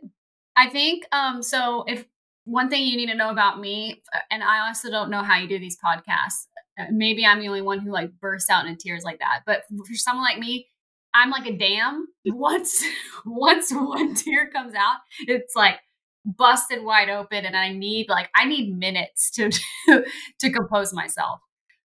I 0.55 0.69
think 0.69 1.05
um. 1.11 1.41
So 1.43 1.83
if 1.87 2.05
one 2.45 2.69
thing 2.69 2.85
you 2.85 2.97
need 2.97 3.07
to 3.07 3.15
know 3.15 3.29
about 3.31 3.59
me, 3.59 4.01
uh, 4.13 4.19
and 4.31 4.43
I 4.43 4.67
also 4.67 4.89
don't 4.89 5.09
know 5.09 5.23
how 5.23 5.37
you 5.37 5.47
do 5.47 5.59
these 5.59 5.77
podcasts. 5.83 6.47
Uh, 6.79 6.85
maybe 6.91 7.25
I'm 7.25 7.39
the 7.39 7.47
only 7.47 7.61
one 7.61 7.79
who 7.79 7.91
like 7.91 8.11
bursts 8.19 8.49
out 8.49 8.65
into 8.65 8.77
tears 8.83 9.03
like 9.03 9.19
that. 9.19 9.41
But 9.45 9.63
for 9.69 9.93
someone 9.95 10.25
like 10.25 10.39
me, 10.39 10.67
I'm 11.13 11.29
like 11.31 11.45
a 11.45 11.57
dam. 11.57 12.07
Once 12.25 12.83
once 13.25 13.71
one 13.73 14.15
tear 14.15 14.49
comes 14.49 14.73
out, 14.75 14.97
it's 15.27 15.55
like 15.55 15.79
busted 16.25 16.83
wide 16.83 17.09
open 17.09 17.45
and 17.45 17.55
I 17.57 17.73
need 17.73 18.07
like 18.09 18.29
I 18.35 18.45
need 18.45 18.77
minutes 18.77 19.29
to 19.31 19.49
to, 19.87 20.05
to 20.39 20.51
compose 20.51 20.93
myself. 20.93 21.39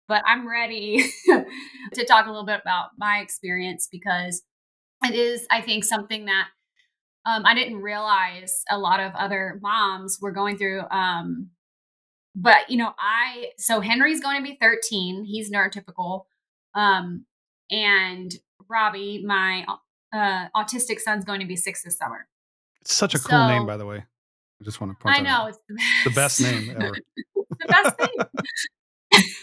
but 0.08 0.24
I'm 0.26 0.48
ready 0.48 1.04
to 1.94 2.06
talk 2.06 2.26
a 2.26 2.30
little 2.30 2.46
bit 2.46 2.62
about 2.62 2.90
my 2.98 3.20
experience 3.20 3.88
because 3.92 4.44
it 5.04 5.16
is, 5.16 5.46
I 5.50 5.62
think, 5.62 5.84
something 5.84 6.26
that 6.26 6.48
um, 7.26 7.46
I 7.46 7.54
didn't 7.54 7.82
realize 7.82 8.64
a 8.70 8.78
lot 8.78 9.00
of 9.00 9.14
other 9.16 9.60
moms 9.62 10.20
were 10.22 10.32
going 10.32 10.58
through. 10.58 10.82
Um, 10.92 11.50
but 12.36 12.70
you 12.70 12.78
know, 12.78 12.94
I 13.00 13.50
so 13.58 13.80
Henry's 13.80 14.20
going 14.20 14.44
to 14.44 14.44
be 14.44 14.58
13. 14.60 15.24
He's 15.26 15.52
neurotypical, 15.52 16.24
um, 16.74 17.26
and 17.70 18.34
Robbie, 18.70 19.24
my 19.26 19.66
uh, 20.14 20.48
autistic 20.56 21.00
son's 21.00 21.26
going 21.26 21.40
to 21.42 21.46
be 21.46 21.56
six 21.56 21.84
this 21.84 21.98
summer. 21.98 22.28
It's 22.82 22.94
such 22.94 23.14
a 23.14 23.18
so, 23.18 23.30
cool 23.30 23.48
name, 23.48 23.66
by 23.66 23.78
the 23.78 23.86
way. 23.86 23.98
I 23.98 24.64
just 24.64 24.82
want 24.82 24.98
to 24.98 25.04
point. 25.04 25.16
I 25.16 25.22
know 25.22 25.30
out. 25.30 25.50
it's 25.50 25.60
the 25.68 25.76
best. 25.76 26.04
the 26.04 26.10
best 26.10 26.42
name 26.42 26.76
ever. 26.82 26.96
the 27.36 27.68
best 27.68 27.98
thing. 27.98 28.44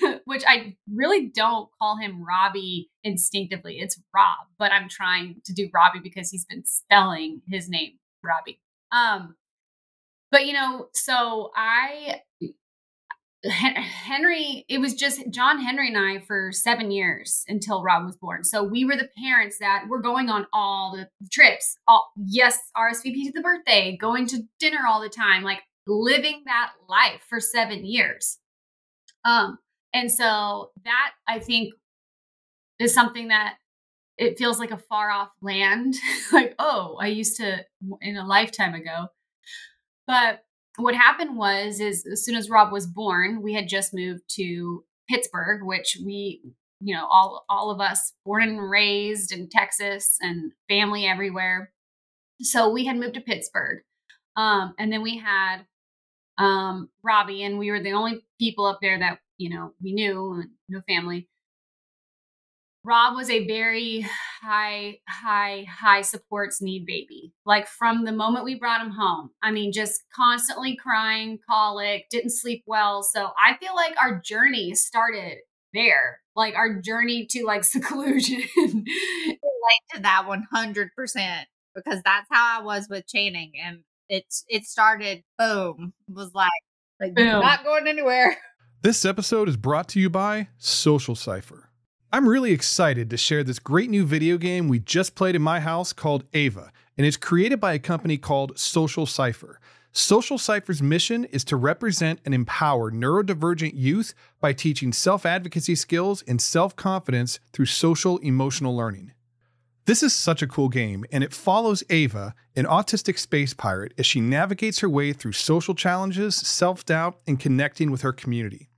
Which 0.25 0.43
I 0.47 0.77
really 0.93 1.27
don't 1.27 1.69
call 1.81 1.97
him 1.97 2.25
Robbie 2.25 2.91
instinctively. 3.05 3.79
It's 3.79 4.01
Rob, 4.15 4.47
but 4.59 4.73
I'm 4.73 4.89
trying 4.89 5.43
to 5.45 5.53
do 5.53 5.69
Robbie 5.73 6.01
because 6.03 6.31
he's 6.31 6.45
been 6.45 6.65
spelling 6.65 7.43
his 7.49 7.69
name 7.69 7.99
Robbie. 8.23 8.61
Um, 8.93 9.37
but 10.31 10.47
you 10.47 10.53
know, 10.53 10.89
so 10.93 11.51
I 11.57 12.23
Henry, 13.45 14.67
it 14.69 14.79
was 14.79 14.95
just 14.95 15.31
John 15.31 15.61
Henry 15.61 15.89
and 15.89 15.97
I 15.97 16.21
for 16.21 16.53
seven 16.53 16.91
years 16.91 17.45
until 17.49 17.83
Rob 17.83 18.05
was 18.05 18.17
born. 18.17 18.45
So 18.45 18.63
we 18.63 18.85
were 18.85 18.97
the 18.97 19.09
parents 19.19 19.59
that 19.61 19.87
were 19.89 20.01
going 20.01 20.29
on 20.29 20.47
all 20.53 20.95
the 20.95 21.09
trips. 21.31 21.77
All 21.89 22.13
yes, 22.17 22.59
RSVP 22.77 23.25
to 23.27 23.33
the 23.33 23.41
birthday, 23.41 23.97
going 23.97 24.27
to 24.29 24.43
dinner 24.59 24.81
all 24.87 25.01
the 25.01 25.09
time, 25.09 25.43
like 25.43 25.61
living 25.87 26.43
that 26.47 26.73
life 26.87 27.23
for 27.29 27.41
seven 27.41 27.87
years. 27.87 28.39
Um, 29.25 29.59
and 29.93 30.11
so 30.11 30.71
that 30.85 31.13
I 31.27 31.39
think 31.39 31.75
is 32.79 32.95
something 32.95 33.29
that 33.29 33.57
it 34.17 34.39
feels 34.39 34.59
like 34.59 34.71
a 34.71 34.79
far 34.79 35.11
off 35.11 35.31
land. 35.41 35.95
like, 36.33 36.55
oh, 36.59 36.97
I 37.01 37.09
used 37.09 37.37
to 37.39 37.65
in 38.01 38.17
a 38.17 38.27
lifetime 38.27 38.75
ago. 38.75 39.09
But 40.07 40.41
what 40.77 40.95
happened 40.95 41.37
was 41.37 41.81
is 41.81 42.07
as 42.11 42.25
soon 42.25 42.37
as 42.37 42.51
Rob 42.51 42.73
was 42.73 42.87
born, 42.87 43.43
we 43.43 43.55
had 43.55 43.69
just 43.69 43.95
moved 43.95 44.23
to 44.37 44.85
Pittsburgh, 45.09 45.63
which 45.65 45.99
we, 46.05 46.43
you 46.81 46.95
know, 46.95 47.07
all 47.11 47.45
all 47.49 47.71
of 47.71 47.81
us 47.81 48.13
born 48.25 48.49
and 48.49 48.71
raised 48.71 49.33
in 49.33 49.49
Texas 49.49 50.17
and 50.21 50.53
family 50.69 51.07
everywhere. 51.07 51.73
So 52.41 52.71
we 52.71 52.87
had 52.87 52.97
moved 52.97 53.15
to 53.15 53.21
Pittsburgh. 53.21 53.81
Um, 54.37 54.75
and 54.79 54.93
then 54.93 55.03
we 55.03 55.19
had 55.19 55.67
um, 56.39 56.89
Robbie, 57.03 57.43
and 57.43 57.59
we 57.59 57.71
were 57.71 57.83
the 57.83 57.93
only 57.93 58.25
people 58.39 58.65
up 58.65 58.79
there 58.81 58.99
that, 58.99 59.19
you 59.41 59.49
know, 59.49 59.73
we 59.83 59.95
knew, 59.95 60.45
no 60.69 60.83
family. 60.87 61.27
Rob 62.85 63.17
was 63.17 63.31
a 63.31 63.47
very 63.47 64.07
high, 64.43 64.99
high, 65.09 65.65
high 65.65 66.03
supports 66.03 66.61
need 66.61 66.85
baby. 66.85 67.33
Like 67.47 67.67
from 67.67 68.05
the 68.05 68.13
moment 68.13 68.45
we 68.45 68.55
brought 68.55 68.83
him 68.83 68.91
home. 68.91 69.31
I 69.43 69.51
mean, 69.51 69.73
just 69.73 70.03
constantly 70.15 70.77
crying, 70.77 71.39
colic, 71.49 72.05
didn't 72.11 72.31
sleep 72.31 72.65
well. 72.67 73.03
So 73.03 73.31
I 73.43 73.57
feel 73.57 73.75
like 73.75 73.95
our 73.99 74.21
journey 74.21 74.75
started 74.75 75.39
there. 75.73 76.21
Like 76.37 76.55
our 76.55 76.79
journey 76.79 77.27
to 77.31 77.45
like 77.47 77.65
seclusion. 77.65 78.43
relate 78.57 78.85
to 79.95 80.03
that 80.03 80.27
100% 80.27 81.45
because 81.75 82.03
that's 82.05 82.27
how 82.31 82.61
I 82.61 82.63
was 82.63 82.89
with 82.91 83.07
Channing. 83.07 83.53
And 83.63 83.85
it's, 84.11 84.45
it 84.49 84.65
started, 84.65 85.23
boom, 85.39 85.95
was 86.09 86.31
like, 86.35 86.51
like 87.01 87.15
boom. 87.15 87.41
not 87.41 87.65
going 87.65 87.89
anywhere. 87.89 88.37
This 88.83 89.05
episode 89.05 89.47
is 89.47 89.59
brought 89.59 89.89
to 89.89 90.01
you 90.01 90.09
by 90.09 90.49
Social 90.57 91.15
Cipher. 91.15 91.69
I'm 92.15 92.27
really 92.27 92.53
excited 92.53 93.11
to 93.11 93.19
share 93.19 93.45
this 93.45 93.59
great 93.59 93.91
new 93.91 94.07
video 94.07 94.39
game 94.39 94.69
we 94.69 94.79
just 94.79 95.15
played 95.15 95.37
in 95.37 95.43
my 95.43 95.61
house 95.61 95.93
called 95.93 96.25
Ava, 96.33 96.73
and 96.97 97.07
it's 97.07 97.19
created 97.19 97.61
by 97.61 97.75
a 97.75 97.79
company 97.79 98.17
called 98.17 98.59
Social 98.59 99.05
Cipher. 99.05 99.61
Social 99.93 100.39
Cipher's 100.39 100.81
mission 100.81 101.27
is 101.27 101.45
to 101.45 101.57
represent 101.57 102.21
and 102.25 102.33
empower 102.33 102.91
neurodivergent 102.91 103.73
youth 103.75 104.15
by 104.41 104.55
teaching 104.55 104.95
self 104.95 105.27
advocacy 105.27 105.75
skills 105.75 106.25
and 106.27 106.41
self 106.41 106.75
confidence 106.75 107.39
through 107.53 107.67
social 107.67 108.17
emotional 108.21 108.75
learning. 108.75 109.13
This 109.85 110.03
is 110.03 110.15
such 110.15 110.41
a 110.41 110.47
cool 110.47 110.71
game, 110.71 111.05
and 111.13 111.23
it 111.23 111.35
follows 111.35 111.85
Ava, 111.91 112.35
an 112.57 112.65
autistic 112.65 113.19
space 113.19 113.53
pirate, 113.53 113.93
as 113.99 114.07
she 114.07 114.23
navigates 114.23 114.79
her 114.79 114.89
way 114.89 115.13
through 115.13 115.33
social 115.33 115.75
challenges, 115.75 116.35
self 116.35 116.87
doubt, 116.87 117.19
and 117.27 117.39
connecting 117.39 117.91
with 117.91 118.01
her 118.01 118.15
community. 118.15 118.70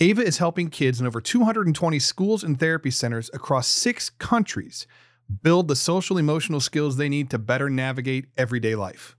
Ava 0.00 0.22
is 0.22 0.38
helping 0.38 0.68
kids 0.68 1.00
in 1.00 1.06
over 1.06 1.20
220 1.20 1.98
schools 1.98 2.42
and 2.42 2.58
therapy 2.58 2.90
centers 2.90 3.30
across 3.32 3.66
six 3.66 4.10
countries 4.10 4.86
build 5.42 5.68
the 5.68 5.76
social 5.76 6.18
emotional 6.18 6.60
skills 6.60 6.96
they 6.96 7.08
need 7.08 7.30
to 7.30 7.38
better 7.38 7.70
navigate 7.70 8.26
everyday 8.36 8.74
life. 8.74 9.16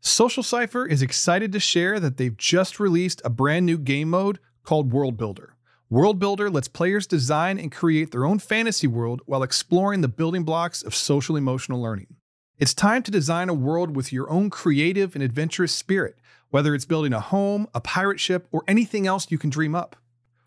Social 0.00 0.42
Cipher 0.42 0.86
is 0.86 1.02
excited 1.02 1.50
to 1.52 1.60
share 1.60 1.98
that 1.98 2.16
they've 2.16 2.36
just 2.36 2.78
released 2.78 3.20
a 3.24 3.30
brand 3.30 3.66
new 3.66 3.78
game 3.78 4.10
mode 4.10 4.38
called 4.62 4.92
World 4.92 5.16
Builder. 5.16 5.56
World 5.88 6.18
Builder 6.18 6.50
lets 6.50 6.68
players 6.68 7.06
design 7.06 7.58
and 7.58 7.72
create 7.72 8.10
their 8.10 8.24
own 8.24 8.38
fantasy 8.38 8.86
world 8.86 9.20
while 9.26 9.42
exploring 9.42 10.00
the 10.00 10.08
building 10.08 10.44
blocks 10.44 10.82
of 10.82 10.94
social 10.94 11.36
emotional 11.36 11.80
learning. 11.80 12.08
It's 12.58 12.74
time 12.74 13.02
to 13.02 13.10
design 13.10 13.48
a 13.48 13.54
world 13.54 13.94
with 13.94 14.12
your 14.12 14.30
own 14.30 14.50
creative 14.50 15.14
and 15.14 15.22
adventurous 15.22 15.74
spirit 15.74 16.16
whether 16.50 16.74
it's 16.74 16.84
building 16.84 17.12
a 17.12 17.20
home, 17.20 17.68
a 17.74 17.80
pirate 17.80 18.20
ship, 18.20 18.48
or 18.52 18.62
anything 18.66 19.06
else 19.06 19.30
you 19.30 19.38
can 19.38 19.50
dream 19.50 19.74
up. 19.74 19.96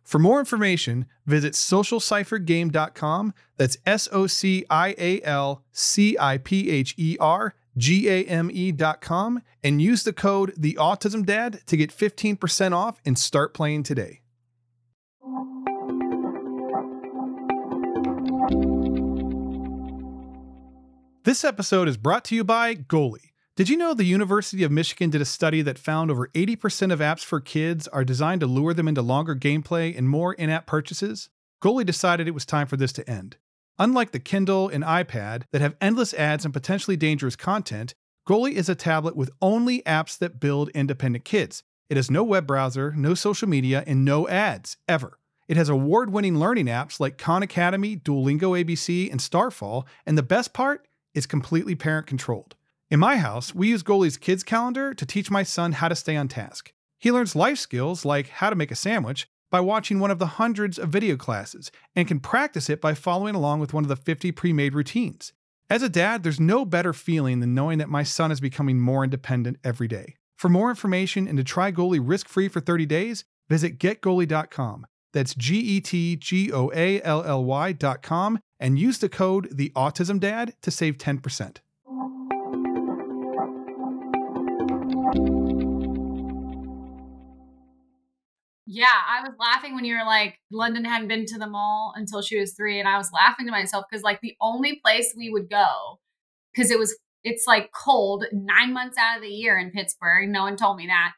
For 0.04 0.18
more 0.18 0.40
information, 0.40 1.06
visit 1.28 1.54
socialciphergame.com. 1.54 3.34
That's 3.58 3.78
S 3.86 4.10
O 4.12 4.26
C 4.26 4.66
I 4.70 4.96
A 4.98 5.22
L 5.22 5.64
C 5.72 6.18
I 6.20 6.40
P 6.40 6.70
H 6.72 6.96
E 6.98 7.16
R 7.20 7.54
G 7.78 8.10
A 8.10 8.24
M 8.24 8.50
E.com 8.52 9.42
and 9.64 9.82
use 9.82 10.04
the 10.04 10.14
code 10.14 10.54
The 10.58 10.74
Autism 10.80 11.26
Dad 11.26 11.62
to 11.68 11.78
get 11.78 11.92
15% 11.92 12.74
off 12.74 13.00
and 13.06 13.20
start 13.20 13.54
playing 13.54 13.84
today. 13.84 14.22
This 21.24 21.44
episode 21.44 21.88
is 21.88 21.98
brought 21.98 22.24
to 22.26 22.36
you 22.36 22.44
by 22.44 22.74
Goally. 22.74 23.29
Did 23.60 23.68
you 23.68 23.76
know 23.76 23.94
the 23.94 24.06
University 24.06 24.64
of 24.64 24.72
Michigan 24.72 25.10
did 25.10 25.20
a 25.20 25.26
study 25.26 25.62
that 25.64 25.78
found 25.78 26.10
over 26.10 26.30
80% 26.30 26.94
of 26.94 27.02
apps 27.02 27.26
for 27.26 27.42
kids 27.42 27.90
are 27.90 28.06
designed 28.06 28.40
to 28.40 28.48
lure 28.48 28.74
them 28.74 28.88
into 28.88 29.02
longer 29.02 29.36
gameplay 29.36 29.98
and 29.98 30.08
more 30.08 30.34
in 30.34 30.50
app 30.50 30.66
purchases? 30.66 31.30
Goally 31.62 31.86
decided 31.86 32.26
it 32.26 32.34
was 32.34 32.46
time 32.46 32.68
for 32.68 32.78
this 32.78 32.94
to 32.94 33.10
end. 33.10 33.36
Unlike 33.78 34.12
the 34.12 34.20
Kindle 34.20 34.70
and 34.70 34.82
iPad 34.82 35.44
that 35.52 35.60
have 35.60 35.76
endless 35.82 36.14
ads 36.14 36.46
and 36.46 36.54
potentially 36.54 36.96
dangerous 36.96 37.36
content, 37.36 37.94
Goally 38.26 38.54
is 38.54 38.70
a 38.70 38.76
tablet 38.76 39.18
with 39.18 39.30
only 39.42 39.82
apps 39.82 40.18
that 40.20 40.40
build 40.40 40.70
independent 40.70 41.26
kids. 41.26 41.62
It 41.90 41.98
has 41.98 42.10
no 42.10 42.24
web 42.24 42.48
browser, 42.48 42.94
no 42.96 43.14
social 43.14 43.50
media, 43.50 43.84
and 43.86 44.06
no 44.06 44.26
ads, 44.30 44.78
ever. 44.88 45.20
It 45.50 45.58
has 45.58 45.68
award 45.68 46.14
winning 46.14 46.40
learning 46.40 46.68
apps 46.68 47.02
like 47.02 47.18
Khan 47.18 47.44
Academy, 47.44 47.98
Duolingo 47.98 48.58
ABC, 48.58 49.12
and 49.12 49.22
Starfall, 49.22 49.86
and 50.06 50.18
the 50.18 50.24
best 50.24 50.54
part 50.54 50.88
is 51.14 51.26
completely 51.26 51.76
parent 51.76 52.08
controlled. 52.08 52.56
In 52.92 53.00
my 53.00 53.18
house, 53.18 53.54
we 53.54 53.68
use 53.68 53.84
Goally's 53.84 54.18
kids 54.18 54.44
calendar 54.44 54.96
to 54.96 55.06
teach 55.06 55.30
my 55.30 55.44
son 55.44 55.74
how 55.74 55.90
to 55.90 55.96
stay 55.96 56.16
on 56.16 56.28
task. 56.28 56.74
He 56.98 57.12
learns 57.12 57.36
life 57.36 57.60
skills 57.60 58.04
like 58.04 58.30
how 58.30 58.50
to 58.50 58.56
make 58.56 58.72
a 58.72 58.76
sandwich 58.76 59.28
by 59.52 59.60
watching 59.60 60.00
one 60.00 60.10
of 60.10 60.18
the 60.18 60.26
hundreds 60.26 60.80
of 60.80 60.90
video 60.90 61.16
classes 61.16 61.72
and 61.96 62.08
can 62.08 62.20
practice 62.20 62.68
it 62.68 62.82
by 62.82 62.96
following 62.96 63.36
along 63.36 63.60
with 63.60 63.76
one 63.76 63.84
of 63.84 63.90
the 63.90 63.96
50 63.96 64.32
pre 64.32 64.54
made 64.54 64.74
routines. 64.74 65.34
As 65.70 65.84
a 65.84 65.90
dad, 65.90 66.24
there's 66.24 66.40
no 66.40 66.66
better 66.66 66.92
feeling 66.92 67.42
than 67.42 67.54
knowing 67.54 67.78
that 67.78 67.90
my 67.90 68.02
son 68.02 68.32
is 68.32 68.40
becoming 68.40 68.80
more 68.80 69.04
independent 69.04 69.58
every 69.64 69.88
day. 69.88 70.16
For 70.36 70.50
more 70.50 70.72
information 70.72 71.28
and 71.28 71.38
to 71.38 71.44
try 71.44 71.72
Goally 71.72 72.02
risk 72.02 72.28
free 72.28 72.48
for 72.48 72.60
30 72.60 72.88
days, 72.88 73.24
visit 73.50 73.78
getgoally.com. 73.78 74.88
That's 75.14 75.36
G 75.36 75.60
E 75.60 75.82
T 75.82 76.16
G 76.16 76.52
O 76.52 76.72
A 76.74 77.04
L 77.04 77.24
L 77.24 77.46
Y.com 77.46 78.40
and 78.60 78.80
use 78.80 78.98
the 78.98 79.10
code 79.10 79.50
The 79.52 79.72
Autism 79.76 80.20
Dad 80.20 80.56
to 80.64 80.72
save 80.72 80.98
10%. 80.98 81.58
Yeah, 88.72 88.86
I 88.86 89.28
was 89.28 89.34
laughing 89.40 89.74
when 89.74 89.84
you 89.84 89.96
were 89.96 90.06
like, 90.06 90.40
London 90.52 90.86
hadn't 90.86 91.08
been 91.08 91.26
to 91.26 91.40
the 91.40 91.48
mall 91.48 91.92
until 91.96 92.22
she 92.22 92.40
was 92.40 92.54
three. 92.54 92.78
And 92.80 92.88
I 92.88 93.00
was 93.00 93.12
laughing 93.12 93.48
to 93.48 93.52
myself 93.52 93.86
because, 93.90 94.04
like, 94.04 94.22
the 94.22 94.36
only 94.40 94.80
place 94.86 95.12
we 95.18 95.32
would 95.32 95.50
go, 95.50 96.00
because 96.54 96.70
it 96.70 96.78
was, 96.78 96.96
it's 97.24 97.48
like 97.48 97.72
cold 97.72 98.26
nine 98.32 98.72
months 98.72 98.96
out 98.96 99.18
of 99.18 99.24
the 99.24 99.28
year 99.28 99.58
in 99.58 99.72
Pittsburgh. 99.72 100.30
No 100.30 100.44
one 100.44 100.56
told 100.56 100.78
me 100.78 100.86
that. 100.86 101.14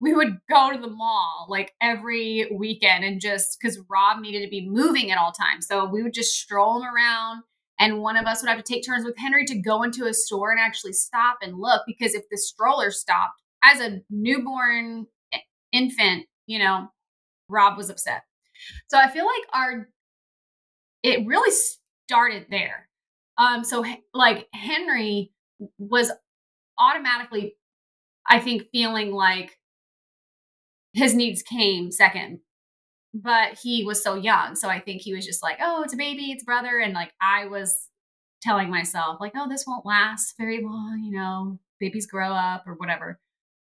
We 0.00 0.14
would 0.14 0.38
go 0.48 0.72
to 0.72 0.80
the 0.80 0.88
mall 0.88 1.46
like 1.50 1.74
every 1.78 2.50
weekend 2.50 3.04
and 3.04 3.20
just 3.20 3.58
because 3.60 3.78
Rob 3.90 4.20
needed 4.20 4.42
to 4.42 4.48
be 4.48 4.66
moving 4.66 5.10
at 5.10 5.18
all 5.18 5.32
times. 5.32 5.66
So 5.66 5.84
we 5.84 6.02
would 6.02 6.14
just 6.14 6.40
stroll 6.40 6.80
him 6.80 6.88
around 6.88 7.42
and 7.78 8.00
one 8.00 8.16
of 8.16 8.24
us 8.24 8.42
would 8.42 8.48
have 8.48 8.62
to 8.62 8.72
take 8.72 8.84
turns 8.84 9.04
with 9.04 9.18
Henry 9.18 9.44
to 9.44 9.60
go 9.60 9.82
into 9.82 10.06
a 10.06 10.14
store 10.14 10.50
and 10.52 10.60
actually 10.60 10.94
stop 10.94 11.38
and 11.42 11.58
look 11.58 11.82
because 11.86 12.14
if 12.14 12.24
the 12.30 12.38
stroller 12.38 12.90
stopped 12.90 13.40
as 13.62 13.80
a 13.80 14.00
newborn 14.10 15.06
infant, 15.72 16.26
you 16.46 16.58
know, 16.58 16.88
Rob 17.48 17.76
was 17.76 17.90
upset. 17.90 18.22
So 18.88 18.98
I 18.98 19.10
feel 19.10 19.24
like 19.24 19.44
our 19.52 19.88
it 21.02 21.26
really 21.26 21.54
started 22.06 22.46
there. 22.50 22.88
Um, 23.36 23.64
so 23.64 23.84
like 24.14 24.48
Henry 24.54 25.32
was 25.78 26.10
automatically, 26.78 27.56
I 28.28 28.40
think, 28.40 28.64
feeling 28.72 29.12
like 29.12 29.58
his 30.94 31.14
needs 31.14 31.42
came 31.42 31.90
second, 31.90 32.40
but 33.12 33.58
he 33.62 33.84
was 33.84 34.02
so 34.02 34.14
young. 34.14 34.54
So 34.54 34.68
I 34.68 34.80
think 34.80 35.02
he 35.02 35.14
was 35.14 35.26
just 35.26 35.42
like, 35.42 35.58
oh, 35.60 35.82
it's 35.82 35.92
a 35.92 35.98
baby, 35.98 36.30
it's 36.30 36.44
brother. 36.44 36.78
And 36.78 36.94
like 36.94 37.12
I 37.20 37.46
was 37.46 37.88
telling 38.42 38.70
myself, 38.70 39.18
like, 39.20 39.32
oh, 39.36 39.48
this 39.48 39.66
won't 39.66 39.86
last 39.86 40.34
very 40.38 40.62
long, 40.62 41.02
you 41.04 41.18
know, 41.18 41.58
babies 41.80 42.06
grow 42.06 42.32
up 42.32 42.64
or 42.66 42.74
whatever. 42.74 43.20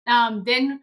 Um, 0.07 0.45
then 0.47 0.81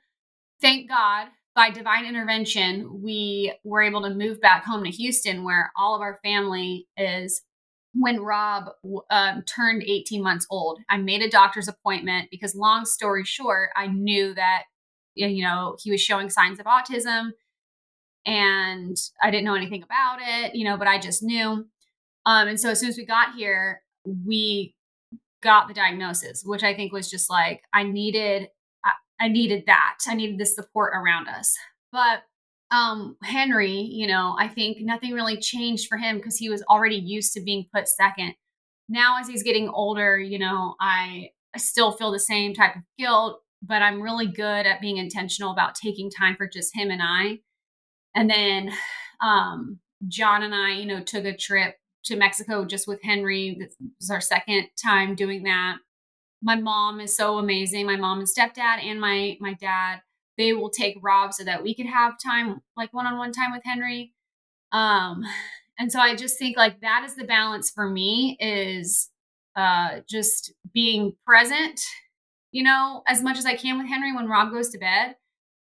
thank 0.62 0.90
God 0.90 1.28
by 1.56 1.70
divine 1.70 2.06
intervention, 2.06 3.02
we 3.02 3.54
were 3.64 3.82
able 3.82 4.02
to 4.02 4.14
move 4.14 4.42
back 4.42 4.66
home 4.66 4.84
to 4.84 4.90
Houston, 4.90 5.44
where 5.44 5.72
all 5.78 5.96
of 5.96 6.02
our 6.02 6.20
family 6.24 6.88
is. 6.98 7.42
When 7.98 8.20
Rob 8.20 8.66
um, 9.10 9.44
turned 9.44 9.82
18 9.82 10.22
months 10.22 10.46
old, 10.50 10.80
I 10.90 10.98
made 10.98 11.22
a 11.22 11.30
doctor's 11.30 11.70
appointment 11.70 12.28
because, 12.30 12.54
long 12.54 12.84
story 12.84 13.24
short, 13.24 13.70
I 13.74 13.88
knew 13.88 14.34
that 14.34 14.64
you 15.16 15.42
know 15.42 15.78
he 15.82 15.92
was 15.92 16.02
showing 16.02 16.30
signs 16.30 16.60
of 16.60 16.66
autism, 16.66 17.30
and 18.26 18.98
I 19.24 19.32
didn't 19.32 19.46
know 19.46 19.56
anything 19.56 19.82
about 19.82 20.20
it, 20.22 20.56
you 20.56 20.66
know, 20.66 20.76
but 20.76 20.90
I 20.90 21.00
just 21.00 21.24
knew. 21.24 21.66
Um, 22.26 22.48
and 22.50 22.60
so 22.60 22.72
as 22.72 22.82
soon 22.82 22.90
as 22.90 22.98
we 22.98 23.06
got 23.06 23.36
here, 23.36 23.82
we 24.04 24.76
got 25.42 25.68
the 25.68 25.74
diagnosis, 25.74 26.44
which 26.44 26.64
I 26.64 26.74
think 26.74 26.92
was 26.92 27.10
just 27.10 27.30
like 27.30 27.62
I 27.74 27.84
needed 27.84 28.50
I 29.20 29.28
needed 29.28 29.64
that. 29.68 29.98
I 30.08 30.16
needed 30.16 30.38
the 30.40 30.46
support 30.46 30.94
around 30.96 31.28
us. 31.28 31.56
But 31.92 32.24
um 32.72 33.18
Henry, 33.24 33.72
you 33.72 34.08
know, 34.08 34.36
I 34.40 34.48
think 34.48 34.78
nothing 34.82 35.14
really 35.14 35.38
changed 35.38 35.88
for 35.88 35.98
him 35.98 36.18
because 36.18 36.38
he 36.38 36.50
was 36.50 36.64
already 36.64 36.96
used 36.96 37.34
to 37.34 37.42
being 37.42 37.68
put 37.74 37.88
second. 37.88 38.36
Now 38.90 39.20
as 39.20 39.28
he's 39.28 39.44
getting 39.44 39.70
older, 39.70 40.20
you 40.20 40.40
know, 40.40 40.76
I, 40.80 41.30
I 41.54 41.58
still 41.58 41.92
feel 41.92 42.12
the 42.12 42.20
same 42.20 42.54
type 42.54 42.76
of 42.76 42.82
guilt, 42.98 43.42
but 43.62 43.82
I'm 43.82 44.02
really 44.02 44.28
good 44.28 44.66
at 44.66 44.82
being 44.82 44.98
intentional 44.98 45.52
about 45.52 45.76
taking 45.76 46.10
time 46.12 46.36
for 46.36 46.48
just 46.48 46.76
him 46.76 46.92
and 46.92 47.02
I. 47.02 47.40
And 48.16 48.30
then 48.30 48.72
um 49.24 49.80
John 50.08 50.44
and 50.44 50.54
I, 50.54 50.74
you 50.74 50.86
know, 50.86 51.02
took 51.02 51.26
a 51.26 51.36
trip 51.36 51.76
to 52.06 52.16
Mexico 52.16 52.66
just 52.66 52.88
with 52.88 53.02
Henry. 53.02 53.58
This 53.60 53.76
was 54.00 54.10
our 54.10 54.22
second 54.22 54.68
time 54.84 55.16
doing 55.16 55.44
that 55.44 55.78
my 56.46 56.56
mom 56.56 57.02
is 57.02 57.18
so 57.18 57.40
amazing. 57.40 57.88
My 57.88 57.96
mom 57.96 58.20
and 58.20 58.28
stepdad 58.28 58.84
and 58.84 59.02
my 59.02 59.36
my 59.42 59.54
dad, 59.56 60.02
they 60.38 60.54
will 60.54 60.70
take 60.70 60.98
Rob 61.02 61.34
so 61.34 61.44
that 61.44 61.64
we 61.64 61.74
could 61.74 61.88
have 61.88 62.14
time, 62.24 62.62
like 62.78 62.94
one-on-one 62.94 63.32
time 63.32 63.52
with 63.52 63.64
Henry. 63.66 64.14
Um, 64.72 65.24
and 65.80 65.92
so 65.92 66.00
I 66.00 66.16
just 66.16 66.38
think 66.38 66.56
like 66.56 66.82
that 66.82 67.04
is 67.04 67.16
the 67.16 67.24
balance 67.24 67.72
for 67.72 67.90
me 67.90 68.38
is 68.40 69.10
uh 69.56 70.02
just 70.08 70.54
being 70.72 71.14
present, 71.26 71.82
you 72.52 72.64
know, 72.64 73.02
as 73.08 73.24
much 73.24 73.38
as 73.40 73.48
I 73.48 73.56
can 73.56 73.80
with 73.80 73.88
Henry 73.88 74.14
when 74.16 74.28
Rob 74.28 74.52
goes 74.52 74.70
to 74.70 74.78
bed. 74.78 75.16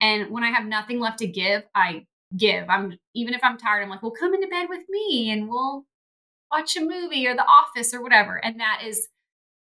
And 0.02 0.30
when 0.30 0.44
I 0.44 0.52
have 0.52 0.66
nothing 0.66 1.00
left 1.00 1.20
to 1.20 1.28
give, 1.28 1.64
I 1.74 2.06
give. 2.36 2.70
I'm 2.70 3.00
even 3.14 3.34
if 3.34 3.42
I'm 3.44 3.58
tired, 3.58 3.84
I'm 3.84 3.90
like, 3.90 4.04
well, 4.04 4.12
come 4.12 4.34
into 4.34 4.48
bed 4.48 4.68
with 4.70 4.84
me 4.90 5.32
and 5.32 5.48
we'll 5.48 5.86
watch 6.52 6.76
a 6.76 6.82
movie 6.82 7.26
or 7.28 7.34
the 7.34 7.46
office 7.46 7.94
or 7.94 8.02
whatever. 8.02 8.44
And 8.44 8.60
that 8.60 8.82
is 8.86 9.08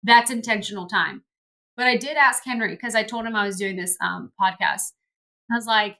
that's 0.04 0.30
intentional 0.30 0.86
time. 0.86 1.22
But 1.76 1.86
I 1.86 1.96
did 1.96 2.16
ask 2.16 2.44
Henry 2.44 2.70
because 2.70 2.94
I 2.94 3.02
told 3.02 3.26
him 3.26 3.34
I 3.34 3.46
was 3.46 3.56
doing 3.56 3.76
this 3.76 3.96
um, 4.00 4.30
podcast. 4.40 4.92
I 5.50 5.56
was 5.56 5.66
like, 5.66 5.96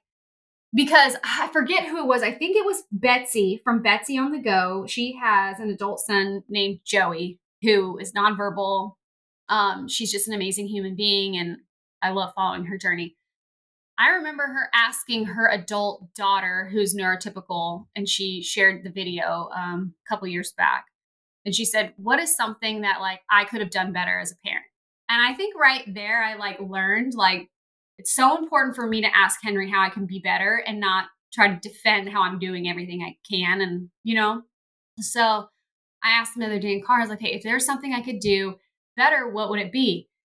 because 0.73 1.17
I 1.25 1.49
forget 1.53 1.87
who 1.87 1.99
it 1.99 2.07
was. 2.07 2.23
I 2.23 2.33
think 2.33 2.57
it 2.57 2.65
was 2.65 2.85
Betsy 2.93 3.61
from 3.65 3.83
Betsy 3.83 4.19
on 4.19 4.33
the 4.33 4.39
Go. 4.39 4.87
She 4.87 5.17
has 5.21 5.59
an 5.59 5.71
adult 5.71 6.01
son 6.01 6.45
named 6.49 6.81
Joey 6.85 7.41
who 7.63 7.99
is 7.99 8.13
nonverbal. 8.13 8.93
Um, 9.49 9.89
she's 9.89 10.13
just 10.13 10.29
an 10.29 10.35
amazing 10.35 10.69
human 10.69 10.95
being, 10.95 11.37
and 11.37 11.59
I 12.03 12.11
love 12.11 12.33
following 12.35 12.67
her 12.67 12.79
journey. 12.79 13.17
I 13.99 14.11
remember 14.11 14.45
her 14.45 14.69
asking 14.75 15.27
her 15.27 15.49
adult 15.49 16.15
daughter, 16.15 16.69
who's 16.71 16.95
neurotypical, 16.95 17.87
and 17.95 18.09
she 18.09 18.43
shared 18.43 18.85
the 18.85 18.91
video 18.91 19.49
um, 19.57 19.95
a 20.05 20.09
couple 20.09 20.29
years 20.29 20.53
back. 20.53 20.87
And 21.45 21.55
she 21.55 21.65
said, 21.65 21.93
What 21.97 22.21
is 22.21 22.37
something 22.37 22.83
that 22.83 23.01
like 23.01 23.21
I 23.31 23.45
could 23.45 23.61
have 23.61 23.71
done 23.71 23.93
better 23.93 24.19
as 24.19 24.33
a 24.33 24.47
parent? 24.47 24.67
And 25.09 25.23
I 25.23 25.35
think 25.35 25.55
right 25.59 25.83
there, 25.93 26.23
I 26.23 26.37
like 26.37 26.59
learned 26.61 27.15
like 27.15 27.51
it's 27.99 28.15
so 28.15 28.37
important 28.37 28.75
for 28.75 28.87
me 28.87 29.03
to 29.03 29.17
ask 29.17 29.39
Henry 29.43 29.71
how 29.71 29.83
I 29.83 29.91
can 29.91 30.07
be 30.07 30.19
better 30.19 30.63
and 30.67 30.81
not 30.81 31.07
try 31.33 31.49
to 31.49 31.69
defend 31.69 32.09
how 32.09 32.23
I'm 32.23 32.39
doing 32.39 32.69
everything 32.69 33.03
I 33.03 33.17
can. 33.29 33.61
And, 33.61 33.91
you 34.03 34.15
know, 34.15 34.43
so 34.99 35.49
I 36.03 36.11
asked 36.11 36.37
him 36.37 36.41
the 36.41 36.47
other 36.47 36.59
day 36.59 36.73
in 36.73 36.83
car, 36.83 36.99
I 36.99 37.01
was 37.01 37.11
like, 37.11 37.21
Hey, 37.21 37.35
if 37.35 37.43
there's 37.43 37.67
something 37.67 37.93
I 37.93 38.03
could 38.03 38.21
do 38.21 38.57
better, 38.97 39.29
what 39.29 39.51
would 39.51 39.61
it 39.61 39.73
be? 39.73 40.09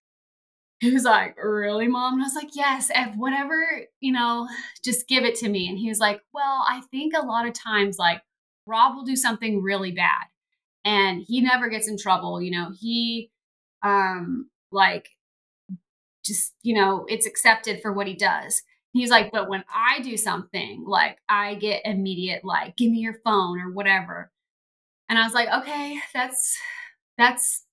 He 0.81 0.91
was 0.91 1.03
like, 1.03 1.35
Really, 1.37 1.87
mom? 1.89 2.13
And 2.13 2.23
I 2.23 2.25
was 2.25 2.35
like, 2.35 2.55
Yes, 2.55 2.89
if 2.93 3.13
whatever, 3.15 3.55
you 3.99 4.13
know, 4.13 4.47
just 4.83 5.07
give 5.07 5.25
it 5.25 5.35
to 5.35 5.49
me. 5.49 5.67
And 5.67 5.77
he 5.77 5.89
was 5.89 5.99
like, 5.99 6.21
Well, 6.33 6.65
I 6.67 6.81
think 6.89 7.13
a 7.13 7.25
lot 7.25 7.47
of 7.47 7.53
times, 7.53 7.97
like, 7.97 8.21
Rob 8.65 8.95
will 8.95 9.03
do 9.03 9.15
something 9.15 9.61
really 9.61 9.91
bad 9.91 10.27
and 10.85 11.23
he 11.27 11.41
never 11.41 11.69
gets 11.69 11.87
in 11.87 11.97
trouble 11.97 12.41
you 12.41 12.51
know 12.51 12.71
he 12.79 13.29
um 13.83 14.49
like 14.71 15.09
just 16.25 16.53
you 16.61 16.75
know 16.75 17.05
it's 17.07 17.25
accepted 17.25 17.81
for 17.81 17.93
what 17.93 18.07
he 18.07 18.13
does. 18.13 18.61
He's 18.91 19.11
like 19.11 19.31
but 19.31 19.49
when 19.49 19.63
i 19.73 19.99
do 20.01 20.17
something 20.17 20.83
like 20.85 21.19
i 21.29 21.55
get 21.55 21.81
immediate 21.85 22.43
like 22.43 22.75
give 22.75 22.91
me 22.91 22.97
your 22.99 23.19
phone 23.23 23.59
or 23.59 23.71
whatever. 23.71 24.31
And 25.09 25.19
i 25.19 25.23
was 25.23 25.33
like 25.33 25.49
okay 25.49 25.99
that's 26.13 26.57
that's 27.17 27.65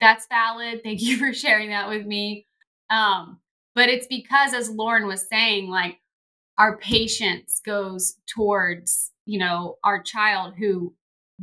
that's 0.00 0.26
valid. 0.28 0.82
Thank 0.82 1.02
you 1.02 1.18
for 1.20 1.34
sharing 1.34 1.70
that 1.70 1.88
with 1.88 2.06
me. 2.06 2.46
Um 2.90 3.40
but 3.74 3.88
it's 3.88 4.06
because 4.06 4.54
as 4.54 4.70
lauren 4.70 5.06
was 5.06 5.28
saying 5.28 5.68
like 5.70 5.98
our 6.58 6.78
patience 6.78 7.60
goes 7.64 8.16
towards 8.28 9.12
you 9.26 9.38
know 9.38 9.78
our 9.84 10.02
child 10.02 10.54
who 10.58 10.94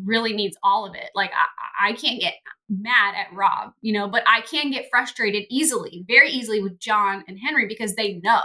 really 0.03 0.33
needs 0.33 0.57
all 0.63 0.85
of 0.85 0.95
it. 0.95 1.09
Like 1.15 1.31
I, 1.31 1.89
I 1.89 1.93
can't 1.93 2.19
get 2.19 2.33
mad 2.69 3.15
at 3.15 3.35
Rob, 3.35 3.73
you 3.81 3.93
know, 3.93 4.07
but 4.07 4.23
I 4.27 4.41
can 4.41 4.71
get 4.71 4.87
frustrated 4.89 5.45
easily, 5.49 6.05
very 6.07 6.29
easily 6.29 6.61
with 6.61 6.79
John 6.79 7.23
and 7.27 7.39
Henry 7.39 7.67
because 7.67 7.95
they 7.95 8.15
know 8.23 8.41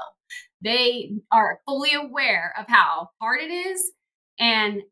they 0.62 1.12
are 1.30 1.60
fully 1.66 1.92
aware 1.92 2.54
of 2.58 2.66
how 2.68 3.10
hard 3.20 3.40
it 3.40 3.50
is 3.50 3.92
and 4.38 4.82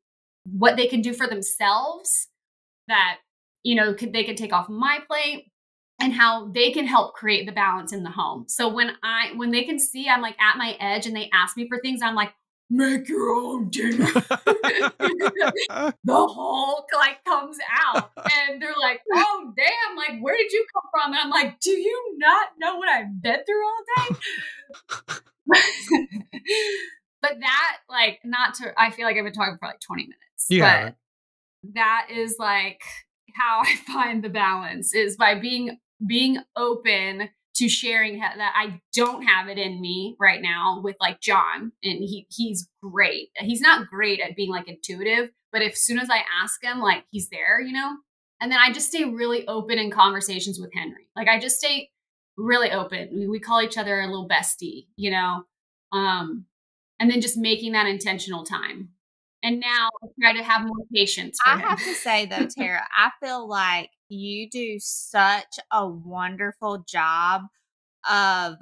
what 0.44 0.76
they 0.76 0.86
can 0.86 1.00
do 1.00 1.12
for 1.12 1.26
themselves 1.26 2.28
that 2.88 3.18
you 3.62 3.74
know 3.74 3.94
could, 3.94 4.12
they 4.12 4.24
can 4.24 4.36
take 4.36 4.52
off 4.52 4.68
my 4.68 4.98
plate 5.06 5.46
and 6.00 6.14
how 6.14 6.50
they 6.52 6.70
can 6.70 6.86
help 6.86 7.14
create 7.14 7.46
the 7.46 7.52
balance 7.52 7.92
in 7.92 8.02
the 8.02 8.10
home 8.10 8.46
so 8.48 8.68
when 8.72 8.92
i 9.02 9.32
when 9.36 9.50
they 9.50 9.62
can 9.62 9.78
see 9.78 10.08
i'm 10.08 10.22
like 10.22 10.36
at 10.40 10.56
my 10.56 10.76
edge 10.80 11.06
and 11.06 11.14
they 11.14 11.30
ask 11.32 11.56
me 11.56 11.68
for 11.68 11.78
things 11.78 12.00
i'm 12.02 12.14
like 12.14 12.32
make 12.70 13.08
your 13.08 13.30
own 13.30 13.68
dinner. 13.68 14.06
the 14.14 15.92
Hulk 16.08 16.86
like 16.94 17.22
comes 17.24 17.58
out 17.68 18.12
and 18.16 18.62
they're 18.62 18.74
like, 18.80 19.00
oh 19.12 19.52
damn, 19.56 19.96
like 19.96 20.20
where 20.20 20.36
did 20.36 20.52
you 20.52 20.64
come 20.72 20.84
from? 20.92 21.12
And 21.12 21.20
I'm 21.20 21.30
like, 21.30 21.60
do 21.60 21.70
you 21.70 22.16
not 22.18 22.48
know 22.58 22.76
what 22.76 22.88
I've 22.88 23.20
been 23.20 23.40
through 23.44 23.66
all 23.66 23.84
day? 23.96 24.16
but 27.20 27.40
that 27.40 27.76
like 27.88 28.20
not 28.24 28.54
to 28.54 28.72
I 28.80 28.90
feel 28.90 29.04
like 29.04 29.16
I've 29.16 29.24
been 29.24 29.32
talking 29.32 29.56
for 29.58 29.66
like 29.66 29.80
20 29.80 30.04
minutes. 30.04 30.46
Yeah. 30.48 30.84
But 30.84 30.94
that 31.74 32.06
is 32.10 32.36
like 32.38 32.80
how 33.34 33.62
I 33.64 33.76
find 33.92 34.22
the 34.22 34.28
balance 34.28 34.94
is 34.94 35.16
by 35.16 35.34
being 35.34 35.78
being 36.06 36.38
open 36.56 37.30
to 37.60 37.68
sharing 37.68 38.20
that 38.20 38.54
I 38.56 38.80
don't 38.94 39.22
have 39.22 39.48
it 39.48 39.58
in 39.58 39.82
me 39.82 40.16
right 40.18 40.40
now 40.40 40.80
with 40.82 40.96
like 40.98 41.20
John 41.20 41.72
and 41.84 41.98
he 41.98 42.26
he's 42.30 42.68
great. 42.82 43.28
He's 43.36 43.60
not 43.60 43.88
great 43.88 44.18
at 44.20 44.34
being 44.34 44.50
like 44.50 44.66
intuitive, 44.66 45.30
but 45.52 45.60
if 45.60 45.76
soon 45.76 45.98
as 45.98 46.08
I 46.08 46.22
ask 46.42 46.64
him 46.64 46.80
like 46.80 47.04
he's 47.10 47.28
there, 47.28 47.60
you 47.60 47.72
know? 47.72 47.96
And 48.40 48.50
then 48.50 48.58
I 48.58 48.72
just 48.72 48.88
stay 48.88 49.04
really 49.04 49.46
open 49.46 49.78
in 49.78 49.90
conversations 49.90 50.58
with 50.58 50.72
Henry. 50.74 51.08
Like 51.14 51.28
I 51.28 51.38
just 51.38 51.58
stay 51.58 51.90
really 52.38 52.70
open. 52.70 53.10
We, 53.12 53.28
we 53.28 53.40
call 53.40 53.60
each 53.60 53.76
other 53.76 54.00
a 54.00 54.06
little 54.06 54.28
bestie, 54.28 54.86
you 54.96 55.10
know? 55.10 55.44
Um 55.92 56.46
and 56.98 57.10
then 57.10 57.20
just 57.20 57.36
making 57.36 57.72
that 57.72 57.86
intentional 57.86 58.44
time. 58.44 58.90
And 59.42 59.60
now 59.60 59.88
I 60.02 60.06
try 60.20 60.32
to 60.34 60.42
have 60.42 60.66
more 60.66 60.84
patience. 60.94 61.38
I 61.46 61.54
him. 61.54 61.60
have 61.60 61.78
to 61.78 61.94
say 61.94 62.26
though, 62.26 62.46
Tara, 62.58 62.86
I 62.96 63.10
feel 63.24 63.48
like 63.48 63.90
you 64.08 64.48
do 64.50 64.78
such 64.78 65.58
a 65.72 65.88
wonderful 65.88 66.84
job 66.88 67.42
of 68.08 68.56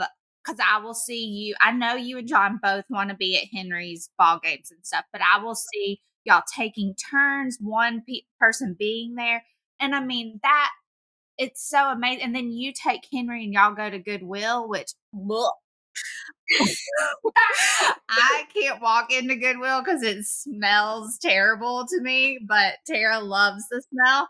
because 0.44 0.60
I 0.64 0.78
will 0.80 0.94
see 0.94 1.24
you. 1.24 1.54
I 1.60 1.72
know 1.72 1.94
you 1.94 2.18
and 2.18 2.28
John 2.28 2.60
both 2.62 2.84
want 2.88 3.10
to 3.10 3.16
be 3.16 3.36
at 3.36 3.48
Henry's 3.52 4.08
ball 4.16 4.40
games 4.42 4.70
and 4.70 4.84
stuff, 4.84 5.04
but 5.12 5.20
I 5.20 5.42
will 5.42 5.54
see 5.56 6.00
y'all 6.24 6.42
taking 6.56 6.94
turns, 6.94 7.58
one 7.60 8.02
pe- 8.08 8.22
person 8.38 8.76
being 8.78 9.14
there, 9.14 9.44
and 9.80 9.94
I 9.94 10.00
mean 10.00 10.40
that 10.42 10.70
it's 11.38 11.68
so 11.68 11.90
amazing. 11.90 12.24
And 12.24 12.34
then 12.34 12.50
you 12.50 12.72
take 12.72 13.06
Henry 13.12 13.44
and 13.44 13.52
y'all 13.54 13.74
go 13.74 13.88
to 13.88 13.98
Goodwill, 13.98 14.68
which 14.68 14.90
look, 15.12 15.54
I 18.08 18.44
can't 18.54 18.80
walk 18.80 19.12
into 19.12 19.36
Goodwill 19.36 19.82
because 19.82 20.02
it 20.02 20.24
smells 20.24 21.18
terrible 21.20 21.86
to 21.88 22.00
me, 22.00 22.38
but 22.46 22.74
Tara 22.86 23.20
loves 23.20 23.64
the 23.70 23.82
smell. 23.92 24.28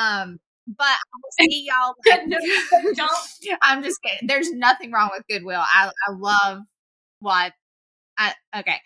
Um, 0.00 0.40
but 0.68 0.86
I 0.86 1.44
see 1.48 1.66
y'all. 1.68 1.94
Like, 2.10 2.26
No, 2.28 2.38
don't. 2.94 3.58
I'm 3.62 3.82
just 3.82 4.00
kidding. 4.02 4.28
There's 4.28 4.52
nothing 4.52 4.92
wrong 4.92 5.10
with 5.14 5.24
Goodwill. 5.28 5.62
I 5.62 5.90
I 6.08 6.12
love 6.12 6.62
what 7.20 7.52
I 8.18 8.34
okay. 8.58 8.78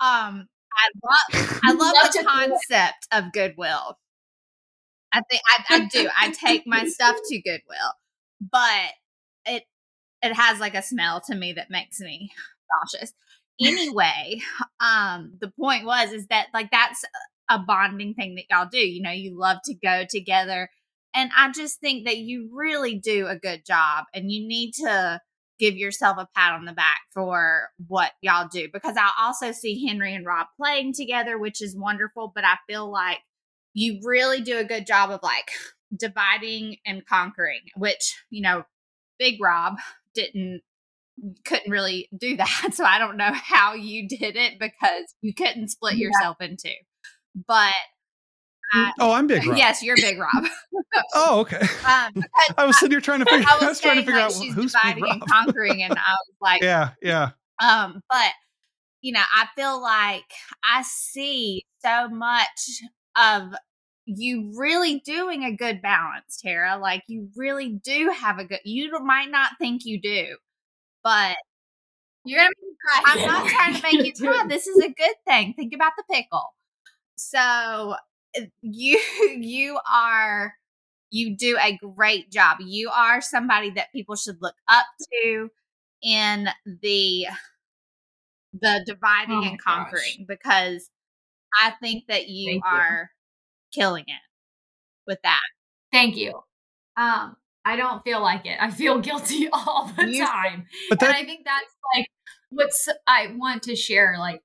Um, 0.00 0.48
I 0.74 0.90
love 1.04 1.60
I 1.64 1.72
love 1.74 1.94
Love 1.94 2.12
the 2.12 2.24
concept 2.24 3.08
of 3.12 3.32
Goodwill. 3.32 3.98
I 5.12 5.20
think 5.30 5.42
I, 5.46 5.64
I 5.76 5.84
do. 5.86 6.08
I 6.20 6.30
take 6.32 6.66
my 6.66 6.84
stuff 6.86 7.16
to 7.28 7.38
Goodwill, 7.40 7.92
but 8.40 8.92
it 10.26 10.34
has 10.34 10.60
like 10.60 10.74
a 10.74 10.82
smell 10.82 11.20
to 11.26 11.34
me 11.34 11.52
that 11.54 11.70
makes 11.70 12.00
me 12.00 12.30
nauseous. 12.72 13.12
Anyway, 13.60 14.40
um, 14.80 15.32
the 15.40 15.50
point 15.58 15.86
was 15.86 16.12
is 16.12 16.26
that 16.26 16.48
like 16.52 16.70
that's 16.70 17.04
a 17.48 17.58
bonding 17.58 18.14
thing 18.14 18.34
that 18.34 18.44
y'all 18.50 18.68
do. 18.70 18.78
You 18.78 19.02
know, 19.02 19.12
you 19.12 19.38
love 19.38 19.58
to 19.64 19.74
go 19.74 20.04
together, 20.08 20.68
and 21.14 21.30
I 21.36 21.50
just 21.52 21.80
think 21.80 22.06
that 22.06 22.18
you 22.18 22.50
really 22.52 22.96
do 22.96 23.26
a 23.26 23.38
good 23.38 23.64
job, 23.64 24.04
and 24.12 24.30
you 24.30 24.46
need 24.46 24.72
to 24.74 25.20
give 25.58 25.76
yourself 25.76 26.18
a 26.18 26.28
pat 26.34 26.52
on 26.52 26.64
the 26.64 26.72
back 26.72 27.00
for 27.14 27.70
what 27.86 28.12
y'all 28.20 28.48
do 28.48 28.68
because 28.72 28.96
I 28.98 29.10
also 29.18 29.52
see 29.52 29.86
Henry 29.86 30.14
and 30.14 30.26
Rob 30.26 30.48
playing 30.58 30.92
together, 30.92 31.38
which 31.38 31.62
is 31.62 31.74
wonderful. 31.76 32.30
But 32.34 32.44
I 32.44 32.56
feel 32.66 32.90
like 32.90 33.20
you 33.72 34.00
really 34.02 34.40
do 34.40 34.58
a 34.58 34.64
good 34.64 34.86
job 34.86 35.10
of 35.10 35.20
like 35.22 35.50
dividing 35.96 36.76
and 36.86 37.06
conquering, 37.06 37.60
which, 37.76 38.16
you 38.30 38.42
know, 38.42 38.64
Big 39.18 39.40
Rob 39.40 39.76
didn't 40.16 40.62
couldn't 41.44 41.70
really 41.70 42.08
do 42.16 42.36
that. 42.36 42.70
So 42.74 42.84
I 42.84 42.98
don't 42.98 43.16
know 43.16 43.32
how 43.32 43.74
you 43.74 44.08
did 44.08 44.36
it 44.36 44.58
because 44.58 45.14
you 45.22 45.32
couldn't 45.34 45.68
split 45.68 45.96
yourself 45.96 46.40
in 46.40 46.56
two. 46.56 46.74
But 47.46 47.72
I, 48.72 48.92
Oh, 48.98 49.12
I'm 49.12 49.26
big. 49.26 49.46
Rob. 49.46 49.56
yes, 49.56 49.82
you're 49.82 49.96
Big 49.96 50.18
Rob. 50.18 50.44
Oh, 51.14 51.40
okay. 51.40 51.58
Um, 51.58 52.24
I 52.58 52.64
was 52.66 52.78
sitting 52.78 52.92
here 52.92 53.00
trying 53.00 53.18
to 53.20 53.26
figure. 53.26 53.46
I 53.46 53.52
I 53.52 53.58
was, 53.60 53.68
was, 53.68 53.80
trying 53.80 53.96
to 53.96 54.02
figure 54.02 54.14
like 54.14 54.24
out 54.24 54.32
she's 54.32 54.54
who's 54.54 54.72
big 54.72 54.94
dividing 54.96 55.10
and 55.10 55.26
conquering, 55.26 55.82
and 55.82 55.92
I 55.92 56.12
was 56.12 56.36
like, 56.40 56.62
yeah, 56.62 56.90
yeah. 57.02 57.30
um, 57.62 58.00
but 58.08 58.32
you 59.02 59.12
know, 59.12 59.22
I 59.34 59.46
feel 59.54 59.80
like 59.80 60.24
I 60.64 60.82
see 60.82 61.64
so 61.84 62.08
much 62.08 62.82
of 63.16 63.54
you 64.06 64.52
really 64.56 65.00
doing 65.00 65.44
a 65.44 65.52
good 65.56 65.82
balance, 65.82 66.40
Tara. 66.42 66.78
Like 66.78 67.04
you 67.08 67.30
really 67.36 67.70
do 67.84 68.10
have 68.16 68.38
a 68.38 68.44
good. 68.46 68.60
You 68.64 68.90
might 69.04 69.30
not 69.30 69.52
think 69.60 69.84
you 69.86 70.00
do, 70.00 70.36
but 71.04 71.36
You're 72.24 72.40
gonna 72.40 72.50
cry. 72.84 73.00
I'm 73.06 73.24
not 73.24 73.46
trying 73.46 73.74
to 73.74 73.82
make 73.82 74.02
you 74.02 74.14
cry. 74.14 74.44
This 74.48 74.66
is 74.66 74.80
a 74.80 74.88
good 74.88 75.16
thing. 75.26 75.54
Think 75.54 75.74
about 75.74 75.92
the 75.96 76.04
pickle. 76.12 76.54
So 77.16 77.38
uh, 77.38 77.96
you 78.62 78.98
you 79.38 79.78
are 79.90 80.54
you 81.10 81.36
do 81.36 81.58
a 81.60 81.78
great 81.96 82.30
job. 82.32 82.58
You 82.60 82.90
are 82.90 83.20
somebody 83.22 83.70
that 83.72 83.92
people 83.92 84.16
should 84.16 84.38
look 84.42 84.56
up 84.68 84.86
to 85.24 85.50
in 86.02 86.48
the 86.82 87.26
the 88.52 88.82
dividing 88.86 89.36
Oh 89.36 89.42
and 89.44 89.58
gosh. 89.64 89.64
conquering 89.64 90.24
because 90.26 90.90
I 91.62 91.72
think 91.82 92.04
that 92.08 92.28
you 92.28 92.46
Thank 92.50 92.64
you. 92.72 92.78
are 92.78 93.10
killing 93.72 94.04
it 94.06 94.20
with 95.06 95.18
that. 95.22 95.40
Thank 95.92 96.16
you. 96.16 96.40
Um, 96.96 97.36
I 97.64 97.76
don't 97.76 98.02
feel 98.04 98.20
like 98.20 98.46
it. 98.46 98.56
I 98.60 98.70
feel 98.70 98.98
guilty 99.00 99.48
all 99.52 99.90
the 99.96 100.08
You- 100.10 100.26
time. 100.26 100.66
But 100.88 101.02
and 101.02 101.12
I 101.14 101.24
think 101.24 101.44
that's 101.44 101.74
like 101.94 102.06
what's 102.50 102.88
I 103.06 103.32
want 103.36 103.62
to 103.64 103.76
share. 103.76 104.16
Like, 104.18 104.40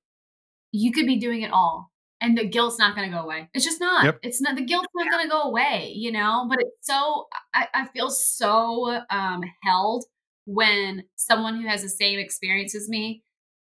you 0.72 0.92
could 0.92 1.06
be 1.06 1.16
doing 1.16 1.42
it 1.42 1.52
all, 1.52 1.90
and 2.20 2.36
the 2.36 2.46
guilt's 2.46 2.78
not 2.78 2.96
going 2.96 3.10
to 3.10 3.16
go 3.16 3.22
away. 3.22 3.48
It's 3.54 3.64
just 3.64 3.80
not. 3.80 4.04
Yep. 4.04 4.18
It's 4.22 4.40
not. 4.40 4.56
The 4.56 4.64
guilt's 4.64 4.88
not 4.94 5.10
going 5.10 5.24
to 5.24 5.30
go 5.30 5.42
away. 5.42 5.92
You 5.94 6.12
know. 6.12 6.46
But 6.48 6.60
it's 6.60 6.70
so. 6.86 7.26
I, 7.54 7.68
I 7.74 7.86
feel 7.88 8.10
so 8.10 9.00
um, 9.10 9.42
held 9.62 10.04
when 10.46 11.04
someone 11.16 11.60
who 11.60 11.68
has 11.68 11.82
the 11.82 11.88
same 11.88 12.18
experience 12.18 12.74
as 12.74 12.88
me 12.88 13.22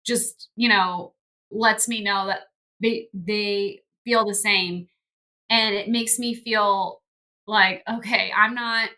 just 0.04 0.48
you 0.56 0.68
know 0.68 1.12
lets 1.50 1.86
me 1.88 2.02
know 2.02 2.26
that 2.26 2.40
they 2.82 3.08
they 3.14 3.80
feel 4.04 4.24
the 4.26 4.34
same, 4.34 4.88
and 5.50 5.74
it 5.74 5.88
makes 5.88 6.18
me 6.18 6.34
feel 6.34 7.00
like 7.46 7.82
okay, 7.88 8.32
I'm 8.36 8.54
not 8.54 8.90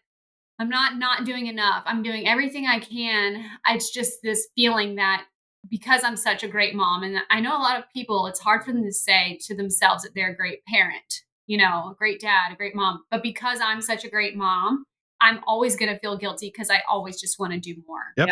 I'm 0.59 0.69
not 0.69 0.99
not 0.99 1.25
doing 1.25 1.47
enough. 1.47 1.83
I'm 1.87 2.03
doing 2.03 2.27
everything 2.27 2.67
I 2.67 2.81
can. 2.81 3.45
It's 3.69 3.91
just 3.91 4.19
this 4.23 4.49
feeling 4.57 4.97
that 4.97 5.25
because 5.71 6.03
I'm 6.05 6.17
such 6.17 6.43
a 6.43 6.49
great 6.49 6.75
mom, 6.75 7.03
and 7.03 7.19
I 7.31 7.41
know 7.41 7.57
a 7.57 7.61
lot 7.61 7.79
of 7.79 7.85
people, 7.93 8.27
it's 8.27 8.41
hard 8.41 8.65
for 8.65 8.73
them 8.73 8.85
to 8.85 8.93
say 8.93 9.39
to 9.43 9.55
themselves 9.55 10.03
that 10.03 10.15
they're 10.15 10.31
a 10.31 10.37
great 10.37 10.65
parent, 10.67 11.23
you 11.47 11.59
know, 11.59 11.91
a 11.91 11.95
great 11.97 12.21
dad, 12.21 12.53
a 12.53 12.57
great 12.57 12.75
mom. 12.75 13.05
But 13.11 13.23
because 13.23 13.59
I'm 13.63 13.81
such 13.81 14.05
a 14.05 14.09
great 14.09 14.37
mom, 14.37 14.85
I'm 15.21 15.41
always 15.47 15.77
going 15.77 15.93
to 15.93 15.99
feel 15.99 16.17
guilty 16.17 16.49
because 16.49 16.71
I 16.71 16.83
always 16.89 17.21
just 17.21 17.39
want 17.39 17.53
to 17.53 17.61
do 17.61 17.75
more. 17.87 18.03
Yep. 18.17 18.29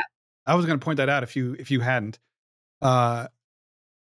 I 0.46 0.54
was 0.54 0.66
going 0.66 0.78
to 0.78 0.84
point 0.84 0.98
that 0.98 1.08
out 1.08 1.22
if 1.22 1.36
you 1.36 1.56
if 1.58 1.70
you 1.70 1.80
hadn't. 1.80 2.18
Uh, 2.80 3.26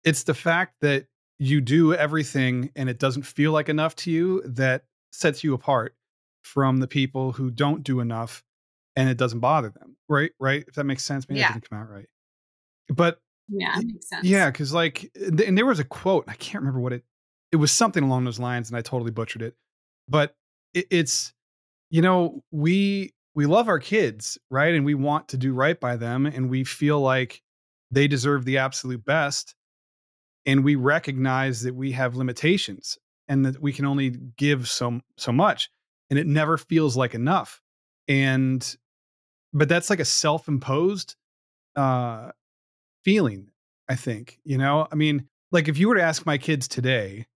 it's 0.03 0.25
the 0.25 0.35
fact 0.35 0.75
that 0.81 1.07
you 1.39 1.61
do 1.61 1.95
everything 1.95 2.71
and 2.77 2.89
it 2.89 2.99
doesn't 2.99 3.23
feel 3.25 3.53
like 3.53 3.69
enough 3.69 3.97
to 3.97 4.11
you 4.11 4.43
that 4.47 4.85
sets 5.13 5.43
you 5.45 5.55
apart 5.55 5.95
from 6.43 6.79
the 6.79 6.87
people 6.87 7.33
who 7.33 7.51
don't 7.51 7.83
do 7.83 8.01
enough 8.01 8.43
and 8.97 9.09
it 9.09 9.17
doesn't 9.17 9.41
bother 9.41 9.71
them. 9.71 9.97
Right? 10.09 10.31
Right? 10.39 10.65
If 10.69 10.75
that 10.75 10.85
makes 10.85 11.03
sense. 11.05 11.29
Maybe 11.29 11.41
Yeah. 11.41 11.49
that 11.49 11.55
didn't 11.55 11.71
come 11.71 11.79
out 11.81 11.91
right. 11.91 12.07
But 12.89 13.19
Yeah, 13.49 13.75
makes 13.83 14.09
sense. 14.09 14.25
yeah, 14.25 14.51
because 14.51 14.73
like, 14.73 15.11
and 15.17 15.57
there 15.59 15.67
was 15.67 15.79
a 15.81 15.85
quote. 15.85 16.25
I 16.29 16.35
can't 16.35 16.63
remember 16.63 16.81
what 16.81 16.93
it. 16.93 17.05
It 17.53 17.57
was 17.57 17.73
something 17.73 18.03
along 18.05 18.25
those 18.25 18.39
lines, 18.41 18.69
and 18.69 18.77
I 18.77 18.83
totally 18.83 19.11
butchered 19.11 19.43
it. 19.43 19.55
But 20.09 20.35
it, 20.75 20.87
it's, 20.91 21.33
you 21.91 22.03
know, 22.03 22.43
we 22.51 23.13
we 23.35 23.47
love 23.47 23.69
our 23.69 23.79
kids, 23.79 24.39
right, 24.51 24.75
and 24.75 24.85
we 24.85 24.95
want 24.95 25.29
to 25.29 25.37
do 25.37 25.55
right 25.55 25.79
by 25.81 25.97
them, 25.97 26.27
and 26.27 26.49
we 26.51 26.65
feel 26.65 27.01
like 27.01 27.43
they 27.91 28.07
deserve 28.09 28.45
the 28.45 28.59
absolute 28.59 29.05
best, 29.05 29.55
and 30.47 30.65
we 30.65 30.75
recognize 30.75 31.63
that 31.63 31.75
we 31.75 31.93
have 31.93 32.17
limitations 32.17 32.99
and 33.29 33.45
that 33.47 33.61
we 33.61 33.73
can 33.73 33.85
only 33.85 34.11
give 34.37 34.69
so 34.69 35.01
so 35.17 35.33
much, 35.33 35.71
and 36.11 36.19
it 36.19 36.27
never 36.27 36.59
feels 36.59 36.97
like 36.97 37.15
enough, 37.15 37.61
and 38.09 38.77
but 39.55 39.69
that's 39.69 39.89
like 39.89 40.01
a 40.01 40.05
self 40.05 40.49
imposed 40.49 41.17
uh 41.77 42.31
feeling 43.05 43.49
i 43.89 43.95
think 43.95 44.39
you 44.45 44.59
know? 44.59 44.87
I 44.93 44.95
mean 44.95 45.29
like 45.53 45.69
if 45.69 45.79
you 45.79 45.89
were 45.89 45.95
to 45.95 46.03
ask 46.03 46.27
my 46.27 46.39
kids 46.39 46.69
today 46.69 47.27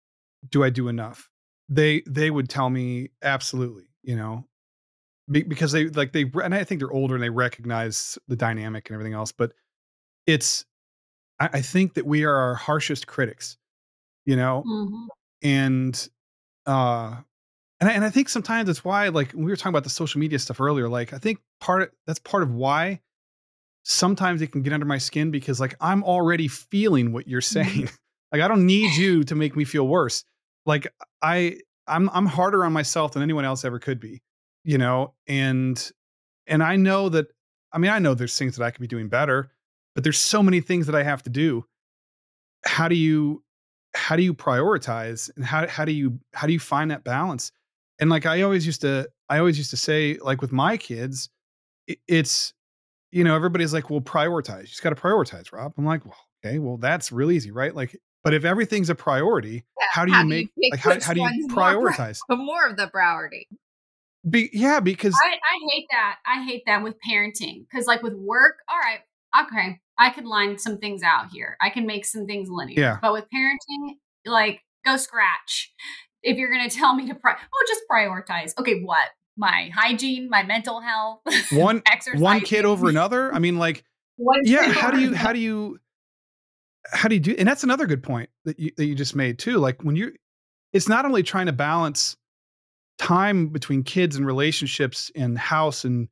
do 0.51 0.63
i 0.63 0.71
do 0.71 0.89
enough? 0.89 1.31
they 1.69 2.03
they 2.07 2.31
would 2.31 2.49
tell 2.49 2.71
me 2.71 3.09
absolutely 3.23 3.85
you 4.03 4.17
know? 4.17 4.45
Be- 5.31 5.43
because 5.43 5.73
they 5.73 5.89
like 5.89 6.13
they 6.13 6.31
and 6.43 6.55
i 6.55 6.65
think 6.65 6.81
they're 6.81 6.93
older 6.93 7.15
and 7.15 7.23
they 7.23 7.31
recognize 7.31 8.19
the 8.29 8.37
dynamic 8.37 8.89
and 8.89 8.95
everything 8.95 9.15
else 9.15 9.33
but 9.33 9.53
it's 10.27 10.65
i, 11.41 11.49
I 11.55 11.63
think 11.63 11.95
that 11.95 12.07
we 12.07 12.25
are 12.25 12.35
our 12.35 12.55
harshest 12.55 13.07
critics 13.07 13.57
you 14.27 14.37
know? 14.37 14.63
Mhm. 14.67 15.07
and 15.43 16.09
uh 16.67 17.17
and 17.81 17.89
I, 17.89 17.93
and 17.93 18.05
I 18.05 18.11
think 18.11 18.29
sometimes 18.29 18.69
it's 18.69 18.85
why 18.85 19.09
like 19.09 19.33
we 19.35 19.45
were 19.45 19.57
talking 19.57 19.71
about 19.71 19.85
the 19.85 19.91
social 19.91 20.19
media 20.21 20.39
stuff 20.39 20.61
earlier 20.61 20.89
like 20.89 21.13
i 21.13 21.19
think 21.19 21.39
part 21.61 21.83
of 21.83 21.91
that's 22.07 22.19
part 22.19 22.43
of 22.43 22.51
why 22.53 23.01
sometimes 23.85 24.43
it 24.43 24.53
can 24.53 24.63
get 24.63 24.73
under 24.73 24.87
my 24.87 24.99
skin 24.99 25.31
because 25.31 25.61
like 25.61 25.75
i'm 25.81 26.03
already 26.05 26.49
feeling 26.49 27.13
what 27.13 27.27
you're 27.29 27.41
saying. 27.41 27.89
Like 28.31 28.43
i 28.43 28.49
don't 28.49 28.67
need 28.67 28.95
you 28.95 29.25
to 29.25 29.35
make 29.35 29.57
me 29.57 29.65
feel 29.65 29.89
worse. 29.89 30.23
Like 30.67 30.87
i 31.23 31.59
i'm 31.87 32.11
i'm 32.13 32.27
harder 32.27 32.63
on 32.63 32.75
myself 32.75 33.13
than 33.13 33.23
anyone 33.23 33.47
else 33.47 33.65
ever 33.65 33.79
could 33.79 34.01
be 34.01 34.21
you 34.65 34.77
know? 34.77 35.15
And 35.27 35.91
and 36.47 36.63
i 36.63 36.77
know 36.77 37.09
that 37.09 37.29
i 37.73 37.79
mean 37.79 37.91
i 37.91 37.99
know 37.99 38.13
there's 38.13 38.37
things 38.37 38.57
that 38.57 38.65
i 38.65 38.71
could 38.71 38.83
be 38.83 38.87
doing 38.87 39.09
better 39.09 39.51
but 39.95 40.05
there's 40.05 40.19
so 40.19 40.43
many 40.43 40.61
things 40.61 40.87
that 40.87 40.95
i 40.95 41.03
have 41.03 41.23
to 41.23 41.31
do 41.31 41.65
how 42.65 42.89
do 42.89 42.95
you 42.95 43.43
how 43.95 44.17
do 44.17 44.23
you 44.23 44.35
prioritize 44.35 45.31
and 45.37 45.45
how 45.45 45.67
how 45.67 45.85
do 45.85 45.93
you 45.93 46.19
how 46.35 46.47
do 46.47 46.53
you 46.53 46.61
find 46.61 46.91
that 46.91 47.05
balance 47.05 47.53
and 47.99 48.11
like 48.11 48.27
i 48.27 48.43
always 48.43 48.67
used 48.67 48.81
to 48.81 49.09
i 49.29 49.39
always 49.39 49.59
used 49.59 49.71
to 49.71 49.77
say 49.77 50.19
like 50.23 50.41
with 50.41 50.53
my 50.53 50.77
kids 50.77 51.31
it, 51.87 51.99
it's 52.07 52.53
you 53.11 53.25
know 53.25 53.35
everybody's 53.35 53.73
like 53.73 53.91
well 53.91 54.01
prioritize 54.01 54.61
you 54.61 54.67
just 54.67 54.83
got 54.83 54.91
to 54.91 54.97
prioritize 54.97 55.53
rob 55.53 55.73
i'm 55.79 55.85
like 55.85 56.05
well 56.05 56.17
okay 56.45 56.59
well 56.59 56.77
that's 56.77 57.11
real 57.11 57.31
easy 57.31 57.51
right 57.51 57.75
like 57.75 57.97
but 58.23 58.35
if 58.35 58.45
everything's 58.45 58.91
a 58.91 58.95
priority 58.95 59.65
how 59.91 60.05
do 60.05 60.13
you 60.13 60.25
make 60.25 60.51
pick 60.55 60.73
like 60.73 60.81
how, 60.81 61.01
how 61.01 61.13
do 61.15 61.21
you 61.21 61.25
one's 61.25 61.53
more 61.53 61.63
prioritize 61.63 62.19
More 62.31 62.67
of 62.67 62.77
the 62.77 62.89
priority. 62.89 63.49
Be, 64.29 64.51
yeah 64.53 64.81
because 64.81 65.15
I, 65.23 65.35
I 65.35 65.73
hate 65.73 65.87
that. 65.91 66.17
I 66.27 66.45
hate 66.45 66.63
that 66.67 66.83
with 66.83 66.97
parenting 67.09 67.67
because, 67.71 67.87
like, 67.87 68.03
with 68.03 68.15
work, 68.15 68.59
all 68.69 68.79
right, 68.79 69.01
okay, 69.43 69.81
I 69.99 70.11
can 70.11 70.25
line 70.25 70.59
some 70.59 70.79
things 70.79 71.03
out 71.03 71.31
here. 71.33 71.57
I 71.61 71.71
can 71.71 71.87
make 71.87 72.05
some 72.05 72.27
things 72.27 72.49
linear. 72.51 72.81
Yeah. 72.81 72.99
But 73.01 73.13
with 73.13 73.27
parenting, 73.35 73.97
like, 74.25 74.61
go 74.85 74.97
scratch. 74.97 75.73
If 76.23 76.37
you're 76.37 76.53
going 76.53 76.69
to 76.69 76.77
tell 76.77 76.95
me 76.95 77.07
to, 77.09 77.15
pri- 77.15 77.37
oh, 77.37 77.65
just 77.69 77.83
prioritize. 77.91 78.53
Okay, 78.59 78.81
what? 78.83 79.09
My 79.37 79.71
hygiene, 79.75 80.29
my 80.29 80.43
mental 80.43 80.81
health, 80.81 81.21
one 81.53 81.83
exercise. 81.87 82.21
one 82.21 82.41
kid 82.41 82.65
over 82.65 82.89
another 82.89 83.33
i 83.33 83.39
mean 83.39 83.57
like 83.57 83.85
yeah 84.43 84.73
how 84.73 84.91
do 84.91 85.01
you 85.01 85.15
how 85.15 85.33
do 85.33 85.39
you 85.39 85.79
how 86.93 87.09
do 87.09 87.15
you 87.15 87.21
do 87.21 87.35
and 87.39 87.47
that's 87.47 87.63
another 87.63 87.87
good 87.87 88.03
point 88.03 88.29
that 88.45 88.59
you 88.59 88.73
that 88.77 88.87
you 88.87 88.95
just 88.95 89.15
made 89.15 89.39
too 89.39 89.59
like 89.59 89.85
when 89.85 89.95
you 89.95 90.13
it's 90.73 90.89
not 90.89 91.05
only 91.05 91.23
trying 91.23 91.47
to 91.47 91.53
balance 91.53 92.17
time 92.99 93.49
between 93.49 93.83
kids 93.83 94.17
and 94.17 94.27
relationships 94.27 95.11
and 95.15 95.39
house 95.39 95.85
and 95.85 96.09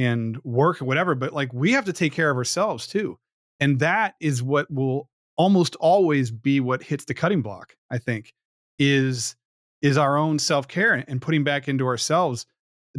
and 0.00 0.38
work 0.44 0.80
or 0.80 0.84
whatever 0.86 1.14
but 1.14 1.32
like 1.32 1.52
we 1.52 1.72
have 1.72 1.84
to 1.84 1.92
take 1.92 2.12
care 2.12 2.30
of 2.30 2.36
ourselves 2.36 2.86
too 2.86 3.18
and 3.58 3.78
that 3.78 4.14
is 4.20 4.42
what 4.42 4.70
will 4.70 5.08
almost 5.36 5.76
always 5.76 6.30
be 6.30 6.60
what 6.60 6.82
hits 6.82 7.04
the 7.04 7.14
cutting 7.14 7.42
block 7.42 7.76
i 7.90 7.98
think 7.98 8.32
is 8.78 9.36
is 9.82 9.98
our 9.98 10.16
own 10.16 10.38
self-care 10.38 11.04
and 11.06 11.22
putting 11.22 11.44
back 11.44 11.68
into 11.68 11.86
ourselves 11.86 12.46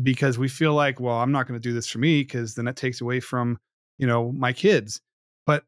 because 0.04 0.38
we 0.38 0.48
feel 0.48 0.74
like 0.74 1.00
well 1.00 1.18
i'm 1.18 1.32
not 1.32 1.48
going 1.48 1.60
to 1.60 1.70
do 1.70 1.74
this 1.74 1.88
for 1.88 1.98
me 1.98 2.22
because 2.22 2.54
then 2.56 2.66
that 2.66 2.76
takes 2.76 3.02
away 3.02 3.20
from 3.20 3.58
you 4.02 4.08
know 4.08 4.34
my 4.34 4.52
kids. 4.52 5.00
But 5.46 5.64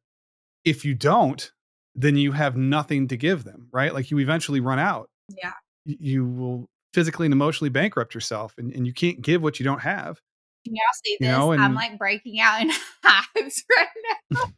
if 0.66 0.84
you 0.84 0.94
don't 0.94 1.50
then 1.96 2.18
you 2.18 2.32
have 2.32 2.58
nothing 2.58 3.08
to 3.08 3.16
give 3.16 3.44
them 3.44 3.70
right? 3.72 3.94
Like 3.94 4.12
you 4.12 4.20
eventually 4.20 4.60
run 4.60 4.80
out. 4.80 5.10
Yeah. 5.30 5.54
You 5.86 6.26
will 6.26 6.68
physically 6.94 7.28
and 7.28 7.34
emotionally 7.34 7.70
bankrupt 7.70 8.16
yourself 8.16 8.56
and, 8.58 8.74
and 8.74 8.88
you 8.88 8.94
can't 8.94 9.22
give 9.22 9.42
what 9.42 9.60
you 9.60 9.64
don't 9.64 9.82
have 9.82 10.20
Can 10.66 10.76
y'all 10.76 10.84
see 11.06 11.18
You 11.20 11.28
this? 11.28 11.28
know, 11.28 11.52
I'm 11.58 11.74
like 11.74 11.98
breaking 11.98 12.40
out 12.40 12.62
in 12.62 12.72
hives 13.04 13.64
right 13.78 13.88
now. 14.32 14.50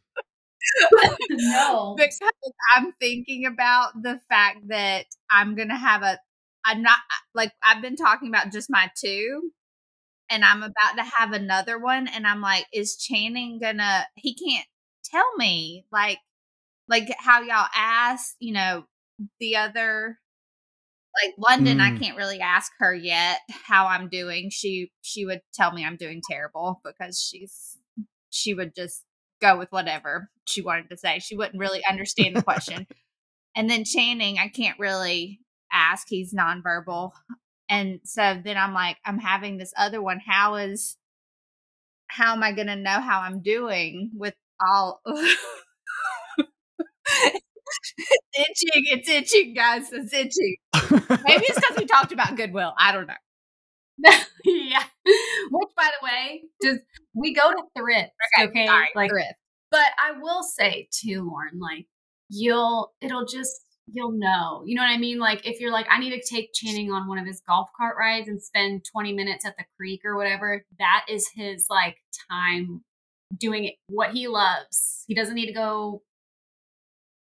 no. 1.30 1.94
because 1.96 2.20
I'm 2.76 2.92
thinking 3.00 3.46
about 3.46 4.00
the 4.02 4.20
fact 4.28 4.68
that 4.68 5.06
I'm 5.30 5.54
gonna 5.54 5.76
have 5.78 6.02
a. 6.02 6.18
I'm 6.64 6.82
not 6.82 6.98
like 7.34 7.52
I've 7.64 7.82
been 7.82 7.96
talking 7.96 8.28
about 8.28 8.52
just 8.52 8.70
my 8.70 8.90
two, 8.96 9.50
and 10.30 10.44
I'm 10.44 10.62
about 10.62 10.96
to 10.96 11.04
have 11.04 11.32
another 11.32 11.78
one, 11.78 12.08
and 12.08 12.26
I'm 12.26 12.40
like, 12.40 12.66
is 12.72 12.96
Channing 12.96 13.58
gonna? 13.60 14.06
He 14.16 14.34
can't 14.34 14.66
tell 15.04 15.36
me 15.36 15.86
like, 15.92 16.18
like 16.88 17.08
how 17.18 17.42
y'all 17.42 17.68
asked, 17.76 18.36
you 18.40 18.54
know, 18.54 18.84
the 19.40 19.56
other. 19.56 20.18
Like 21.24 21.34
London, 21.38 21.80
I 21.80 21.92
Mm. 21.92 22.00
can't 22.00 22.16
really 22.16 22.40
ask 22.40 22.72
her 22.78 22.94
yet 22.94 23.40
how 23.48 23.86
I'm 23.86 24.08
doing. 24.08 24.50
She 24.50 24.92
she 25.02 25.24
would 25.26 25.40
tell 25.54 25.72
me 25.72 25.84
I'm 25.84 25.96
doing 25.96 26.22
terrible 26.28 26.80
because 26.84 27.20
she's 27.20 27.78
she 28.30 28.54
would 28.54 28.74
just 28.76 29.04
go 29.40 29.58
with 29.58 29.70
whatever 29.72 30.30
she 30.46 30.62
wanted 30.62 30.90
to 30.90 30.96
say. 30.96 31.18
She 31.20 31.36
wouldn't 31.36 31.58
really 31.58 31.82
understand 31.88 32.36
the 32.36 32.42
question. 32.42 32.86
and 33.56 33.70
then 33.70 33.84
Channing, 33.84 34.38
I 34.38 34.48
can't 34.48 34.78
really 34.78 35.40
ask. 35.72 36.06
He's 36.08 36.34
nonverbal. 36.34 37.12
And 37.68 38.00
so 38.04 38.40
then 38.44 38.56
I'm 38.56 38.74
like, 38.74 38.98
I'm 39.04 39.18
having 39.18 39.58
this 39.58 39.72
other 39.76 40.02
one. 40.02 40.20
How 40.26 40.56
is 40.56 40.96
how 42.08 42.32
am 42.34 42.42
I 42.42 42.52
gonna 42.52 42.76
know 42.76 43.00
how 43.00 43.20
I'm 43.20 43.40
doing 43.42 44.10
with 44.14 44.34
all 44.60 45.00
it's 47.96 48.62
itching, 48.64 48.82
it's 48.86 49.08
itching, 49.08 49.54
guys. 49.54 49.92
It's 49.92 50.12
itching. 50.12 50.56
Maybe 51.26 51.44
it's 51.46 51.60
because 51.60 51.76
we 51.76 51.86
talked 51.86 52.12
about 52.12 52.36
goodwill. 52.36 52.72
I 52.78 52.92
don't 52.92 53.06
know. 53.06 53.14
yeah. 54.44 54.84
Which, 55.50 55.68
by 55.76 55.90
the 56.00 56.04
way, 56.04 56.42
does 56.60 56.78
we 57.14 57.34
go 57.34 57.50
to 57.50 57.62
thrift? 57.76 58.10
Okay, 58.40 58.66
Sorry, 58.66 58.88
like, 58.94 59.10
thrift. 59.10 59.34
but 59.70 59.86
I 59.98 60.18
will 60.20 60.42
say 60.42 60.88
too, 60.92 61.28
Lauren, 61.30 61.58
like 61.58 61.86
you'll, 62.28 62.92
it'll 63.00 63.24
just, 63.24 63.62
you'll 63.90 64.12
know. 64.12 64.62
You 64.66 64.74
know 64.74 64.82
what 64.82 64.90
I 64.90 64.98
mean? 64.98 65.18
Like 65.18 65.46
if 65.46 65.60
you're 65.60 65.72
like, 65.72 65.86
I 65.90 65.98
need 65.98 66.10
to 66.10 66.22
take 66.28 66.52
Channing 66.52 66.92
on 66.92 67.08
one 67.08 67.18
of 67.18 67.26
his 67.26 67.40
golf 67.40 67.68
cart 67.76 67.96
rides 67.98 68.28
and 68.28 68.42
spend 68.42 68.84
20 68.84 69.12
minutes 69.14 69.46
at 69.46 69.56
the 69.56 69.64
creek 69.78 70.02
or 70.04 70.16
whatever. 70.16 70.64
That 70.78 71.06
is 71.08 71.30
his 71.34 71.66
like 71.70 71.96
time 72.30 72.82
doing 73.36 73.64
it, 73.64 73.74
what 73.88 74.10
he 74.10 74.26
loves. 74.28 75.04
He 75.06 75.14
doesn't 75.14 75.34
need 75.34 75.46
to 75.46 75.52
go 75.52 76.02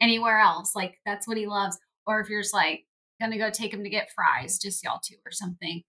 anywhere 0.03 0.39
else. 0.39 0.75
Like 0.75 0.99
that's 1.05 1.27
what 1.27 1.37
he 1.37 1.47
loves. 1.47 1.79
Or 2.05 2.19
if 2.21 2.29
you're 2.29 2.41
just 2.43 2.53
like 2.53 2.85
gonna 3.21 3.37
go 3.37 3.49
take 3.49 3.73
him 3.73 3.83
to 3.83 3.89
get 3.89 4.11
fries, 4.13 4.59
just 4.59 4.83
y'all 4.83 4.99
two 5.03 5.15
or 5.25 5.31
something. 5.31 5.83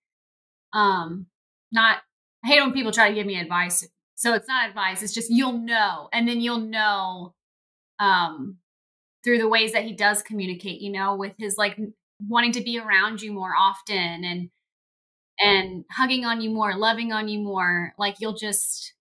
Um, 0.73 1.27
not 1.73 1.99
I 2.45 2.49
hate 2.49 2.61
when 2.61 2.73
people 2.73 2.93
try 2.93 3.09
to 3.09 3.15
give 3.15 3.27
me 3.27 3.39
advice. 3.41 3.87
So 4.17 4.35
it's 4.35 4.49
not 4.49 4.69
advice, 4.69 5.03
it's 5.03 5.15
just 5.15 5.31
you'll 5.31 5.59
know. 5.59 6.09
And 6.13 6.29
then 6.29 6.41
you'll 6.41 6.61
know 6.61 7.35
um 8.01 8.59
through 9.25 9.39
the 9.39 9.49
ways 9.49 9.73
that 9.73 9.85
he 9.85 9.95
does 9.95 10.23
communicate, 10.23 10.81
you 10.81 10.93
know, 10.93 11.17
with 11.17 11.35
his 11.39 11.57
like 11.59 11.79
wanting 12.29 12.53
to 12.53 12.63
be 12.63 12.79
around 12.79 13.23
you 13.23 13.33
more 13.33 13.53
often 13.59 14.25
and 14.25 14.51
and 15.41 15.85
hugging 15.91 16.25
on 16.25 16.41
you 16.41 16.51
more, 16.51 16.77
loving 16.77 17.13
on 17.13 17.29
you 17.29 17.41
more. 17.41 17.93
Like 17.99 18.17
you'll 18.21 18.37
just 18.37 18.95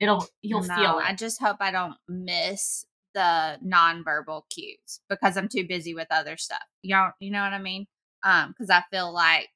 it'll 0.00 0.26
you'll 0.42 0.62
No, 0.62 0.74
feel 0.76 1.00
I 1.02 1.14
just 1.14 1.40
hope 1.40 1.58
I 1.60 1.70
don't 1.70 1.96
miss 2.08 2.84
the 3.16 3.58
nonverbal 3.66 4.42
cues 4.50 5.00
because 5.08 5.38
I'm 5.38 5.48
too 5.48 5.66
busy 5.66 5.94
with 5.94 6.06
other 6.10 6.36
stuff. 6.36 6.62
You 6.82 6.94
know, 6.94 7.10
you 7.18 7.32
know 7.32 7.42
what 7.42 7.54
I 7.54 7.58
mean? 7.58 7.86
Um, 8.22 8.50
because 8.50 8.68
I 8.68 8.82
feel 8.92 9.12
like 9.12 9.48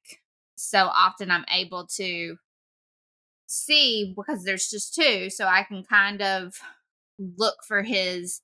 so 0.57 0.87
often 0.87 1.29
I'm 1.29 1.45
able 1.53 1.85
to 1.97 2.37
see 3.47 4.15
because 4.17 4.43
there's 4.43 4.67
just 4.69 4.95
two, 4.95 5.29
so 5.29 5.45
I 5.45 5.63
can 5.63 5.83
kind 5.83 6.23
of 6.23 6.55
look 7.19 7.57
for 7.67 7.83
his 7.83 8.41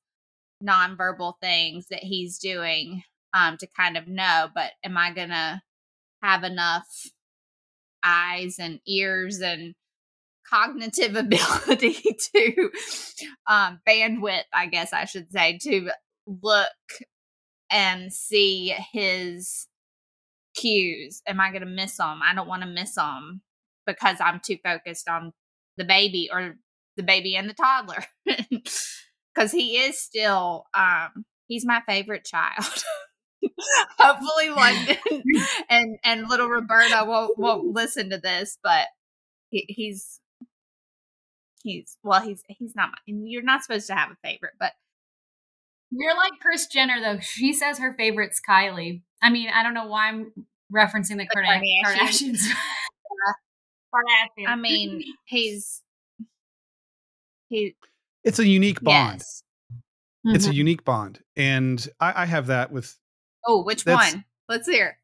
nonverbal 0.64 1.34
things 1.42 1.88
that 1.90 2.04
he's 2.04 2.40
doing 2.40 3.04
um 3.34 3.58
to 3.58 3.68
kind 3.68 3.98
of 3.98 4.08
know, 4.08 4.50
but 4.54 4.72
am 4.84 4.98
I 4.98 5.12
gonna 5.14 5.64
have 6.24 6.44
enough 6.44 6.88
eyes 8.04 8.58
and 8.60 8.80
ears 8.88 9.40
and 9.42 9.76
cognitive 10.50 11.16
ability 11.18 12.18
to 12.36 12.70
um 13.48 13.80
bandwidth 13.88 14.44
i 14.54 14.66
guess 14.66 14.94
i 14.94 15.06
should 15.06 15.32
say 15.32 15.58
to 15.62 15.90
look 16.26 16.68
and 17.70 18.12
see 18.14 18.74
his 18.94 19.68
cues. 20.56 21.22
Am 21.28 21.40
i 21.40 21.50
going 21.50 21.62
to 21.62 21.68
miss 21.68 21.98
them 21.98 22.20
i 22.24 22.34
don't 22.34 22.48
want 22.48 22.64
to 22.64 22.68
miss 22.68 22.96
them 22.96 23.42
because 23.86 24.18
i'm 24.20 24.42
too 24.44 24.58
focused 24.64 25.08
on 25.08 25.34
the 25.78 25.86
baby 25.86 26.30
or 26.32 26.56
the 26.98 27.04
baby 27.04 27.36
and 27.36 27.50
the 27.50 27.54
toddler. 27.54 28.04
Because 29.36 29.52
he 29.52 29.78
is 29.78 30.00
still 30.00 30.66
um 30.74 31.24
he's 31.48 31.64
my 31.64 31.84
favorite 31.88 32.26
child. 32.26 32.66
Hopefully 34.00 34.50
london 34.50 35.24
and 35.70 36.00
and 36.04 36.28
little 36.28 36.50
roberta 36.50 37.06
won't 37.06 37.38
won't 37.38 37.68
listen 37.68 38.10
to 38.10 38.18
this 38.18 38.58
but 38.64 38.88
he, 39.52 39.66
he's 39.68 40.20
he's 41.68 41.98
well 42.04 42.22
he's 42.22 42.44
he's 42.48 42.76
not 42.76 42.90
my, 42.92 42.98
you're 43.06 43.44
not 43.44 43.64
supposed 43.64 43.88
to 43.88 43.94
have 43.96 44.10
a 44.12 44.18
favorite 44.24 44.54
but 44.60 44.74
You're 45.92 46.16
like 46.16 46.34
Chris 46.42 46.68
Jenner 46.68 47.00
though. 47.02 47.20
She 47.20 47.54
says 47.54 47.80
her 47.80 47.94
favorite's 47.94 48.42
Kylie. 48.48 49.02
I 49.22 49.30
mean, 49.30 49.50
I 49.54 49.64
don't 49.64 49.74
know 49.74 49.88
why 49.88 50.10
I'm 50.10 50.32
referencing 50.74 51.18
the, 51.18 51.28
The 51.28 51.30
Karda- 51.36 51.62
Kardashians. 51.86 52.38
Kardashians. 52.44 52.48
Kardashians. 53.96 54.48
i 54.50 54.56
mean 54.56 55.02
he's 55.26 55.82
he 57.50 57.76
it's 58.24 58.40
a 58.40 58.46
unique 58.48 58.82
bond 58.82 59.20
yes 59.20 59.44
it's 60.26 60.46
a 60.46 60.50
Mhm. 60.50 60.56
unique 60.56 60.84
bond 60.84 61.22
and 61.38 61.88
I, 62.02 62.24
I 62.24 62.26
have 62.26 62.48
that 62.48 62.70
with 62.72 62.98
oh 63.46 63.64
which 63.64 63.86
one 63.86 64.26
let's 64.50 64.68
hear 64.68 64.98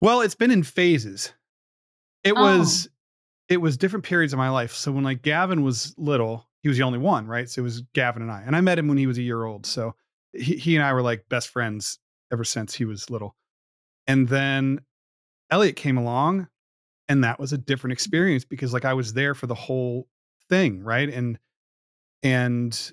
Well, 0.00 0.20
it's 0.20 0.34
been 0.34 0.50
in 0.50 0.64
phases. 0.64 1.32
It 2.24 2.32
Oh. 2.36 2.42
was 2.42 2.88
it 3.52 3.60
was 3.60 3.76
different 3.76 4.04
periods 4.04 4.32
of 4.32 4.38
my 4.38 4.48
life. 4.48 4.72
So 4.72 4.90
when 4.90 5.04
like 5.04 5.20
Gavin 5.20 5.62
was 5.62 5.94
little, 5.98 6.48
he 6.62 6.68
was 6.68 6.78
the 6.78 6.84
only 6.84 6.98
one, 6.98 7.26
right? 7.26 7.48
So 7.48 7.60
it 7.60 7.64
was 7.64 7.82
Gavin 7.92 8.22
and 8.22 8.30
I. 8.30 8.42
And 8.46 8.56
I 8.56 8.62
met 8.62 8.78
him 8.78 8.88
when 8.88 8.96
he 8.96 9.06
was 9.06 9.18
a 9.18 9.22
year 9.22 9.44
old. 9.44 9.66
So 9.66 9.94
he, 10.32 10.56
he 10.56 10.74
and 10.74 10.84
I 10.84 10.92
were 10.94 11.02
like 11.02 11.28
best 11.28 11.48
friends 11.48 11.98
ever 12.32 12.44
since 12.44 12.74
he 12.74 12.86
was 12.86 13.10
little. 13.10 13.36
And 14.06 14.26
then 14.26 14.80
Elliot 15.50 15.76
came 15.76 15.98
along 15.98 16.48
and 17.10 17.22
that 17.24 17.38
was 17.38 17.52
a 17.52 17.58
different 17.58 17.92
experience 17.92 18.44
because 18.44 18.72
like 18.72 18.86
I 18.86 18.94
was 18.94 19.12
there 19.12 19.34
for 19.34 19.46
the 19.46 19.54
whole 19.54 20.08
thing, 20.48 20.82
right? 20.82 21.10
And 21.10 21.38
and 22.22 22.92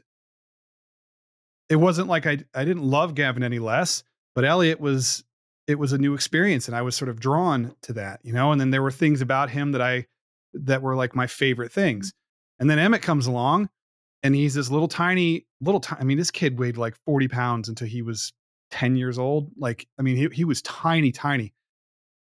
it 1.70 1.78
wasn't 1.78 2.10
like 2.10 2.28
I 2.28 2.40
I 2.54 2.66
didn't 2.66 2.84
love 2.84 3.16
Gavin 3.16 3.44
any 3.44 3.60
less, 3.60 4.04
but 4.36 4.44
Elliot 4.44 4.82
was 4.82 5.24
it 5.68 5.80
was 5.80 5.94
a 5.94 5.98
new 5.98 6.16
experience 6.16 6.68
and 6.68 6.76
I 6.76 6.82
was 6.82 6.98
sort 6.98 7.10
of 7.10 7.22
drawn 7.22 7.76
to 7.84 7.94
that, 7.94 8.20
you 8.24 8.34
know, 8.34 8.52
and 8.52 8.60
then 8.60 8.72
there 8.72 8.82
were 8.84 8.92
things 8.92 9.22
about 9.22 9.52
him 9.52 9.72
that 9.72 9.82
I 9.82 10.08
that 10.54 10.82
were 10.82 10.96
like 10.96 11.16
my 11.16 11.28
favorite 11.28 11.72
things. 11.72 12.14
And 12.60 12.70
then 12.70 12.80
Emmett 12.80 13.02
comes 13.02 13.28
along 13.28 13.70
and 14.24 14.36
he's 14.36 14.54
this 14.54 14.70
little 14.70 14.88
tiny 14.88 15.46
little 15.62 15.80
ti- 15.80 15.96
I 16.00 16.04
mean 16.04 16.18
this 16.18 16.32
kid 16.32 16.60
weighed 16.60 16.78
like 16.78 16.96
40 17.06 17.28
pounds 17.28 17.70
until 17.70 17.88
he 17.88 18.02
was 18.02 18.34
10 18.72 18.96
years 18.96 19.18
old. 19.18 19.52
Like 19.58 19.88
I 19.98 20.02
mean 20.02 20.18
he 20.18 20.28
he 20.32 20.46
was 20.46 20.62
tiny 20.62 21.12
tiny. 21.12 21.54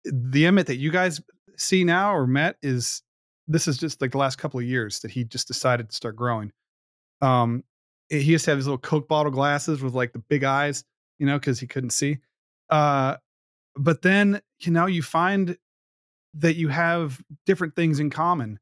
The 0.06 0.46
Emmett 0.46 0.68
that 0.68 0.78
you 0.78 0.92
guys 0.92 1.22
see 1.58 1.84
now 1.84 2.16
or 2.16 2.28
met 2.28 2.58
is 2.62 3.02
this 3.48 3.68
is 3.68 3.78
just 3.78 4.02
like 4.02 4.12
the 4.12 4.18
last 4.18 4.38
couple 4.38 4.60
of 4.60 4.66
years 4.66 5.00
that 5.00 5.12
he 5.12 5.24
just 5.24 5.48
decided 5.48 5.90
to 5.90 5.96
start 5.96 6.16
growing. 6.16 6.52
Um 7.22 7.64
he 8.10 8.22
used 8.22 8.46
to 8.46 8.52
have 8.52 8.58
his 8.58 8.66
little 8.66 8.80
Coke 8.80 9.08
bottle 9.08 9.32
glasses 9.32 9.82
with 9.82 9.94
like 9.94 10.14
the 10.14 10.20
big 10.20 10.44
eyes, 10.44 10.84
you 11.20 11.26
know, 11.26 11.38
because 11.38 11.60
he 11.60 11.68
couldn't 11.68 11.92
see. 11.92 12.18
Uh, 12.70 13.18
but 13.76 14.02
then, 14.02 14.42
you 14.60 14.72
know, 14.72 14.88
you 14.88 15.02
find 15.02 15.58
that 16.36 16.56
you 16.56 16.68
have 16.70 17.22
different 17.46 17.76
things 17.76 18.00
in 18.00 18.10
common 18.10 18.60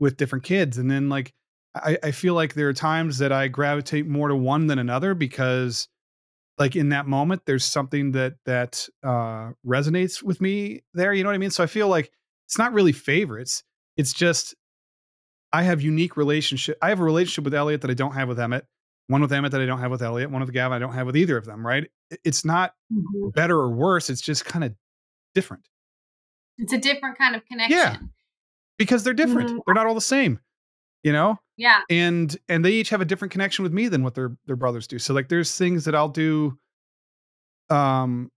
with 0.00 0.16
different 0.16 0.44
kids. 0.44 0.78
And 0.78 0.90
then, 0.90 1.08
like, 1.08 1.32
I, 1.74 1.98
I 2.02 2.10
feel 2.12 2.34
like 2.34 2.54
there 2.54 2.68
are 2.68 2.74
times 2.74 3.18
that 3.18 3.32
I 3.32 3.48
gravitate 3.48 4.06
more 4.06 4.28
to 4.28 4.36
one 4.36 4.66
than 4.66 4.78
another 4.78 5.14
because 5.14 5.88
like 6.58 6.76
in 6.76 6.90
that 6.90 7.06
moment 7.06 7.42
there's 7.46 7.64
something 7.64 8.12
that 8.12 8.34
that 8.46 8.88
uh 9.02 9.50
resonates 9.66 10.22
with 10.22 10.40
me 10.40 10.82
there 10.92 11.12
you 11.12 11.22
know 11.22 11.28
what 11.28 11.34
i 11.34 11.38
mean 11.38 11.50
so 11.50 11.62
i 11.62 11.66
feel 11.66 11.88
like 11.88 12.10
it's 12.46 12.58
not 12.58 12.72
really 12.72 12.92
favorites 12.92 13.62
it's 13.96 14.12
just 14.12 14.54
i 15.52 15.62
have 15.62 15.82
unique 15.82 16.16
relationship 16.16 16.76
i 16.82 16.88
have 16.88 17.00
a 17.00 17.04
relationship 17.04 17.44
with 17.44 17.54
elliot 17.54 17.80
that 17.80 17.90
i 17.90 17.94
don't 17.94 18.14
have 18.14 18.28
with 18.28 18.38
emmett 18.38 18.66
one 19.08 19.20
with 19.20 19.32
emmett 19.32 19.52
that 19.52 19.60
i 19.60 19.66
don't 19.66 19.80
have 19.80 19.90
with 19.90 20.02
elliot 20.02 20.30
one 20.30 20.40
with 20.40 20.52
gavin 20.52 20.76
i 20.76 20.78
don't 20.78 20.94
have 20.94 21.06
with 21.06 21.16
either 21.16 21.36
of 21.36 21.44
them 21.44 21.66
right 21.66 21.88
it's 22.24 22.44
not 22.44 22.74
mm-hmm. 22.92 23.30
better 23.30 23.58
or 23.58 23.70
worse 23.70 24.10
it's 24.10 24.22
just 24.22 24.44
kind 24.44 24.64
of 24.64 24.74
different 25.34 25.64
it's 26.58 26.72
a 26.72 26.78
different 26.78 27.18
kind 27.18 27.34
of 27.36 27.44
connection. 27.46 27.76
yeah 27.76 27.96
because 28.76 29.04
they're 29.04 29.14
different. 29.14 29.50
Mm-hmm. 29.50 29.58
they're 29.66 29.74
not 29.74 29.86
all 29.86 29.94
the 29.94 30.00
same 30.00 30.40
you 31.04 31.12
know? 31.12 31.38
Yeah. 31.56 31.82
And 31.88 32.36
and 32.48 32.64
they 32.64 32.72
each 32.72 32.88
have 32.88 33.00
a 33.00 33.04
different 33.04 33.30
connection 33.30 33.62
with 33.62 33.72
me 33.72 33.86
than 33.86 34.02
what 34.02 34.14
their 34.14 34.36
their 34.46 34.56
brothers 34.56 34.88
do. 34.88 34.98
So 34.98 35.14
like 35.14 35.28
there's 35.28 35.56
things 35.56 35.84
that 35.84 35.94
i'll 35.94 36.08
do 36.08 36.58
um 37.70 38.32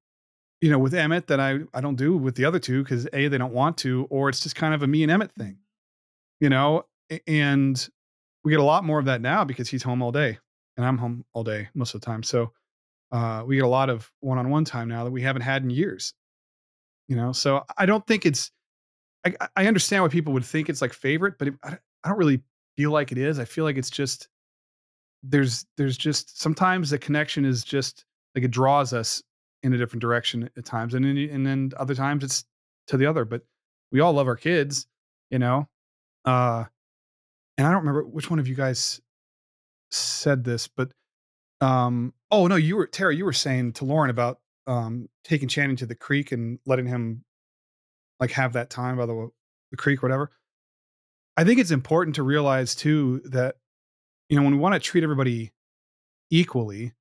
you 0.62 0.70
know 0.70 0.78
with 0.80 0.94
emmett 0.94 1.28
that 1.28 1.40
i 1.40 1.60
i 1.74 1.82
don't 1.82 1.96
do 1.96 2.16
with 2.16 2.36
the 2.36 2.46
other 2.46 2.60
two 2.60 2.84
because 2.84 3.08
a 3.12 3.28
they 3.28 3.38
don't 3.38 3.54
want 3.54 3.78
to 3.78 4.08
or 4.10 4.30
it's 4.30 4.42
just 4.42 4.56
kind 4.56 4.74
of 4.74 4.84
a 4.84 4.88
me 4.88 5.04
and 5.04 5.12
emmett 5.12 5.32
thing 5.34 5.58
you 6.40 6.50
know? 6.50 6.84
And 7.26 7.90
we 8.44 8.52
get 8.52 8.60
a 8.60 8.64
lot 8.64 8.84
more 8.84 9.00
of 9.00 9.06
that 9.06 9.22
now 9.22 9.44
because 9.44 9.68
he's 9.70 9.82
home 9.82 10.04
all 10.04 10.12
day 10.12 10.38
and 10.76 10.86
i'm 10.86 10.98
home 10.98 11.26
all 11.34 11.44
day 11.44 11.70
most 11.74 11.96
of 11.96 12.02
the 12.02 12.06
time. 12.06 12.22
So 12.22 12.52
uh 13.12 13.44
we 13.48 13.56
get 13.56 13.66
a 13.66 13.70
lot 13.70 13.90
of 13.90 14.12
one-on-one 14.20 14.66
time 14.66 14.88
now 14.90 15.04
that 15.04 15.12
we 15.12 15.22
haven't 15.24 15.42
had 15.42 15.64
in 15.64 15.70
years 15.70 16.14
you 17.08 17.16
know 17.16 17.32
so 17.32 17.64
i 17.78 17.86
don't 17.86 18.06
think 18.08 18.26
it's 18.26 18.52
I, 19.26 19.48
I 19.56 19.68
understand 19.68 20.04
why 20.04 20.10
people 20.10 20.34
would 20.34 20.46
think 20.46 20.70
it's 20.70 20.82
like 20.82 20.94
favorite, 20.94 21.38
but 21.38 21.50
it, 21.50 21.54
I, 21.64 21.78
I 22.04 22.10
don't 22.10 22.18
really 22.18 22.42
feel 22.76 22.92
like 22.92 23.12
it 23.12 23.18
is. 23.18 23.40
I 23.40 23.46
feel 23.46 23.64
like 23.64 23.78
it's 23.78 23.90
just 23.90 24.28
there's 25.24 25.66
there's 25.78 25.98
just 25.98 26.40
sometimes 26.40 26.90
the 26.90 27.00
connection 27.00 27.44
is 27.44 27.64
just 27.64 28.06
like 28.36 28.44
it 28.44 28.52
draws 28.52 28.94
us 28.94 29.24
in 29.64 29.74
a 29.74 29.78
different 29.78 30.02
direction 30.02 30.50
at 30.56 30.66
times, 30.66 30.94
and 30.94 31.04
then 31.04 31.18
and 31.18 31.46
then 31.46 31.72
other 31.78 31.96
times 31.96 32.24
it's 32.24 32.46
to 32.88 32.98
the 32.98 33.06
other. 33.06 33.26
But 33.26 33.42
we 33.92 34.00
all 34.00 34.14
love 34.14 34.28
our 34.28 34.36
kids, 34.36 34.88
you 35.32 35.40
know. 35.40 35.68
Uh, 36.26 36.66
and 37.58 37.66
I 37.66 37.72
don't 37.72 37.80
remember 37.80 38.04
which 38.04 38.30
one 38.30 38.40
of 38.40 38.48
you 38.48 38.56
guys 38.56 39.02
said 39.90 40.44
this, 40.44 40.68
but 40.68 40.92
um, 41.62 42.14
oh 42.30 42.48
no, 42.48 42.56
you 42.56 42.76
were 42.76 42.88
Tara. 42.88 43.16
You 43.16 43.26
were 43.26 43.34
saying 43.34 43.74
to 43.74 43.86
Lauren 43.86 44.10
about 44.10 44.40
um 44.68 45.10
taking 45.24 45.48
Channing 45.48 45.78
to 45.78 45.86
the 45.86 45.96
creek 45.96 46.32
and 46.32 46.60
letting 46.66 46.86
him 46.86 47.24
like 48.20 48.32
have 48.32 48.54
that 48.54 48.70
time 48.70 48.98
by 48.98 49.06
the 49.06 49.30
the 49.72 49.78
creek, 49.78 50.02
whatever. 50.02 50.32
I 51.36 51.44
think 51.44 51.60
it's 51.60 51.72
important 51.72 52.16
to 52.16 52.24
realize 52.24 52.76
too 52.76 53.22
that 53.26 53.56
you 54.30 54.38
know 54.38 54.44
when 54.44 54.54
we 54.54 54.60
want 54.60 54.74
to 54.74 54.80
treat 54.80 55.04
everybody 55.04 55.52
equally, 56.30 56.94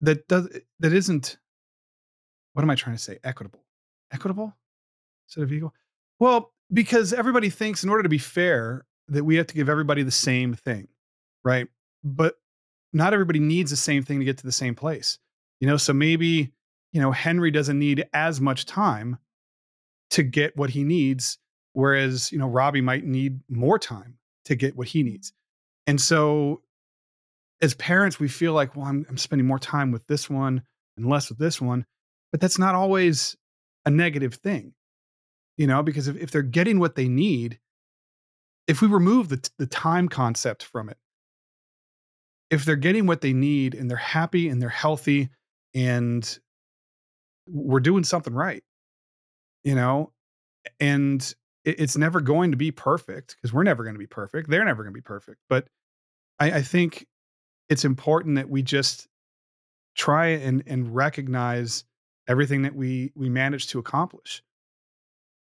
that 0.00 0.26
does 0.28 0.48
that 0.80 0.92
isn't 0.92 1.38
what 2.52 2.62
am 2.62 2.70
I 2.70 2.74
trying 2.74 2.96
to 2.96 3.02
say? 3.02 3.18
Equitable, 3.22 3.64
equitable 4.12 4.56
instead 5.26 5.44
of 5.44 5.52
equal. 5.52 5.72
Well, 6.18 6.52
because 6.72 7.12
everybody 7.12 7.50
thinks 7.50 7.84
in 7.84 7.90
order 7.90 8.02
to 8.02 8.08
be 8.08 8.18
fair 8.18 8.86
that 9.08 9.24
we 9.24 9.36
have 9.36 9.46
to 9.48 9.54
give 9.54 9.68
everybody 9.68 10.02
the 10.02 10.10
same 10.10 10.54
thing, 10.54 10.88
right? 11.44 11.68
But 12.02 12.36
not 12.92 13.12
everybody 13.12 13.38
needs 13.38 13.70
the 13.70 13.76
same 13.76 14.02
thing 14.02 14.18
to 14.18 14.24
get 14.24 14.38
to 14.38 14.46
the 14.46 14.52
same 14.52 14.74
place. 14.74 15.18
You 15.60 15.66
know, 15.66 15.76
so 15.76 15.92
maybe 15.92 16.52
you 16.92 17.00
know 17.00 17.12
Henry 17.12 17.50
doesn't 17.50 17.78
need 17.78 18.04
as 18.12 18.40
much 18.40 18.66
time 18.66 19.18
to 20.10 20.22
get 20.22 20.56
what 20.56 20.70
he 20.70 20.84
needs 20.84 21.38
whereas 21.72 22.32
you 22.32 22.38
know 22.38 22.48
robbie 22.48 22.80
might 22.80 23.04
need 23.04 23.40
more 23.48 23.78
time 23.78 24.18
to 24.44 24.54
get 24.54 24.76
what 24.76 24.88
he 24.88 25.02
needs. 25.02 25.32
And 25.86 26.00
so 26.00 26.62
as 27.62 27.74
parents 27.74 28.18
we 28.18 28.28
feel 28.28 28.52
like 28.52 28.74
well 28.76 28.86
i'm, 28.86 29.04
I'm 29.08 29.18
spending 29.18 29.46
more 29.46 29.58
time 29.58 29.90
with 29.90 30.06
this 30.06 30.28
one 30.28 30.62
and 30.96 31.08
less 31.08 31.28
with 31.28 31.38
this 31.38 31.60
one 31.60 31.84
but 32.32 32.40
that's 32.40 32.58
not 32.58 32.74
always 32.74 33.36
a 33.84 33.90
negative 33.90 34.34
thing 34.34 34.72
you 35.56 35.66
know 35.66 35.82
because 35.82 36.08
if, 36.08 36.16
if 36.16 36.30
they're 36.30 36.42
getting 36.42 36.78
what 36.78 36.94
they 36.94 37.08
need 37.08 37.58
if 38.66 38.82
we 38.82 38.88
remove 38.88 39.28
the, 39.28 39.50
the 39.58 39.66
time 39.66 40.08
concept 40.08 40.62
from 40.62 40.88
it 40.88 40.98
if 42.50 42.64
they're 42.64 42.76
getting 42.76 43.06
what 43.06 43.20
they 43.20 43.32
need 43.32 43.74
and 43.74 43.90
they're 43.90 43.96
happy 43.96 44.48
and 44.48 44.60
they're 44.60 44.68
healthy 44.68 45.28
and 45.74 46.38
we're 47.46 47.80
doing 47.80 48.04
something 48.04 48.34
right 48.34 48.62
you 49.64 49.74
know 49.74 50.12
and 50.78 51.34
it's 51.64 51.96
never 51.96 52.20
going 52.20 52.50
to 52.50 52.56
be 52.56 52.70
perfect 52.70 53.36
because 53.36 53.52
we're 53.52 53.62
never 53.62 53.82
going 53.82 53.94
to 53.94 53.98
be 53.98 54.06
perfect. 54.06 54.48
They're 54.48 54.64
never 54.64 54.82
going 54.82 54.94
to 54.94 54.98
be 54.98 55.02
perfect. 55.02 55.40
But 55.48 55.66
I, 56.38 56.52
I, 56.52 56.62
think 56.62 57.06
it's 57.68 57.84
important 57.84 58.36
that 58.36 58.48
we 58.48 58.62
just 58.62 59.08
try 59.94 60.28
and 60.28 60.62
and 60.66 60.94
recognize 60.94 61.84
everything 62.28 62.62
that 62.62 62.74
we 62.74 63.12
we 63.14 63.28
manage 63.28 63.68
to 63.68 63.78
accomplish. 63.78 64.42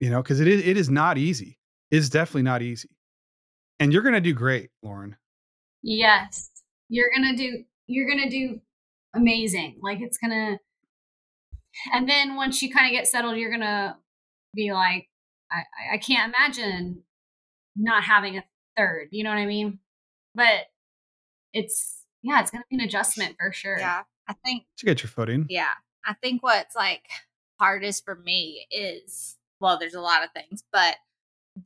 You 0.01 0.11
know, 0.11 0.23
because 0.23 0.41
it 0.41 0.49
is 0.49 0.67
it 0.67 0.77
is 0.77 0.89
not 0.89 1.19
easy. 1.19 1.59
It's 1.91 2.09
definitely 2.09 2.43
not 2.43 2.63
easy. 2.63 2.91
And 3.79 3.93
you're 3.93 4.03
gonna 4.03 4.21
do 4.21 4.33
great, 4.33 4.71
Lauren. 4.83 5.17
Yes. 5.83 6.51
You're 6.89 7.11
gonna 7.15 7.37
do 7.37 7.65
you're 7.87 8.09
gonna 8.09 8.31
do 8.31 8.61
amazing. 9.15 9.79
Like 9.83 10.01
it's 10.01 10.17
gonna 10.17 10.59
and 11.93 12.09
then 12.09 12.37
once 12.37 12.63
you 12.63 12.73
kind 12.73 12.87
of 12.87 12.93
get 12.93 13.09
settled, 13.09 13.37
you're 13.37 13.51
gonna 13.51 13.99
be 14.55 14.73
like, 14.73 15.09
I, 15.51 15.95
I 15.95 15.99
can't 15.99 16.35
imagine 16.35 17.03
not 17.77 18.05
having 18.05 18.37
a 18.37 18.45
third. 18.77 19.09
You 19.11 19.25
know 19.25 19.31
what 19.31 19.39
I 19.39 19.47
mean? 19.47 19.79
But 20.35 20.67
it's 21.53 22.03
yeah, 22.23 22.41
it's 22.41 22.51
gonna 22.51 22.65
be 22.71 22.77
an 22.77 22.83
adjustment 22.83 23.37
for 23.41 23.53
sure. 23.53 23.79
Yeah, 23.79 24.03
I 24.29 24.35
think 24.45 24.65
to 24.79 24.87
get 24.87 25.03
your 25.03 25.11
footing. 25.11 25.47
Yeah, 25.49 25.73
I 26.05 26.15
think 26.15 26.43
what's 26.43 26.77
like 26.77 27.03
hardest 27.61 28.05
for 28.05 28.15
me 28.15 28.67
is 28.71 29.37
well, 29.61 29.79
there's 29.79 29.95
a 29.95 30.01
lot 30.01 30.25
of 30.25 30.31
things, 30.33 30.63
but 30.73 30.97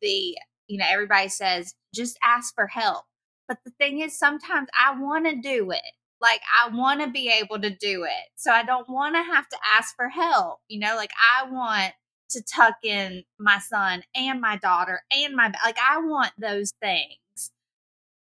the 0.00 0.36
you 0.68 0.78
know 0.78 0.86
everybody 0.88 1.28
says 1.28 1.74
just 1.94 2.18
ask 2.24 2.54
for 2.54 2.66
help, 2.66 3.04
but 3.48 3.58
the 3.64 3.72
thing 3.78 4.00
is 4.00 4.18
sometimes 4.18 4.68
I 4.78 4.98
want 4.98 5.26
to 5.26 5.36
do 5.36 5.70
it. 5.70 5.82
Like 6.22 6.40
I 6.62 6.68
want 6.68 7.02
to 7.02 7.10
be 7.10 7.28
able 7.28 7.60
to 7.60 7.70
do 7.70 8.04
it, 8.04 8.30
so 8.36 8.52
I 8.52 8.62
don't 8.62 8.88
want 8.88 9.16
to 9.16 9.22
have 9.22 9.48
to 9.48 9.56
ask 9.76 9.94
for 9.96 10.08
help. 10.08 10.60
You 10.68 10.78
know, 10.78 10.94
like 10.96 11.10
I 11.36 11.50
want 11.50 11.92
to 12.30 12.42
tuck 12.42 12.76
in 12.82 13.24
my 13.38 13.58
son 13.58 14.02
and 14.14 14.40
my 14.40 14.56
daughter 14.56 15.02
and 15.12 15.34
my 15.34 15.52
like 15.64 15.76
I 15.78 15.98
want 15.98 16.32
those 16.38 16.72
things. 16.80 17.18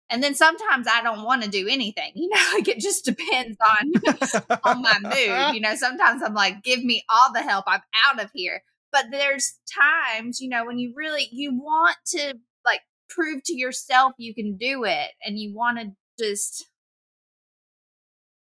And 0.09 0.21
then 0.21 0.35
sometimes 0.35 0.87
I 0.91 1.01
don't 1.01 1.23
want 1.23 1.43
to 1.43 1.49
do 1.49 1.67
anything. 1.69 2.11
You 2.15 2.29
know, 2.29 2.51
like 2.53 2.67
it 2.67 2.79
just 2.79 3.05
depends 3.05 3.57
on 3.61 4.59
on 4.63 4.81
my 4.81 4.97
mood. 5.01 5.55
You 5.55 5.61
know, 5.61 5.75
sometimes 5.75 6.21
I'm 6.21 6.33
like 6.33 6.63
give 6.63 6.83
me 6.83 7.03
all 7.09 7.31
the 7.33 7.41
help. 7.41 7.65
I'm 7.67 7.81
out 8.07 8.23
of 8.23 8.29
here. 8.33 8.63
But 8.91 9.05
there's 9.09 9.53
times, 9.73 10.41
you 10.41 10.49
know, 10.49 10.65
when 10.65 10.77
you 10.77 10.93
really 10.95 11.29
you 11.31 11.53
want 11.53 11.95
to 12.07 12.35
like 12.65 12.81
prove 13.09 13.43
to 13.45 13.57
yourself 13.57 14.13
you 14.17 14.33
can 14.33 14.57
do 14.57 14.83
it 14.85 15.11
and 15.23 15.37
you 15.37 15.53
want 15.53 15.79
to 15.79 15.91
just 16.19 16.67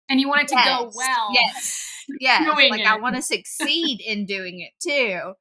and 0.08 0.20
you 0.20 0.28
want 0.28 0.42
it 0.42 0.48
to 0.48 0.54
yes, 0.54 0.78
go 0.78 0.90
well. 0.94 1.28
Yes. 1.32 1.84
Yes. 2.20 2.48
like 2.48 2.80
it. 2.80 2.86
I 2.86 2.96
want 2.96 3.16
to 3.16 3.22
succeed 3.22 4.00
in 4.00 4.24
doing 4.24 4.60
it 4.60 4.72
too 4.82 5.34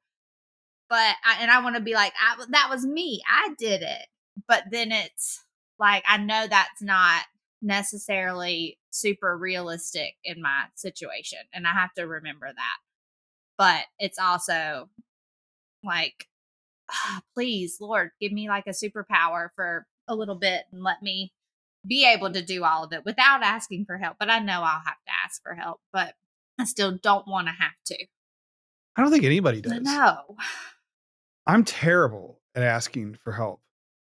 but 0.88 1.16
I, 1.24 1.38
and 1.40 1.50
I 1.50 1.62
want 1.62 1.76
to 1.76 1.82
be 1.82 1.94
like, 1.94 2.14
ah, 2.18 2.36
I, 2.40 2.44
that 2.50 2.68
was 2.70 2.86
me. 2.86 3.20
I 3.28 3.54
did 3.58 3.82
it. 3.82 4.06
But 4.46 4.64
then 4.70 4.92
it's 4.92 5.44
like, 5.78 6.04
I 6.06 6.16
know 6.18 6.46
that's 6.48 6.82
not 6.82 7.22
necessarily 7.60 8.78
super 8.90 9.36
realistic 9.36 10.14
in 10.24 10.40
my 10.40 10.64
situation. 10.74 11.40
And 11.52 11.66
I 11.66 11.72
have 11.72 11.92
to 11.94 12.06
remember 12.06 12.46
that. 12.46 12.76
But 13.58 13.84
it's 13.98 14.18
also 14.18 14.88
like, 15.84 16.28
oh, 16.90 17.18
please, 17.34 17.78
Lord, 17.80 18.10
give 18.20 18.32
me 18.32 18.48
like 18.48 18.66
a 18.66 18.70
superpower 18.70 19.48
for 19.54 19.86
a 20.06 20.14
little 20.14 20.36
bit 20.36 20.62
and 20.72 20.82
let 20.82 21.02
me 21.02 21.32
be 21.86 22.06
able 22.06 22.32
to 22.32 22.42
do 22.42 22.64
all 22.64 22.84
of 22.84 22.92
it 22.92 23.04
without 23.04 23.42
asking 23.42 23.84
for 23.86 23.98
help. 23.98 24.16
But 24.18 24.30
I 24.30 24.38
know 24.38 24.60
I'll 24.60 24.82
have 24.84 25.02
to 25.06 25.12
ask 25.24 25.42
for 25.42 25.54
help, 25.54 25.80
but 25.92 26.14
I 26.58 26.64
still 26.64 26.98
don't 27.02 27.26
want 27.26 27.48
to 27.48 27.52
have 27.52 27.72
to. 27.86 28.06
I 28.96 29.02
don't 29.02 29.10
think 29.10 29.24
anybody 29.24 29.60
does. 29.60 29.80
No. 29.80 30.36
I'm 31.46 31.64
terrible 31.64 32.40
at 32.54 32.62
asking 32.62 33.16
for 33.22 33.32
help. 33.32 33.60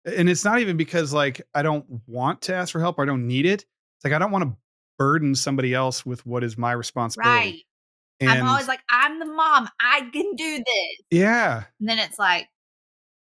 And 0.05 0.29
it's 0.29 0.43
not 0.43 0.59
even 0.59 0.77
because 0.77 1.13
like 1.13 1.41
I 1.53 1.61
don't 1.61 1.85
want 2.07 2.41
to 2.43 2.55
ask 2.55 2.71
for 2.71 2.79
help 2.79 2.97
or 2.97 3.03
I 3.03 3.05
don't 3.05 3.27
need 3.27 3.45
it. 3.45 3.61
It's 3.61 4.03
like 4.03 4.13
I 4.13 4.19
don't 4.19 4.31
want 4.31 4.45
to 4.45 4.57
burden 4.97 5.35
somebody 5.35 5.73
else 5.73 6.05
with 6.05 6.25
what 6.25 6.43
is 6.43 6.57
my 6.57 6.71
responsibility. 6.71 7.29
Right. 7.39 7.61
And 8.21 8.29
I'm 8.29 8.47
always 8.47 8.67
like, 8.67 8.81
I'm 8.89 9.19
the 9.19 9.25
mom. 9.25 9.69
I 9.79 10.01
can 10.11 10.35
do 10.35 10.57
this. 10.57 11.05
Yeah. 11.09 11.63
And 11.79 11.87
then 11.87 11.99
it's 11.99 12.19
like, 12.19 12.47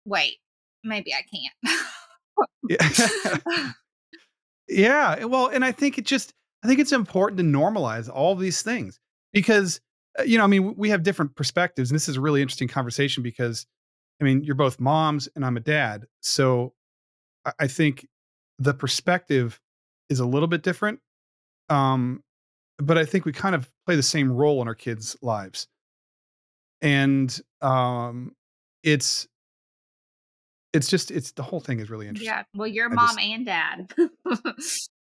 wait, 0.06 0.38
maybe 0.84 1.14
I 1.14 1.24
can't. 1.24 1.80
yeah. 2.68 3.72
yeah. 4.72 5.26
Well, 5.26 5.48
and 5.48 5.64
I 5.64 5.72
think 5.72 5.98
it 5.98 6.06
just, 6.06 6.34
I 6.64 6.68
think 6.68 6.80
it's 6.80 6.92
important 6.92 7.38
to 7.40 7.44
normalize 7.44 8.10
all 8.10 8.36
these 8.36 8.62
things 8.62 9.00
because, 9.34 9.82
uh, 10.20 10.24
you 10.24 10.38
know, 10.38 10.44
I 10.44 10.48
mean, 10.48 10.76
we 10.76 10.90
have 10.90 11.04
different 11.04 11.36
perspectives. 11.36 11.90
And 11.90 11.96
this 11.96 12.10
is 12.10 12.18
a 12.18 12.22
really 12.22 12.42
interesting 12.42 12.68
conversation 12.68 13.24
because 13.24 13.66
I 14.22 14.24
mean, 14.24 14.44
you're 14.44 14.56
both 14.56 14.80
moms 14.80 15.28
and 15.36 15.44
I'm 15.44 15.58
a 15.58 15.62
dad. 15.62 16.06
So 16.22 16.74
I 17.60 17.68
think 17.68 18.08
the 18.60 18.74
perspective 18.74 19.60
is 20.10 20.20
a 20.20 20.26
little 20.26 20.48
bit 20.48 20.62
different. 20.62 21.00
Um, 21.70 22.24
but 22.78 22.98
I 22.98 23.06
think 23.06 23.26
we 23.26 23.32
kind 23.32 23.56
of 23.56 23.70
play 23.86 23.96
the 23.96 24.04
same 24.04 24.32
role 24.32 24.62
in 24.62 24.68
our 24.68 24.76
kids' 24.76 25.18
lives. 25.22 25.68
And 26.82 27.40
um, 27.62 28.36
it's 28.84 29.28
it's 30.74 30.88
just 30.88 31.12
it's 31.12 31.32
the 31.34 31.44
whole 31.44 31.60
thing 31.60 31.80
is 31.80 31.90
really 31.90 32.08
interesting. 32.08 32.34
Yeah. 32.34 32.44
Well, 32.56 32.68
you're 32.68 32.90
I 32.90 32.94
mom 32.94 33.08
just- 33.08 33.20
and 33.20 33.46
dad. 33.46 33.94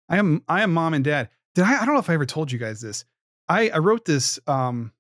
I 0.09 0.17
am 0.19 0.43
I 0.49 0.63
am 0.63 0.73
mom 0.75 0.95
and 0.95 1.05
dad. 1.05 1.29
Did 1.55 1.65
I 1.65 1.81
I 1.83 1.85
don't 1.85 1.95
know 1.95 2.01
if 2.01 2.11
I 2.11 2.15
ever 2.15 2.27
told 2.27 2.51
you 2.53 2.59
guys 2.59 2.81
this. 2.81 3.05
I 3.49 3.69
I 3.71 3.79
wrote 3.79 4.05
this 4.05 4.39
um 4.47 4.93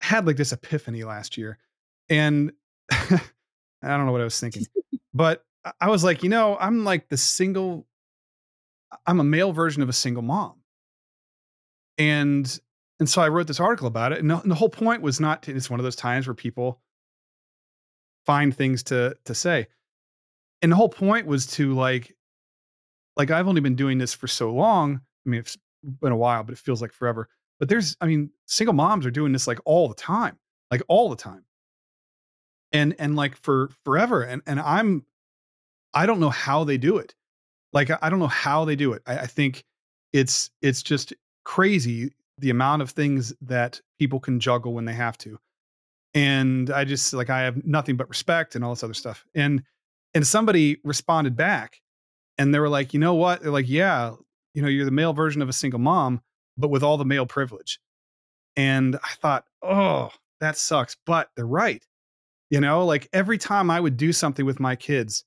had 0.00 0.26
like 0.26 0.36
this 0.36 0.52
epiphany 0.52 1.04
last 1.04 1.36
year 1.38 1.58
and 2.08 2.52
I 2.90 3.18
don't 3.82 4.06
know 4.06 4.12
what 4.12 4.20
I 4.20 4.24
was 4.24 4.38
thinking. 4.38 4.64
but 5.14 5.44
I- 5.80 5.88
was 5.90 6.04
like, 6.04 6.22
you 6.22 6.28
know, 6.28 6.56
I'm 6.60 6.84
like 6.84 7.08
the 7.08 7.16
single 7.16 7.86
I'm 9.06 9.18
a 9.20 9.24
male 9.24 9.52
version 9.52 9.82
of 9.82 9.88
a 9.88 9.92
single 9.94 10.22
mom. 10.22 10.60
And 11.98 12.60
and 13.00 13.08
so 13.08 13.20
I 13.22 13.28
wrote 13.28 13.46
this 13.46 13.60
article 13.60 13.86
about 13.88 14.12
it 14.12 14.20
and 14.20 14.30
the, 14.30 14.40
and 14.40 14.50
the 14.50 14.54
whole 14.54 14.68
point 14.70 15.02
was 15.02 15.20
not 15.20 15.42
to, 15.44 15.54
it's 15.54 15.68
one 15.70 15.80
of 15.80 15.84
those 15.84 15.96
times 15.96 16.26
where 16.26 16.34
people 16.34 16.80
find 18.26 18.54
things 18.54 18.82
to 18.84 19.16
to 19.24 19.34
say. 19.34 19.66
And 20.62 20.72
the 20.72 20.76
whole 20.76 20.88
point 20.88 21.26
was 21.26 21.46
to 21.48 21.74
like 21.74 22.14
like 23.16 23.30
I've 23.30 23.48
only 23.48 23.60
been 23.60 23.76
doing 23.76 23.98
this 23.98 24.14
for 24.14 24.26
so 24.26 24.52
long. 24.52 25.00
I 25.26 25.28
mean, 25.28 25.40
it's 25.40 25.56
been 26.00 26.12
a 26.12 26.16
while, 26.16 26.42
but 26.44 26.52
it 26.52 26.58
feels 26.58 26.82
like 26.82 26.92
forever. 26.92 27.28
But 27.58 27.68
there's, 27.68 27.96
I 28.00 28.06
mean, 28.06 28.30
single 28.46 28.74
moms 28.74 29.06
are 29.06 29.10
doing 29.10 29.32
this 29.32 29.46
like 29.46 29.58
all 29.64 29.88
the 29.88 29.94
time, 29.94 30.38
like 30.70 30.82
all 30.88 31.08
the 31.08 31.16
time, 31.16 31.44
and 32.72 32.94
and 32.98 33.16
like 33.16 33.36
for 33.36 33.70
forever. 33.84 34.22
And 34.22 34.42
and 34.46 34.60
I'm, 34.60 35.04
I 35.94 36.06
don't 36.06 36.20
know 36.20 36.30
how 36.30 36.64
they 36.64 36.76
do 36.76 36.98
it. 36.98 37.14
Like 37.72 37.90
I 38.02 38.10
don't 38.10 38.18
know 38.18 38.26
how 38.26 38.64
they 38.64 38.76
do 38.76 38.92
it. 38.92 39.02
I, 39.06 39.20
I 39.20 39.26
think 39.26 39.64
it's 40.12 40.50
it's 40.60 40.82
just 40.82 41.14
crazy 41.44 42.12
the 42.38 42.50
amount 42.50 42.82
of 42.82 42.90
things 42.90 43.32
that 43.40 43.80
people 43.98 44.20
can 44.20 44.40
juggle 44.40 44.74
when 44.74 44.84
they 44.84 44.92
have 44.92 45.16
to. 45.18 45.38
And 46.12 46.70
I 46.70 46.84
just 46.84 47.14
like 47.14 47.30
I 47.30 47.42
have 47.42 47.64
nothing 47.64 47.96
but 47.96 48.08
respect 48.08 48.54
and 48.54 48.64
all 48.64 48.74
this 48.74 48.84
other 48.84 48.94
stuff. 48.94 49.24
And 49.34 49.62
and 50.16 50.26
somebody 50.26 50.78
responded 50.82 51.36
back 51.36 51.82
and 52.38 52.54
they 52.54 52.58
were 52.58 52.70
like, 52.70 52.94
you 52.94 52.98
know 52.98 53.12
what? 53.12 53.42
They're 53.42 53.50
like, 53.50 53.68
yeah, 53.68 54.14
you 54.54 54.62
know, 54.62 54.68
you're 54.68 54.86
the 54.86 54.90
male 54.90 55.12
version 55.12 55.42
of 55.42 55.50
a 55.50 55.52
single 55.52 55.78
mom, 55.78 56.22
but 56.56 56.70
with 56.70 56.82
all 56.82 56.96
the 56.96 57.04
male 57.04 57.26
privilege. 57.26 57.78
And 58.56 58.96
I 58.96 59.10
thought, 59.20 59.44
oh, 59.60 60.08
that 60.40 60.56
sucks. 60.56 60.96
But 61.04 61.28
they're 61.36 61.46
right. 61.46 61.84
You 62.48 62.62
know, 62.62 62.86
like 62.86 63.10
every 63.12 63.36
time 63.36 63.70
I 63.70 63.78
would 63.78 63.98
do 63.98 64.10
something 64.10 64.46
with 64.46 64.58
my 64.58 64.74
kids, 64.74 65.22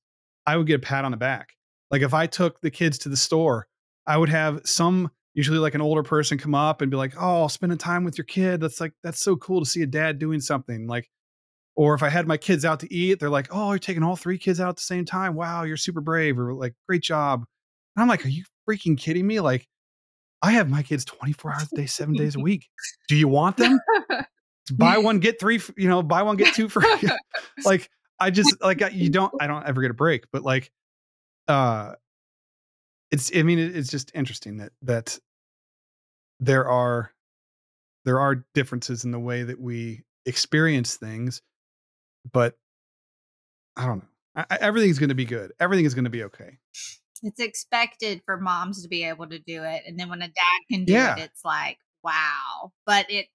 I 0.47 0.57
would 0.57 0.65
get 0.65 0.77
a 0.77 0.79
pat 0.79 1.05
on 1.05 1.11
the 1.11 1.17
back. 1.17 1.53
Like 1.91 2.01
if 2.01 2.15
I 2.15 2.25
took 2.25 2.59
the 2.61 2.71
kids 2.71 2.97
to 2.99 3.09
the 3.09 3.17
store, 3.17 3.67
I 4.07 4.17
would 4.17 4.29
have 4.29 4.61
some, 4.65 5.11
usually 5.35 5.59
like 5.59 5.75
an 5.75 5.81
older 5.81 6.01
person 6.01 6.39
come 6.39 6.55
up 6.55 6.81
and 6.81 6.89
be 6.89 6.97
like, 6.97 7.13
oh, 7.15 7.47
spending 7.47 7.77
time 7.77 8.05
with 8.05 8.17
your 8.17 8.25
kid. 8.25 8.59
That's 8.59 8.81
like, 8.81 8.93
that's 9.03 9.21
so 9.21 9.35
cool 9.35 9.59
to 9.59 9.69
see 9.69 9.83
a 9.83 9.85
dad 9.85 10.17
doing 10.17 10.41
something. 10.41 10.87
Like, 10.87 11.11
or 11.79 11.93
if 11.93 12.03
I 12.03 12.09
had 12.09 12.27
my 12.27 12.35
kids 12.35 12.65
out 12.65 12.81
to 12.81 12.93
eat, 12.93 13.21
they're 13.21 13.29
like, 13.29 13.47
"Oh, 13.51 13.69
you're 13.71 13.79
taking 13.79 14.03
all 14.03 14.17
three 14.17 14.37
kids 14.37 14.59
out 14.59 14.67
at 14.67 14.75
the 14.75 14.81
same 14.81 15.05
time. 15.05 15.33
Wow, 15.33 15.63
you're 15.63 15.77
super 15.77 16.01
brave." 16.01 16.37
Or 16.37 16.53
like, 16.53 16.73
"Great 16.89 17.01
job." 17.01 17.45
And 17.95 18.01
I'm 18.03 18.09
like, 18.09 18.25
"Are 18.25 18.29
you 18.29 18.43
freaking 18.69 18.97
kidding 18.97 19.25
me?" 19.25 19.39
Like, 19.39 19.65
I 20.41 20.51
have 20.51 20.69
my 20.69 20.83
kids 20.83 21.05
24 21.05 21.53
hours 21.53 21.69
a 21.71 21.75
day, 21.77 21.85
seven 21.85 22.15
days 22.15 22.35
a 22.35 22.39
week. 22.41 22.67
Do 23.07 23.15
you 23.15 23.29
want 23.29 23.55
them? 23.55 23.79
buy 24.73 24.97
one 24.97 25.19
get 25.19 25.39
three. 25.39 25.61
You 25.77 25.87
know, 25.87 26.03
buy 26.03 26.21
one 26.23 26.35
get 26.35 26.53
two 26.53 26.67
free. 26.67 26.85
like, 27.63 27.89
I 28.19 28.29
just 28.29 28.55
like 28.61 28.81
I- 28.81 28.89
you 28.89 29.09
don't. 29.09 29.33
I 29.39 29.47
don't 29.47 29.65
ever 29.65 29.81
get 29.81 29.91
a 29.91 29.93
break. 29.93 30.25
But 30.33 30.43
like, 30.43 30.69
uh, 31.47 31.93
it's. 33.09 33.31
I 33.33 33.43
mean, 33.43 33.57
it- 33.57 33.73
it's 33.77 33.89
just 33.89 34.11
interesting 34.13 34.57
that 34.57 34.73
that 34.81 35.17
there 36.41 36.67
are 36.67 37.13
there 38.03 38.19
are 38.19 38.43
differences 38.53 39.05
in 39.05 39.11
the 39.11 39.19
way 39.19 39.43
that 39.43 39.61
we 39.61 40.03
experience 40.25 40.97
things 40.97 41.41
but 42.31 42.57
I 43.75 43.85
don't 43.85 43.99
know. 43.99 44.43
I, 44.49 44.57
everything's 44.61 44.99
going 44.99 45.09
to 45.09 45.15
be 45.15 45.25
good. 45.25 45.53
Everything 45.59 45.85
is 45.85 45.93
going 45.93 46.03
to 46.05 46.09
be 46.09 46.23
okay. 46.23 46.57
it's 47.23 47.39
expected 47.39 48.21
for 48.25 48.37
moms 48.39 48.81
to 48.83 48.87
be 48.89 49.03
able 49.03 49.27
to 49.27 49.39
do 49.39 49.63
it. 49.63 49.83
And 49.85 49.99
then 49.99 50.09
when 50.09 50.21
a 50.21 50.27
dad 50.27 50.61
can 50.71 50.85
do 50.85 50.93
Yeah. 50.93 51.15
it, 51.15 51.19
it's 51.23 51.43
like, 51.43 51.77
wow. 52.03 52.71
But 52.85 53.09
it, 53.09 53.27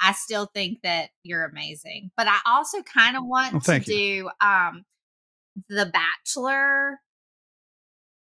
I 0.00 0.12
still 0.12 0.46
think 0.54 0.80
that 0.82 1.10
you're 1.22 1.44
amazing. 1.44 2.10
But 2.16 2.26
I 2.26 2.38
also 2.46 2.82
kind 2.82 3.16
of 3.16 3.24
want 3.24 3.52
Well, 3.52 3.60
to 3.60 3.66
thank 3.66 3.84
do 3.84 4.30
um 4.40 4.84
The 5.68 5.86
Bachelor. 5.92 7.00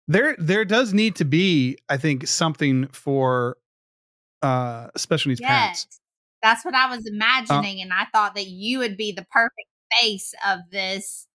There, 0.07 0.36
there 0.39 0.66
does 0.66 0.93
need 0.93 1.16
to 1.18 1.26
be, 1.26 1.78
I 1.88 1.97
think, 1.97 2.28
something 2.28 2.88
for 2.88 3.57
uh 4.41 4.88
special 4.95 5.30
needs 5.30 5.41
Yes. 5.41 5.86
parents. 5.86 5.99
That's 6.41 6.64
what 6.66 6.74
I 6.76 6.86
Uh 6.86 6.95
was 6.95 7.05
imagining. 7.07 7.82
and 7.82 7.91
I 7.93 8.05
thought 8.14 8.36
that 8.36 8.47
you 8.47 8.80
would 8.80 8.97
be 8.97 9.12
the 9.12 9.26
perfect 9.32 9.68
face 10.02 10.34
of 10.48 10.60
this. 10.72 11.28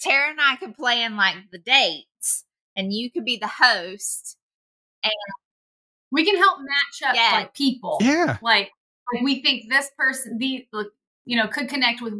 Tara 0.00 0.30
and 0.30 0.40
I 0.40 0.56
could 0.56 0.74
plan 0.74 1.16
like 1.16 1.36
the 1.52 1.58
dates, 1.58 2.44
and 2.76 2.92
you 2.92 3.10
could 3.10 3.24
be 3.24 3.36
the 3.36 3.46
host. 3.48 4.36
And 5.04 5.12
we 6.10 6.24
can 6.24 6.36
help 6.36 6.58
match 6.60 7.08
up 7.10 7.14
Yeah. 7.14 7.30
like 7.38 7.54
people. 7.54 7.98
Yeah, 8.00 8.38
Like, 8.42 8.70
like 9.12 9.22
we 9.22 9.42
think 9.42 9.68
this 9.68 9.90
person, 9.98 10.38
the 10.38 10.66
like, 10.72 10.86
you 11.24 11.36
know, 11.36 11.48
could 11.48 11.68
connect 11.68 12.00
with 12.02 12.14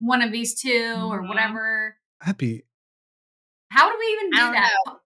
one 0.00 0.22
of 0.22 0.30
these 0.32 0.60
2 0.60 0.94
or 1.10 1.22
Mhm. 1.22 1.28
whatever. 1.28 1.98
that'd 2.20 2.36
be 2.36 2.62
How 3.70 3.90
do 3.90 3.96
we 3.98 4.04
even 4.06 4.30
I 4.34 4.36
do 4.36 4.42
don't 4.42 4.52
that? 4.52 5.00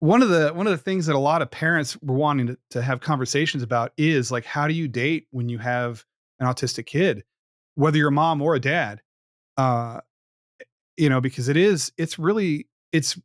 one 0.00 0.22
of 0.22 0.28
the 0.30 0.52
one 0.54 0.66
of 0.66 0.70
the 0.72 0.78
things 0.82 1.06
that 1.06 1.14
a 1.14 1.18
lot 1.18 1.42
of 1.42 1.50
parents 1.50 1.96
were 2.02 2.14
wanting 2.16 2.46
to, 2.48 2.58
to 2.70 2.82
have 2.82 3.00
conversations 3.00 3.62
about 3.62 3.92
is 3.96 4.30
like 4.32 4.44
how 4.44 4.66
do 4.68 4.74
you 4.74 4.88
date 4.88 5.26
when 5.30 5.48
you 5.48 5.58
have 5.58 6.04
an 6.40 6.46
autistic 6.46 6.86
kid, 6.86 7.24
whether 7.74 7.96
you're 7.98 8.08
a 8.08 8.12
mom 8.12 8.40
or 8.42 8.54
a 8.54 8.60
dad. 8.60 9.00
Uh, 9.56 10.00
you 10.96 11.08
know, 11.08 11.20
because 11.20 11.48
it 11.48 11.56
is, 11.56 11.92
it's 11.98 12.18
really, 12.18 12.68
it's 12.92 13.18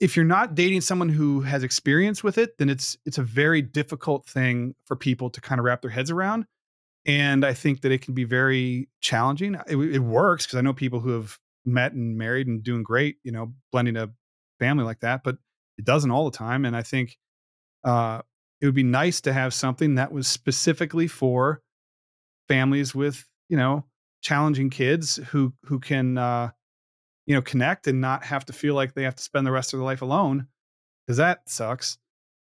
if 0.00 0.16
you're 0.16 0.24
not 0.24 0.56
dating 0.56 0.80
someone 0.80 1.08
who 1.08 1.42
has 1.42 1.62
experience 1.62 2.24
with 2.24 2.36
it, 2.36 2.58
then 2.58 2.68
it's 2.68 2.98
it's 3.06 3.18
a 3.18 3.22
very 3.22 3.62
difficult 3.62 4.26
thing 4.26 4.74
for 4.84 4.96
people 4.96 5.30
to 5.30 5.40
kind 5.40 5.60
of 5.60 5.64
wrap 5.64 5.80
their 5.80 5.92
heads 5.92 6.10
around. 6.10 6.44
And 7.06 7.44
I 7.44 7.54
think 7.54 7.82
that 7.82 7.92
it 7.92 8.02
can 8.02 8.12
be 8.12 8.24
very 8.24 8.88
challenging. 9.00 9.56
It, 9.68 9.76
it 9.76 10.00
works 10.00 10.44
because 10.44 10.58
I 10.58 10.62
know 10.62 10.72
people 10.72 10.98
who 10.98 11.10
have 11.10 11.38
met 11.64 11.92
and 11.92 12.18
married 12.18 12.48
and 12.48 12.64
doing 12.64 12.82
great, 12.82 13.18
you 13.22 13.30
know, 13.30 13.54
blending 13.70 13.96
a 13.96 14.10
family 14.58 14.84
like 14.84 15.00
that, 15.00 15.22
but 15.22 15.36
it 15.78 15.84
doesn't 15.84 16.10
all 16.10 16.28
the 16.28 16.36
time. 16.36 16.64
And 16.64 16.76
I 16.76 16.82
think 16.82 17.16
uh, 17.84 18.22
it 18.60 18.66
would 18.66 18.74
be 18.74 18.82
nice 18.82 19.20
to 19.22 19.32
have 19.32 19.54
something 19.54 19.94
that 19.96 20.12
was 20.12 20.26
specifically 20.26 21.06
for 21.06 21.62
families 22.48 22.92
with, 22.92 23.24
you 23.48 23.56
know, 23.56 23.84
challenging 24.22 24.70
kids 24.70 25.16
who 25.28 25.52
who 25.64 25.78
can 25.78 26.16
uh, 26.16 26.50
you 27.26 27.34
know 27.34 27.42
connect 27.42 27.86
and 27.86 28.00
not 28.00 28.24
have 28.24 28.44
to 28.46 28.52
feel 28.52 28.74
like 28.74 28.94
they 28.94 29.02
have 29.02 29.16
to 29.16 29.22
spend 29.22 29.46
the 29.46 29.52
rest 29.52 29.72
of 29.72 29.78
their 29.78 29.84
life 29.84 30.02
alone 30.02 30.46
because 31.06 31.18
that 31.18 31.48
sucks. 31.48 31.98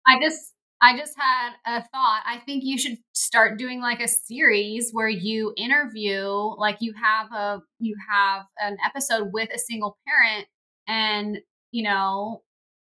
I 0.08 0.20
just 0.22 0.54
I 0.82 0.98
just 0.98 1.14
had 1.18 1.52
a 1.66 1.82
thought. 1.82 2.24
I 2.26 2.40
think 2.46 2.64
you 2.64 2.78
should 2.78 2.98
start 3.14 3.58
doing 3.58 3.82
like 3.82 4.02
a 4.02 4.08
series 4.08 4.92
where 4.92 5.10
you 5.10 5.54
interview 5.58 6.28
like 6.58 6.78
you 6.80 6.94
have 7.02 7.32
a 7.32 7.62
you 7.80 7.96
have 8.10 8.44
an 8.62 8.78
episode 8.86 9.32
with 9.34 9.50
a 9.54 9.60
single 9.60 9.98
parent 10.08 10.48
and 10.88 11.40
you 11.72 11.84
know 11.84 12.42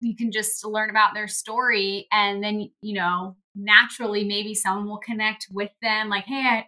you 0.01 0.15
can 0.15 0.31
just 0.31 0.63
learn 0.65 0.89
about 0.89 1.13
their 1.13 1.27
story 1.27 2.07
and 2.11 2.43
then 2.43 2.69
you 2.81 2.93
know 2.93 3.35
naturally 3.55 4.23
maybe 4.23 4.53
someone 4.53 4.87
will 4.87 4.99
connect 4.99 5.47
with 5.51 5.71
them 5.81 6.09
like 6.09 6.25
hey 6.25 6.45
I 6.45 6.67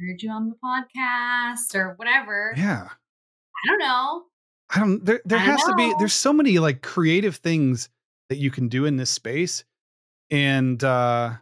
heard 0.00 0.22
you 0.22 0.30
on 0.30 0.48
the 0.48 0.56
podcast 0.64 1.74
or 1.74 1.94
whatever. 1.96 2.54
Yeah. 2.56 2.88
I 2.88 3.68
don't 3.68 3.78
know. 3.78 4.22
I 4.70 4.78
don't 4.80 5.04
there 5.04 5.20
there 5.24 5.38
I 5.38 5.42
has 5.42 5.62
to 5.64 5.74
be 5.74 5.92
there's 5.98 6.14
so 6.14 6.32
many 6.32 6.58
like 6.58 6.82
creative 6.82 7.36
things 7.36 7.88
that 8.28 8.36
you 8.36 8.50
can 8.50 8.68
do 8.68 8.86
in 8.86 8.96
this 8.96 9.10
space 9.10 9.64
and 10.30 10.82
uh 10.82 11.32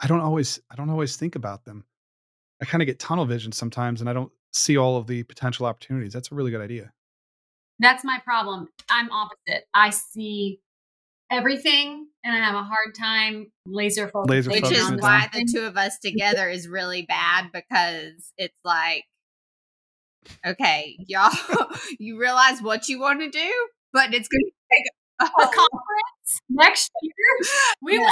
I 0.00 0.06
don't 0.06 0.20
always 0.20 0.60
I 0.70 0.74
don't 0.74 0.90
always 0.90 1.16
think 1.16 1.36
about 1.36 1.64
them. 1.64 1.84
I 2.60 2.64
kind 2.64 2.82
of 2.82 2.86
get 2.86 2.98
tunnel 2.98 3.26
vision 3.26 3.52
sometimes 3.52 4.00
and 4.00 4.10
I 4.10 4.12
don't 4.12 4.32
see 4.52 4.76
all 4.76 4.96
of 4.96 5.06
the 5.06 5.22
potential 5.24 5.66
opportunities. 5.66 6.12
That's 6.12 6.32
a 6.32 6.34
really 6.34 6.50
good 6.50 6.60
idea. 6.60 6.92
That's 7.78 8.04
my 8.04 8.18
problem. 8.24 8.68
I'm 8.88 9.10
opposite. 9.10 9.64
I 9.74 9.90
see 9.90 10.60
everything 11.30 12.08
and 12.24 12.34
I 12.34 12.38
have 12.38 12.54
a 12.54 12.62
hard 12.62 12.94
time 12.98 13.52
laser 13.66 14.08
focusing. 14.08 14.36
Laser 14.36 14.50
which 14.50 14.72
is 14.72 14.90
why 15.00 15.28
the 15.32 15.46
two 15.52 15.62
of 15.64 15.76
us 15.76 15.98
together 16.02 16.48
is 16.48 16.66
really 16.66 17.02
bad 17.02 17.50
because 17.52 18.32
it's 18.38 18.58
like 18.64 19.04
okay 20.46 20.96
y'all 21.06 21.30
you 21.98 22.18
realize 22.18 22.62
what 22.62 22.88
you 22.88 22.98
want 22.98 23.20
to 23.20 23.28
do 23.28 23.68
but 23.92 24.14
it's 24.14 24.28
gonna 24.28 24.42
take 24.72 24.86
a 25.20 25.24
a 25.24 25.44
conference 25.44 26.40
next 26.48 26.90
year. 27.02 27.12
We 27.80 27.94
Yeah. 27.94 28.10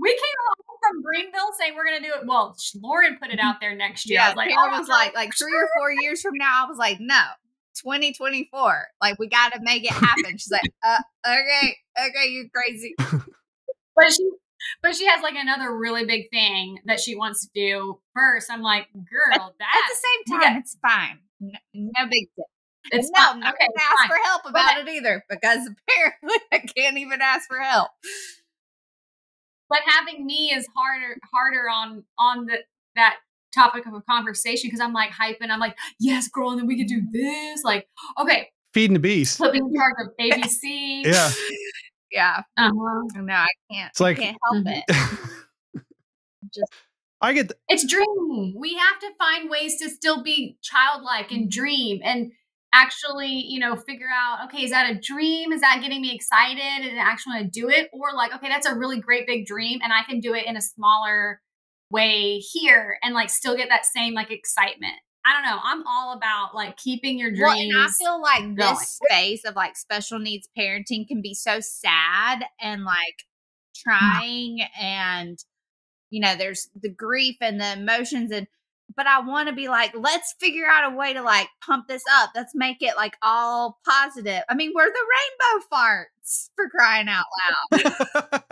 we 0.00 0.10
came 0.10 0.38
home 0.48 0.78
from 0.82 1.02
Greenville 1.02 1.52
saying 1.58 1.76
we're 1.76 1.84
gonna 1.84 2.00
do 2.00 2.12
it. 2.20 2.26
Well, 2.26 2.56
Lauren 2.82 3.16
put 3.22 3.30
it 3.30 3.38
out 3.40 3.60
there 3.60 3.76
next 3.76 4.10
year. 4.10 4.20
I 4.20 4.28
was 4.28 4.36
like, 4.36 4.50
Tara 4.50 4.72
oh, 4.74 4.78
was 4.78 4.88
like 4.88 5.14
like 5.14 5.34
three 5.34 5.54
or 5.54 5.68
four 5.78 5.92
years 5.92 6.20
from 6.20 6.34
now 6.34 6.64
i 6.64 6.68
was 6.68 6.78
like 6.78 6.98
no 6.98 7.22
2024. 7.76 8.88
Like 9.00 9.18
we 9.18 9.28
got 9.28 9.52
to 9.52 9.60
make 9.62 9.84
it 9.84 9.92
happen. 9.92 10.32
She's 10.38 10.50
like, 10.50 10.62
uh, 10.84 10.98
okay, 11.26 11.76
okay, 12.08 12.28
you 12.28 12.48
crazy. 12.54 12.94
But 13.96 14.12
she 14.12 14.28
but 14.82 14.94
she 14.94 15.06
has 15.06 15.22
like 15.22 15.34
another 15.36 15.76
really 15.76 16.04
big 16.04 16.30
thing 16.30 16.78
that 16.86 17.00
she 17.00 17.16
wants 17.16 17.46
to 17.46 17.50
do 17.54 17.98
first. 18.14 18.50
I'm 18.50 18.62
like, 18.62 18.86
girl, 18.94 19.54
At 19.60 19.88
the 19.88 19.96
same 19.96 20.40
time, 20.40 20.52
got- 20.54 20.60
it's 20.60 20.76
fine. 20.80 21.18
No, 21.40 21.58
no 21.74 22.04
big 22.08 22.28
deal. 22.36 22.46
it's 22.92 23.10
no, 23.10 23.20
not 23.20 23.34
I'm 23.34 23.40
not 23.40 23.54
okay. 23.54 23.66
gonna 23.66 23.88
ask 23.90 23.98
fine. 23.98 24.08
for 24.08 24.16
help 24.24 24.42
about 24.46 24.78
it 24.78 24.88
either 24.88 25.24
because 25.28 25.58
apparently 25.88 26.38
I 26.52 26.58
can't 26.60 26.96
even 26.98 27.20
ask 27.20 27.48
for 27.48 27.58
help. 27.58 27.88
but 29.68 29.80
having 29.86 30.24
me 30.26 30.52
is 30.54 30.66
harder 30.76 31.18
harder 31.34 31.68
on 31.68 32.04
on 32.18 32.46
the 32.46 32.58
that 32.94 33.16
topic 33.54 33.86
of 33.86 33.94
a 33.94 34.00
conversation 34.02 34.68
because 34.68 34.80
I'm 34.80 34.92
like 34.92 35.10
hyping. 35.10 35.50
I'm 35.50 35.60
like, 35.60 35.76
yes, 35.98 36.28
girl, 36.28 36.50
and 36.50 36.58
then 36.60 36.66
we 36.66 36.78
could 36.78 36.86
do 36.88 37.02
this. 37.12 37.62
Like, 37.64 37.88
okay, 38.20 38.48
Feeding 38.72 38.94
the 38.94 39.00
beast. 39.00 39.38
put 39.38 39.52
me 39.52 39.58
in 39.58 39.74
charge 39.74 39.94
of 40.00 40.12
ABC. 40.20 41.04
Yeah. 41.04 41.30
Yeah, 42.12 42.42
Uh-huh. 42.58 43.02
no, 43.22 43.32
I 43.32 43.46
can't. 43.70 43.90
It's 43.90 44.00
like- 44.00 44.18
I 44.18 44.22
can't 44.22 44.36
help 44.44 44.66
it. 44.66 44.84
Just 46.54 46.72
I 47.20 47.32
get 47.32 47.52
It's 47.68 47.86
dreaming. 47.86 48.54
We 48.58 48.74
have 48.74 48.98
to 49.00 49.10
find 49.16 49.48
ways 49.48 49.78
to 49.80 49.88
still 49.88 50.22
be 50.22 50.58
childlike 50.60 51.30
and 51.30 51.50
dream 51.50 52.00
and 52.04 52.32
actually, 52.74 53.28
you 53.28 53.60
know, 53.60 53.76
figure 53.76 54.08
out, 54.12 54.46
okay, 54.46 54.64
is 54.64 54.70
that 54.72 54.90
a 54.90 54.98
dream? 54.98 55.52
Is 55.52 55.60
that 55.60 55.80
getting 55.82 56.00
me 56.02 56.12
excited 56.14 56.60
and 56.86 56.98
actually 56.98 57.34
want 57.36 57.52
to 57.52 57.60
do 57.60 57.68
it? 57.68 57.88
Or 57.92 58.12
like, 58.14 58.34
okay, 58.34 58.48
that's 58.48 58.66
a 58.66 58.74
really 58.74 58.98
great 59.00 59.26
big 59.26 59.46
dream 59.46 59.78
and 59.82 59.92
I 59.92 60.02
can 60.02 60.20
do 60.20 60.34
it 60.34 60.46
in 60.46 60.56
a 60.56 60.60
smaller 60.60 61.40
way 61.90 62.38
here 62.38 62.98
and 63.02 63.14
like 63.14 63.30
still 63.30 63.56
get 63.56 63.68
that 63.68 63.86
same 63.86 64.14
like 64.14 64.30
excitement. 64.32 64.96
I 65.24 65.32
don't 65.34 65.44
know. 65.44 65.60
I'm 65.62 65.86
all 65.86 66.14
about 66.14 66.54
like 66.54 66.76
keeping 66.76 67.18
your 67.18 67.30
dreams. 67.30 67.42
well, 67.42 67.58
and 67.58 67.78
I 67.78 67.88
feel 67.88 68.20
like 68.20 68.40
going. 68.40 68.56
this 68.56 68.98
space 68.98 69.44
of 69.44 69.54
like 69.54 69.76
special 69.76 70.18
needs 70.18 70.48
parenting 70.58 71.06
can 71.06 71.22
be 71.22 71.34
so 71.34 71.60
sad 71.60 72.44
and 72.60 72.84
like 72.84 73.26
mm-hmm. 73.86 73.90
trying 73.90 74.58
and 74.80 75.38
you 76.10 76.20
know 76.20 76.34
there's 76.36 76.68
the 76.80 76.88
grief 76.88 77.36
and 77.40 77.60
the 77.60 77.72
emotions 77.72 78.30
and 78.30 78.46
but 78.94 79.06
I 79.06 79.20
want 79.20 79.48
to 79.48 79.54
be 79.54 79.68
like 79.68 79.92
let's 79.94 80.34
figure 80.40 80.66
out 80.66 80.92
a 80.92 80.96
way 80.96 81.14
to 81.14 81.22
like 81.22 81.48
pump 81.64 81.86
this 81.88 82.02
up 82.12 82.30
let's 82.34 82.52
make 82.54 82.78
it 82.80 82.96
like 82.96 83.16
all 83.22 83.78
positive 83.88 84.42
I 84.48 84.54
mean 84.54 84.72
we're 84.74 84.86
the 84.86 85.06
rainbow 85.52 85.66
farts 85.72 86.50
for 86.56 86.68
crying 86.68 87.08
out 87.08 87.24
loud 87.72 88.42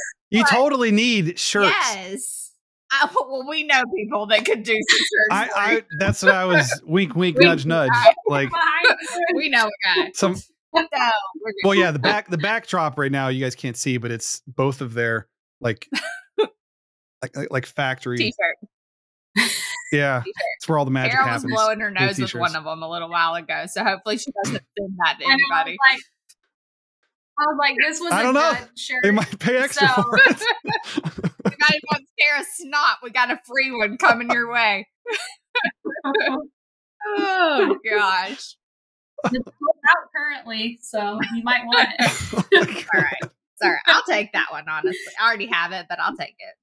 you 0.30 0.44
totally 0.44 0.92
need 0.92 1.38
shirts. 1.38 1.70
yes 1.70 2.39
I, 2.92 3.04
uh, 3.04 3.08
well 3.14 3.46
we 3.48 3.64
know 3.64 3.82
people 3.96 4.26
that 4.26 4.44
could 4.44 4.62
do 4.62 4.72
some 4.74 4.98
shirts 4.98 5.28
I, 5.30 5.48
I 5.54 5.82
that's 5.98 6.22
what 6.22 6.34
I 6.34 6.44
was 6.44 6.68
wink 6.86 7.14
wink 7.14 7.36
Wink, 7.36 7.46
nudge 7.46 7.66
nudge. 7.66 7.90
Like 8.28 8.50
we 9.34 9.48
know 9.48 9.66
a 9.68 9.70
guy 9.84 10.10
some 10.14 10.36
so 10.36 10.46
well 11.64 11.74
yeah, 11.74 11.90
the 11.90 11.98
back 11.98 12.28
the 12.30 12.38
backdrop 12.38 12.96
right 12.98 13.10
now 13.10 13.28
you 13.28 13.44
guys 13.44 13.54
can't 13.56 13.76
see, 13.76 13.96
but 13.96 14.10
it's 14.10 14.40
both 14.46 14.80
of 14.80 14.94
their 14.94 15.26
like 15.60 15.88
like 16.38 17.36
like, 17.36 17.50
like 17.50 17.66
factory. 17.66 18.16
t-shirt 18.18 19.50
Yeah. 19.92 20.22
It's 20.58 20.68
where 20.68 20.78
all 20.78 20.84
the 20.84 20.90
magic 20.92 21.12
Carol 21.12 21.26
was 21.26 21.42
happens. 21.42 21.52
blowing 21.52 21.80
her 21.80 21.90
nose 21.90 22.10
with 22.10 22.16
t-shirts. 22.18 22.34
one 22.40 22.54
of 22.54 22.62
them 22.64 22.82
a 22.82 22.88
little 22.88 23.08
while 23.10 23.34
ago, 23.34 23.64
so 23.66 23.82
hopefully 23.82 24.18
she 24.18 24.30
doesn't 24.44 24.62
send 24.78 24.94
that 25.04 25.16
to 25.18 25.24
And 25.24 25.32
I 25.32 25.34
was 25.34 25.42
anybody. 25.66 25.76
like, 25.90 26.00
I 27.38 27.42
was 27.46 27.56
like, 27.58 27.76
this 27.88 28.00
was 28.00 28.12
I 28.12 28.22
don't 28.22 28.34
know. 28.34 28.52
good 28.56 28.78
shirt. 28.78 29.00
They 29.02 29.10
might 29.10 29.38
pay 29.40 29.56
extra 29.56 29.88
So- 29.88 30.02
for 30.02 30.18
it. 30.26 31.29
If 31.44 31.52
anybody 31.52 31.80
wants 31.90 32.10
Tara's 32.18 32.46
snot, 32.56 32.96
we 33.02 33.10
got 33.10 33.30
a 33.30 33.40
free 33.46 33.70
one 33.70 33.96
coming 33.98 34.30
your 34.30 34.50
way. 34.52 34.88
Oh 36.04 37.78
gosh! 37.90 38.56
it's 39.24 39.34
sold 39.44 39.76
out 39.90 40.08
currently, 40.14 40.78
so 40.82 41.18
you 41.34 41.42
might 41.42 41.64
want 41.64 41.88
it. 41.98 42.34
All 42.94 43.00
right, 43.00 43.30
sorry, 43.60 43.78
I'll 43.86 44.02
take 44.08 44.32
that 44.32 44.46
one. 44.50 44.64
Honestly, 44.68 44.98
I 45.20 45.26
already 45.26 45.46
have 45.46 45.72
it, 45.72 45.86
but 45.88 45.98
I'll 46.00 46.16
take 46.16 46.34
it. 46.38 46.54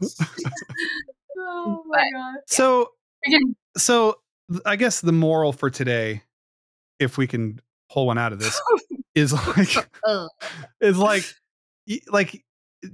Bye. 0.20 0.34
oh 1.38 1.82
But- 1.90 1.98
my 1.98 2.10
god. 2.12 2.34
so 2.46 2.90
Again, 3.26 3.56
so 3.78 4.16
I 4.66 4.76
guess 4.76 5.00
the 5.00 5.12
moral 5.12 5.52
for 5.54 5.70
today, 5.70 6.22
if 6.98 7.16
we 7.16 7.26
can 7.26 7.58
pull 7.90 8.06
one 8.06 8.18
out 8.18 8.32
of 8.34 8.38
this, 8.38 8.60
is 9.14 9.32
like 9.32 9.88
is 10.82 10.98
like 10.98 11.24
like 12.10 12.44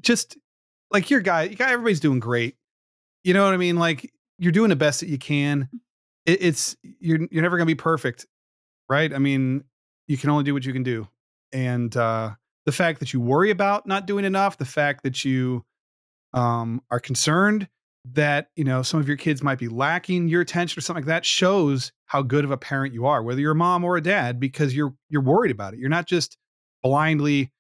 just 0.01 0.37
like 0.91 1.11
your 1.11 1.21
guy, 1.21 1.45
you 1.45 1.57
guy 1.57 1.71
everybody's 1.71 2.01
doing 2.01 2.21
great. 2.21 2.57
You 3.25 3.35
know 3.35 3.45
what 3.45 3.55
I 3.55 3.59
mean? 3.59 3.77
Like 3.77 4.13
you're 4.39 4.53
doing 4.53 4.71
the 4.71 4.77
best 4.77 5.01
that 5.01 5.09
you 5.09 5.19
can. 5.19 5.69
It, 6.27 6.43
it's 6.43 6.77
you're 6.83 7.21
you're 7.31 7.43
never 7.43 7.57
gonna 7.57 7.67
be 7.67 7.75
perfect, 7.75 8.27
right? 8.89 9.13
I 9.13 9.19
mean, 9.19 9.65
you 10.09 10.17
can 10.17 10.31
only 10.31 10.45
do 10.45 10.55
what 10.55 10.65
you 10.65 10.73
can 10.73 10.83
do. 10.83 11.09
And 11.53 11.95
uh 11.97 12.31
the 12.67 12.73
fact 12.73 13.01
that 13.01 13.13
you 13.13 13.21
worry 13.21 13.51
about 13.51 13.87
not 13.87 14.07
doing 14.07 14.25
enough, 14.25 14.59
the 14.59 14.65
fact 14.65 15.03
that 15.05 15.25
you 15.25 15.65
um 16.33 16.83
are 16.91 17.01
concerned 17.01 17.69
that 18.05 18.49
you 18.57 18.65
know 18.65 18.83
some 18.83 18.99
of 19.01 19.07
your 19.07 19.17
kids 19.17 19.43
might 19.43 19.59
be 19.59 19.69
lacking 19.69 20.29
your 20.29 20.41
attention 20.41 20.79
or 20.79 20.83
something 20.83 21.03
like 21.03 21.09
that 21.09 21.25
shows 21.25 21.93
how 22.07 22.23
good 22.23 22.45
of 22.45 22.51
a 22.51 22.57
parent 22.57 22.95
you 22.95 23.07
are 23.07 23.23
whether 23.23 23.41
you're 23.41 23.53
a 23.53 23.57
mom 23.57 23.85
or 23.85 23.97
a 23.97 24.01
dad 24.01 24.41
because 24.41 24.75
you're 24.75 24.95
you're 25.11 25.21
worried 25.21 25.51
about 25.51 25.75
it 25.75 25.81
you're 25.81 25.91
not 25.91 26.07
just 26.07 26.39
blindly 26.83 27.53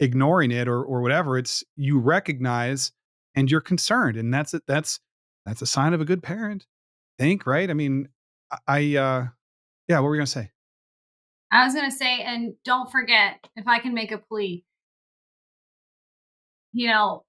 ignoring 0.00 0.50
it 0.50 0.68
or 0.68 0.82
or 0.82 1.00
whatever 1.00 1.38
it's 1.38 1.64
you 1.76 1.98
recognize 1.98 2.92
and 3.34 3.50
you're 3.50 3.60
concerned 3.60 4.16
and 4.16 4.32
that's 4.32 4.54
it 4.54 4.62
that's 4.66 5.00
that's 5.44 5.62
a 5.62 5.66
sign 5.66 5.92
of 5.94 6.00
a 6.00 6.04
good 6.04 6.22
parent 6.22 6.66
I 7.18 7.24
think 7.24 7.46
right 7.46 7.68
i 7.68 7.74
mean 7.74 8.08
i 8.66 8.96
uh 8.96 9.26
yeah 9.88 9.98
what 9.98 10.04
were 10.04 10.14
you 10.14 10.20
gonna 10.20 10.26
say 10.26 10.50
I 11.50 11.64
was 11.64 11.74
gonna 11.74 11.90
say, 11.90 12.20
and 12.20 12.54
don't 12.64 12.90
forget, 12.90 13.48
if 13.56 13.66
I 13.66 13.78
can 13.78 13.94
make 13.94 14.12
a 14.12 14.18
plea, 14.18 14.64
you 16.72 16.88
know, 16.88 17.24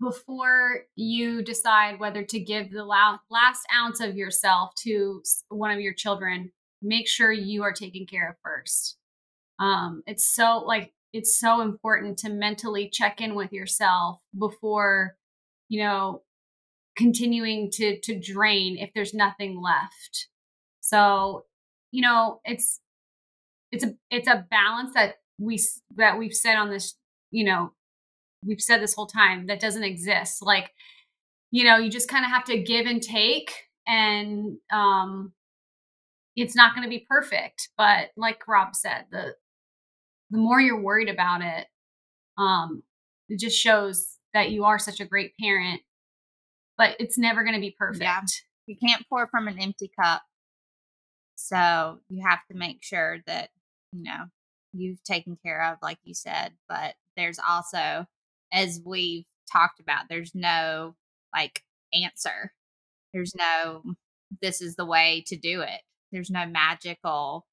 before 0.00 0.84
you 0.96 1.42
decide 1.42 2.00
whether 2.00 2.24
to 2.24 2.40
give 2.40 2.72
the 2.72 2.84
la- 2.84 3.18
last 3.30 3.64
ounce 3.74 4.00
of 4.00 4.16
yourself 4.16 4.74
to 4.76 5.22
one 5.48 5.70
of 5.70 5.80
your 5.80 5.94
children, 5.94 6.50
make 6.82 7.08
sure 7.08 7.32
you 7.32 7.62
are 7.62 7.72
taken 7.72 8.06
care 8.06 8.30
of 8.30 8.36
first. 8.42 8.96
Um, 9.60 10.02
it's 10.06 10.26
so 10.26 10.58
like 10.58 10.92
it's 11.12 11.34
so 11.38 11.60
important 11.60 12.18
to 12.18 12.30
mentally 12.30 12.88
check 12.88 13.20
in 13.20 13.34
with 13.34 13.52
yourself 13.52 14.20
before, 14.38 15.16
you 15.68 15.82
know, 15.82 16.22
continuing 16.96 17.70
to 17.72 17.98
to 18.00 18.18
drain 18.18 18.78
if 18.78 18.90
there's 18.94 19.14
nothing 19.14 19.60
left. 19.60 20.28
So, 20.80 21.44
you 21.90 22.02
know, 22.02 22.40
it's 22.44 22.80
it's 23.72 23.84
a 23.84 23.94
it's 24.10 24.28
a 24.28 24.46
balance 24.50 24.94
that 24.94 25.16
we 25.38 25.60
that 25.96 26.18
we've 26.18 26.34
said 26.34 26.56
on 26.56 26.70
this 26.70 26.94
you 27.30 27.44
know 27.44 27.72
we've 28.46 28.60
said 28.60 28.80
this 28.80 28.94
whole 28.94 29.06
time 29.06 29.46
that 29.46 29.60
doesn't 29.60 29.82
exist 29.82 30.42
like 30.42 30.70
you 31.50 31.64
know 31.64 31.76
you 31.76 31.90
just 31.90 32.08
kind 32.08 32.24
of 32.24 32.30
have 32.30 32.44
to 32.44 32.58
give 32.58 32.86
and 32.86 33.02
take 33.02 33.52
and 33.86 34.56
um 34.72 35.32
it's 36.36 36.54
not 36.54 36.74
going 36.74 36.84
to 36.84 36.90
be 36.90 37.04
perfect 37.08 37.70
but 37.76 38.10
like 38.16 38.46
rob 38.46 38.74
said 38.74 39.06
the 39.10 39.34
the 40.32 40.38
more 40.38 40.60
you're 40.60 40.80
worried 40.82 41.10
about 41.10 41.42
it 41.42 41.68
um 42.38 42.82
it 43.28 43.38
just 43.38 43.58
shows 43.58 44.18
that 44.34 44.50
you 44.50 44.64
are 44.64 44.80
such 44.80 45.00
a 45.00 45.06
great 45.06 45.34
parent 45.40 45.82
but 46.78 46.96
it's 46.98 47.18
never 47.18 47.44
going 47.44 47.54
to 47.54 47.60
be 47.60 47.76
perfect 47.78 48.02
Yeah. 48.02 48.20
You 48.66 48.76
can't 48.76 49.06
pour 49.08 49.26
from 49.26 49.48
an 49.48 49.58
empty 49.60 49.90
cup, 50.00 50.22
so 51.34 52.00
you 52.08 52.24
have 52.26 52.40
to 52.50 52.56
make 52.56 52.82
sure 52.82 53.18
that 53.26 53.50
you 53.92 54.02
know 54.02 54.26
you've 54.72 55.02
taken 55.02 55.36
care 55.44 55.62
of, 55.72 55.78
like 55.82 55.98
you 56.04 56.14
said. 56.14 56.52
But 56.68 56.94
there's 57.16 57.38
also, 57.46 58.06
as 58.52 58.80
we've 58.84 59.24
talked 59.52 59.80
about, 59.80 60.04
there's 60.08 60.34
no 60.34 60.94
like 61.34 61.64
answer. 61.92 62.52
There's 63.12 63.34
no 63.34 63.82
this 64.40 64.62
is 64.62 64.76
the 64.76 64.86
way 64.86 65.24
to 65.26 65.36
do 65.36 65.60
it. 65.62 65.82
There's 66.12 66.30
no 66.30 66.46
magical 66.46 67.46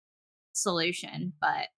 solution, 0.53 1.33
but 1.41 1.69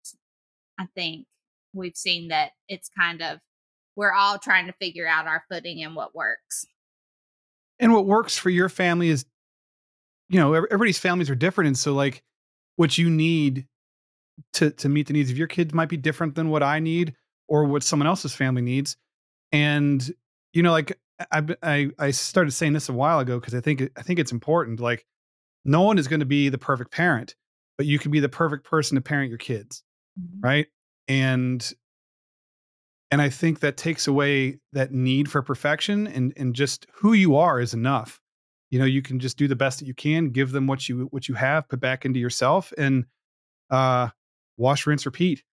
I 0.81 0.87
think 0.95 1.25
we've 1.73 1.95
seen 1.95 2.29
that 2.29 2.51
it's 2.67 2.89
kind 2.97 3.21
of 3.21 3.39
we're 3.95 4.13
all 4.13 4.39
trying 4.39 4.67
to 4.67 4.73
figure 4.73 5.07
out 5.07 5.27
our 5.27 5.43
footing 5.49 5.83
and 5.83 5.95
what 5.95 6.15
works. 6.15 6.65
and 7.79 7.93
what 7.93 8.05
works 8.05 8.37
for 8.37 8.49
your 8.49 8.69
family 8.69 9.09
is 9.09 9.25
you 10.29 10.39
know 10.39 10.53
everybody's 10.53 10.99
families 10.99 11.29
are 11.29 11.35
different 11.35 11.67
and 11.67 11.77
so 11.77 11.93
like 11.93 12.23
what 12.77 12.97
you 12.97 13.09
need 13.09 13.67
to 14.53 14.71
to 14.71 14.87
meet 14.87 15.07
the 15.07 15.13
needs 15.13 15.29
of 15.29 15.37
your 15.37 15.47
kids 15.47 15.73
might 15.73 15.89
be 15.89 15.97
different 15.97 16.35
than 16.35 16.49
what 16.49 16.63
i 16.63 16.79
need 16.79 17.13
or 17.47 17.65
what 17.65 17.83
someone 17.83 18.07
else's 18.07 18.33
family 18.33 18.61
needs 18.61 18.95
and 19.51 20.11
you 20.53 20.63
know 20.63 20.71
like 20.71 20.97
i 21.31 21.43
i, 21.63 21.89
I 21.99 22.11
started 22.11 22.51
saying 22.51 22.73
this 22.73 22.87
a 22.89 22.93
while 22.93 23.19
ago 23.19 23.39
because 23.39 23.53
i 23.53 23.59
think 23.59 23.89
i 23.97 24.01
think 24.01 24.19
it's 24.19 24.31
important 24.31 24.79
like 24.79 25.05
no 25.65 25.81
one 25.81 25.97
is 25.97 26.07
going 26.07 26.21
to 26.21 26.25
be 26.25 26.49
the 26.49 26.57
perfect 26.57 26.91
parent 26.91 27.35
but 27.77 27.85
you 27.85 27.99
can 27.99 28.11
be 28.11 28.19
the 28.19 28.29
perfect 28.29 28.63
person 28.63 28.95
to 28.95 29.01
parent 29.01 29.29
your 29.29 29.37
kids 29.37 29.83
right 30.39 30.67
and 31.07 31.73
and 33.11 33.21
i 33.21 33.29
think 33.29 33.59
that 33.59 33.77
takes 33.77 34.07
away 34.07 34.59
that 34.73 34.91
need 34.91 35.29
for 35.29 35.41
perfection 35.41 36.07
and 36.07 36.33
and 36.37 36.55
just 36.55 36.85
who 36.93 37.13
you 37.13 37.35
are 37.35 37.59
is 37.59 37.73
enough 37.73 38.19
you 38.69 38.79
know 38.79 38.85
you 38.85 39.01
can 39.01 39.19
just 39.19 39.37
do 39.37 39.47
the 39.47 39.55
best 39.55 39.79
that 39.79 39.85
you 39.85 39.93
can 39.93 40.29
give 40.29 40.51
them 40.51 40.67
what 40.67 40.87
you 40.87 41.07
what 41.11 41.27
you 41.27 41.35
have 41.35 41.67
put 41.67 41.79
back 41.79 42.05
into 42.05 42.19
yourself 42.19 42.73
and 42.77 43.05
uh 43.69 44.09
wash 44.57 44.85
rinse 44.85 45.05
repeat 45.05 45.43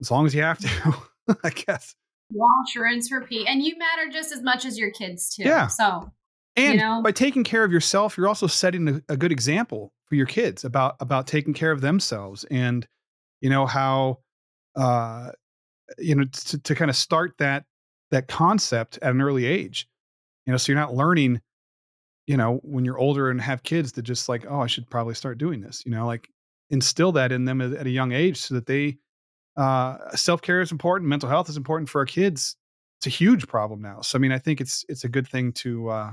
as 0.00 0.10
long 0.10 0.26
as 0.26 0.34
you 0.34 0.42
have 0.42 0.58
to 0.58 1.38
i 1.44 1.50
guess 1.50 1.94
Wash, 2.32 2.74
rinse, 2.74 3.12
repeat, 3.12 3.46
and 3.46 3.62
you 3.62 3.78
matter 3.78 4.10
just 4.10 4.32
as 4.32 4.42
much 4.42 4.64
as 4.64 4.76
your 4.76 4.90
kids 4.90 5.32
too. 5.32 5.44
Yeah. 5.44 5.68
So 5.68 6.10
and 6.56 6.78
know? 6.78 7.02
by 7.02 7.12
taking 7.12 7.44
care 7.44 7.64
of 7.64 7.70
yourself 7.70 8.16
you're 8.16 8.28
also 8.28 8.46
setting 8.46 8.88
a, 8.88 9.12
a 9.12 9.16
good 9.16 9.30
example 9.32 9.92
for 10.06 10.14
your 10.14 10.26
kids 10.26 10.64
about 10.64 10.96
about 11.00 11.26
taking 11.26 11.54
care 11.54 11.70
of 11.70 11.80
themselves 11.80 12.44
and 12.50 12.86
you 13.40 13.50
know 13.50 13.66
how 13.66 14.18
uh 14.76 15.30
you 15.98 16.14
know 16.14 16.24
to, 16.24 16.58
to 16.58 16.74
kind 16.74 16.90
of 16.90 16.96
start 16.96 17.34
that 17.38 17.64
that 18.10 18.28
concept 18.28 18.98
at 19.02 19.12
an 19.12 19.20
early 19.20 19.44
age 19.44 19.88
you 20.46 20.52
know 20.52 20.56
so 20.56 20.72
you're 20.72 20.80
not 20.80 20.94
learning 20.94 21.40
you 22.26 22.36
know 22.36 22.60
when 22.62 22.84
you're 22.84 22.98
older 22.98 23.30
and 23.30 23.40
have 23.40 23.62
kids 23.62 23.92
to 23.92 24.02
just 24.02 24.28
like 24.28 24.44
oh 24.48 24.60
i 24.60 24.66
should 24.66 24.88
probably 24.90 25.14
start 25.14 25.38
doing 25.38 25.60
this 25.60 25.82
you 25.84 25.92
know 25.92 26.06
like 26.06 26.28
instill 26.70 27.12
that 27.12 27.32
in 27.32 27.44
them 27.44 27.60
at, 27.60 27.86
a 27.86 27.90
young 27.90 28.12
age 28.12 28.36
so 28.36 28.54
that 28.54 28.66
they 28.66 28.96
uh 29.56 29.96
self-care 30.16 30.60
is 30.60 30.72
important 30.72 31.08
mental 31.08 31.28
health 31.28 31.48
is 31.48 31.56
important 31.56 31.88
for 31.88 32.00
our 32.00 32.06
kids 32.06 32.56
it's 32.98 33.06
a 33.06 33.10
huge 33.10 33.46
problem 33.46 33.80
now 33.80 34.00
so 34.00 34.18
i 34.18 34.20
mean 34.20 34.32
i 34.32 34.38
think 34.38 34.60
it's 34.60 34.84
it's 34.88 35.04
a 35.04 35.08
good 35.08 35.28
thing 35.28 35.52
to 35.52 35.88
uh 35.88 36.12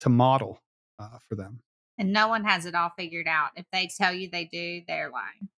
to 0.00 0.08
model 0.08 0.58
uh, 0.98 1.18
for 1.28 1.34
them 1.36 1.60
And 1.98 2.12
no 2.12 2.28
one 2.28 2.44
has 2.44 2.66
it 2.66 2.74
all 2.74 2.90
figured 2.96 3.28
out. 3.28 3.50
If 3.54 3.66
they 3.72 3.88
tell 3.96 4.12
you 4.12 4.28
they 4.28 4.46
do, 4.46 4.82
they're 4.88 5.10
lying. 5.10 5.48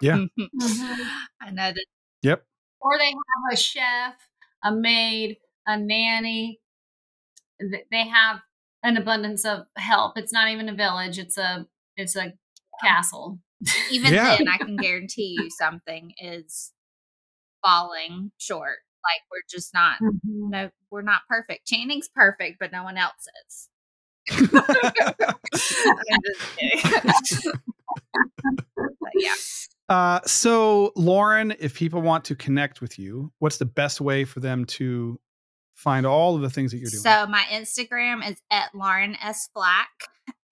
Yeah. 0.00 0.24
I 1.40 1.50
know 1.50 1.72
that. 1.72 1.86
yep 2.22 2.44
or 2.80 2.98
they 2.98 3.06
have 3.10 3.52
a 3.52 3.56
chef, 3.56 4.14
a 4.64 4.72
maid, 4.72 5.36
a 5.66 5.76
nanny. 5.78 6.60
They 7.90 8.08
have 8.08 8.40
an 8.82 8.96
abundance 8.96 9.44
of 9.44 9.66
help. 9.76 10.16
It's 10.16 10.32
not 10.32 10.48
even 10.48 10.68
a 10.68 10.74
village. 10.74 11.18
It's 11.18 11.36
a 11.36 11.66
it's 11.96 12.16
a 12.16 12.32
castle. 12.82 13.38
Even 13.90 14.14
Yeah. 14.14 14.36
then, 14.38 14.48
I 14.48 14.56
can 14.56 14.76
guarantee 14.76 15.36
you 15.38 15.50
something 15.50 16.12
is 16.18 16.72
falling 17.62 18.32
short. 18.38 18.78
Like 19.04 19.22
we're 19.30 19.42
just 19.50 19.74
not. 19.74 19.98
Mm-hmm. 20.02 20.50
No, 20.50 20.70
we're 20.90 21.02
not 21.02 21.22
perfect. 21.28 21.66
Channing's 21.66 22.08
perfect, 22.08 22.58
but 22.58 22.72
no 22.72 22.82
one 22.82 22.96
else 22.96 23.26
is. 23.46 23.68
I'm 24.52 26.20
just 26.24 26.56
kidding. 26.56 27.52
But 28.76 29.12
yeah. 29.16 29.34
Uh, 29.90 30.20
so, 30.24 30.92
Lauren, 30.94 31.52
if 31.58 31.74
people 31.74 32.00
want 32.00 32.24
to 32.26 32.36
connect 32.36 32.80
with 32.80 32.96
you, 32.96 33.32
what's 33.40 33.58
the 33.58 33.64
best 33.64 34.00
way 34.00 34.24
for 34.24 34.38
them 34.38 34.64
to 34.64 35.18
find 35.74 36.06
all 36.06 36.36
of 36.36 36.42
the 36.42 36.48
things 36.48 36.70
that 36.70 36.78
you're 36.78 36.90
doing? 36.90 37.02
So 37.02 37.26
my 37.26 37.42
Instagram 37.50 38.26
is 38.26 38.36
at 38.52 38.72
Lauren 38.72 39.16
S. 39.20 39.48
Flack 39.52 39.90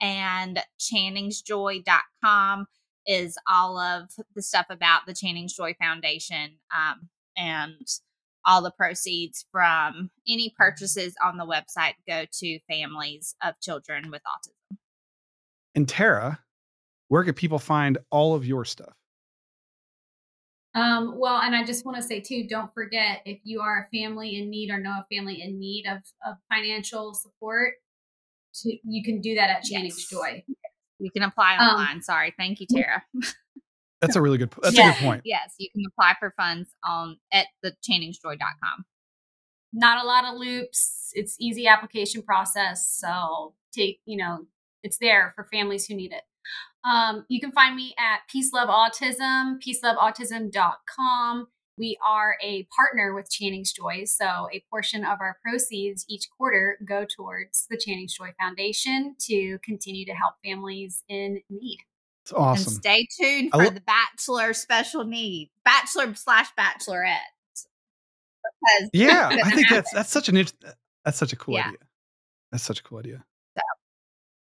and 0.01 0.59
channingsjoy.com 0.77 2.65
is 3.07 3.37
all 3.49 3.79
of 3.79 4.09
the 4.35 4.41
stuff 4.41 4.65
about 4.69 5.05
the 5.07 5.13
Channing's 5.13 5.53
Joy 5.53 5.73
Foundation. 5.79 6.57
Um, 6.75 7.07
and 7.37 7.87
all 8.45 8.61
the 8.61 8.71
proceeds 8.71 9.45
from 9.51 10.09
any 10.27 10.53
purchases 10.57 11.15
on 11.23 11.37
the 11.37 11.45
website 11.45 11.93
go 12.07 12.25
to 12.31 12.59
families 12.69 13.35
of 13.43 13.53
children 13.61 14.11
with 14.11 14.21
autism. 14.21 14.77
and 15.75 15.87
Tara, 15.87 16.39
where 17.07 17.23
can 17.23 17.33
people 17.33 17.59
find 17.59 17.97
all 18.09 18.35
of 18.35 18.45
your 18.45 18.65
stuff? 18.65 18.98
Um, 20.75 21.15
well, 21.17 21.41
and 21.41 21.55
I 21.55 21.63
just 21.63 21.85
want 21.85 21.97
to 21.97 22.03
say 22.03 22.19
too, 22.19 22.45
don't 22.47 22.71
forget 22.73 23.21
if 23.25 23.39
you 23.43 23.61
are 23.61 23.87
a 23.91 23.97
family 23.97 24.35
in 24.37 24.49
need 24.49 24.69
or 24.69 24.79
know 24.79 24.99
a 25.01 25.15
family 25.15 25.41
in 25.41 25.59
need 25.59 25.85
of, 25.87 25.97
of 26.25 26.35
financial 26.53 27.13
support, 27.15 27.73
to, 28.61 28.77
you 28.83 29.03
can 29.03 29.19
do 29.21 29.35
that 29.35 29.49
at 29.49 29.63
Channing's 29.63 29.97
Yes. 29.99 30.09
Joy. 30.09 30.43
You 30.99 31.09
can 31.11 31.23
apply 31.23 31.55
Um, 31.57 31.67
online. 31.69 32.01
Sorry. 32.01 32.33
Thank 32.37 32.59
you, 32.59 32.67
Tara. 32.71 33.03
That's 34.01 34.15
a 34.15 34.21
really 34.21 34.37
good. 34.37 34.53
That's 34.61 34.77
a 34.77 34.81
good 34.81 34.95
point. 34.95 35.21
yes, 35.25 35.55
you 35.57 35.69
can 35.73 35.83
apply 35.87 36.13
for 36.19 36.33
funds 36.37 36.69
on 36.87 37.17
at 37.33 37.47
the 37.63 37.73
channingsjoy.com. 37.89 38.85
Not 39.73 40.03
a 40.03 40.07
lot 40.07 40.25
of 40.25 40.39
loops. 40.39 41.09
It's 41.13 41.35
easy 41.39 41.67
application 41.67 42.21
process. 42.21 42.89
So 42.99 43.53
take, 43.75 43.99
you 44.05 44.17
know, 44.17 44.45
it's 44.83 44.97
there 44.99 45.33
for 45.35 45.45
families 45.51 45.85
who 45.85 45.95
need 45.95 46.11
it. 46.13 46.21
Um, 46.83 47.25
you 47.27 47.39
can 47.39 47.51
find 47.51 47.75
me 47.75 47.93
at 47.97 48.21
Peace 48.31 48.51
Love 48.53 48.69
Autism, 48.69 49.59
peaceloveautism.com. 49.61 51.47
We 51.77 51.97
are 52.05 52.35
a 52.43 52.67
partner 52.75 53.13
with 53.13 53.31
Channing's 53.31 53.71
Joy, 53.71 54.03
so 54.05 54.49
a 54.51 54.63
portion 54.69 55.05
of 55.05 55.19
our 55.21 55.37
proceeds 55.41 56.05
each 56.09 56.29
quarter 56.37 56.77
go 56.85 57.05
towards 57.05 57.67
the 57.69 57.77
Channing's 57.77 58.13
Joy 58.13 58.31
Foundation 58.39 59.15
to 59.27 59.59
continue 59.59 60.05
to 60.05 60.13
help 60.13 60.35
families 60.43 61.03
in 61.07 61.41
need. 61.49 61.79
It's 62.25 62.33
awesome. 62.33 62.73
And 62.73 62.81
stay 62.83 63.07
tuned 63.17 63.51
for 63.51 63.63
lo- 63.63 63.69
the 63.69 63.79
Bachelor 63.81 64.53
special 64.53 65.05
needs, 65.05 65.51
Bachelor 65.63 66.13
slash 66.15 66.47
Bachelorette. 66.57 67.19
Because 68.43 68.89
yeah, 68.91 69.29
I 69.31 69.49
think 69.51 69.67
happen. 69.67 69.75
that's 69.75 69.93
that's 69.93 70.11
such 70.11 70.27
an 70.27 70.45
that's 71.05 71.17
such 71.17 71.31
a 71.31 71.37
cool 71.37 71.55
Yeah. 71.55 71.67
idea. 71.67 71.77
That's 72.51 72.63
such 72.63 72.79
a 72.81 72.83
cool 72.83 72.99
idea. 72.99 73.23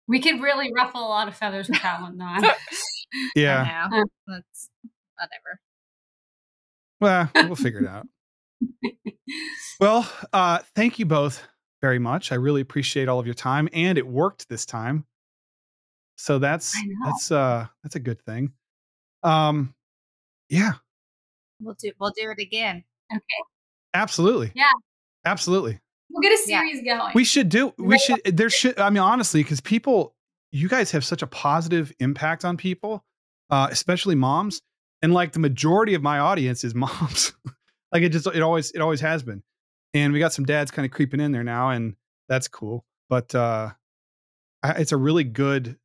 We 0.07 0.19
could 0.21 0.41
really 0.41 0.71
ruffle 0.75 1.01
a 1.01 1.07
lot 1.07 1.27
of 1.27 1.35
feathers 1.35 1.69
with 1.69 1.81
that 1.81 2.01
one, 2.01 2.17
though. 2.17 2.25
I 2.25 2.51
Yeah. 3.35 3.87
know. 3.91 4.03
That's 4.27 4.69
whatever. 5.15 5.59
Well, 6.99 7.31
we'll 7.47 7.55
figure 7.55 7.79
it 7.81 7.87
out. 7.87 8.07
Well, 9.79 10.09
uh, 10.31 10.59
thank 10.75 10.99
you 10.99 11.05
both 11.05 11.43
very 11.81 11.99
much. 11.99 12.31
I 12.31 12.35
really 12.35 12.61
appreciate 12.61 13.07
all 13.09 13.19
of 13.19 13.25
your 13.25 13.35
time, 13.35 13.67
and 13.73 13.97
it 13.97 14.05
worked 14.07 14.47
this 14.49 14.65
time. 14.65 15.05
So 16.17 16.39
that's 16.39 16.77
that's 17.03 17.31
uh 17.31 17.67
that's 17.83 17.95
a 17.95 17.99
good 17.99 18.21
thing. 18.21 18.53
Um, 19.23 19.73
yeah, 20.49 20.73
We'll 21.59 21.75
do 21.75 21.91
we'll 21.99 22.11
do 22.15 22.29
it 22.31 22.39
again. 22.39 22.83
Okay. 23.11 23.23
Absolutely. 23.93 24.51
Yeah. 24.55 24.71
absolutely. 25.25 25.79
We'll 26.13 26.21
get 26.21 26.31
a 26.31 26.49
Yeah. 26.49 26.59
series 26.59 26.83
going. 26.85 27.11
We 27.15 27.23
should 27.23 27.49
do. 27.49 27.73
We 27.77 27.97
should. 27.97 28.21
There 28.25 28.49
should. 28.49 28.79
I 28.79 28.89
mean, 28.89 28.99
honestly, 29.03 29.41
because 29.43 29.59
people, 29.61 30.15
you 30.51 30.69
guys 30.69 30.91
have 30.91 31.03
such 31.03 31.21
a 31.23 31.27
positive 31.27 31.91
impact 31.99 32.45
on 32.45 32.55
people, 32.55 33.03
uh, 33.49 33.67
especially 33.71 34.15
moms, 34.15 34.61
and 35.01 35.13
like 35.13 35.31
the 35.33 35.39
majority 35.39 35.95
of 35.95 36.01
my 36.03 36.19
audience 36.19 36.63
is 36.63 36.75
moms. 36.75 37.33
like 37.91 38.03
it 38.03 38.09
just, 38.09 38.27
it 38.27 38.41
always, 38.41 38.71
it 38.71 38.79
always 38.79 39.01
has 39.01 39.23
been. 39.23 39.43
And 39.95 40.13
we 40.13 40.19
got 40.19 40.33
some 40.33 40.45
dads 40.45 40.71
kind 40.71 40.85
of 40.85 40.91
creeping 40.91 41.19
in 41.19 41.31
there 41.31 41.43
now, 41.43 41.69
and 41.71 41.95
that's 42.29 42.47
cool. 42.47 42.85
But 43.09 43.33
uh, 43.35 43.71
it's 44.63 44.91
a 44.91 44.97
really 44.97 45.23
good, 45.23 45.77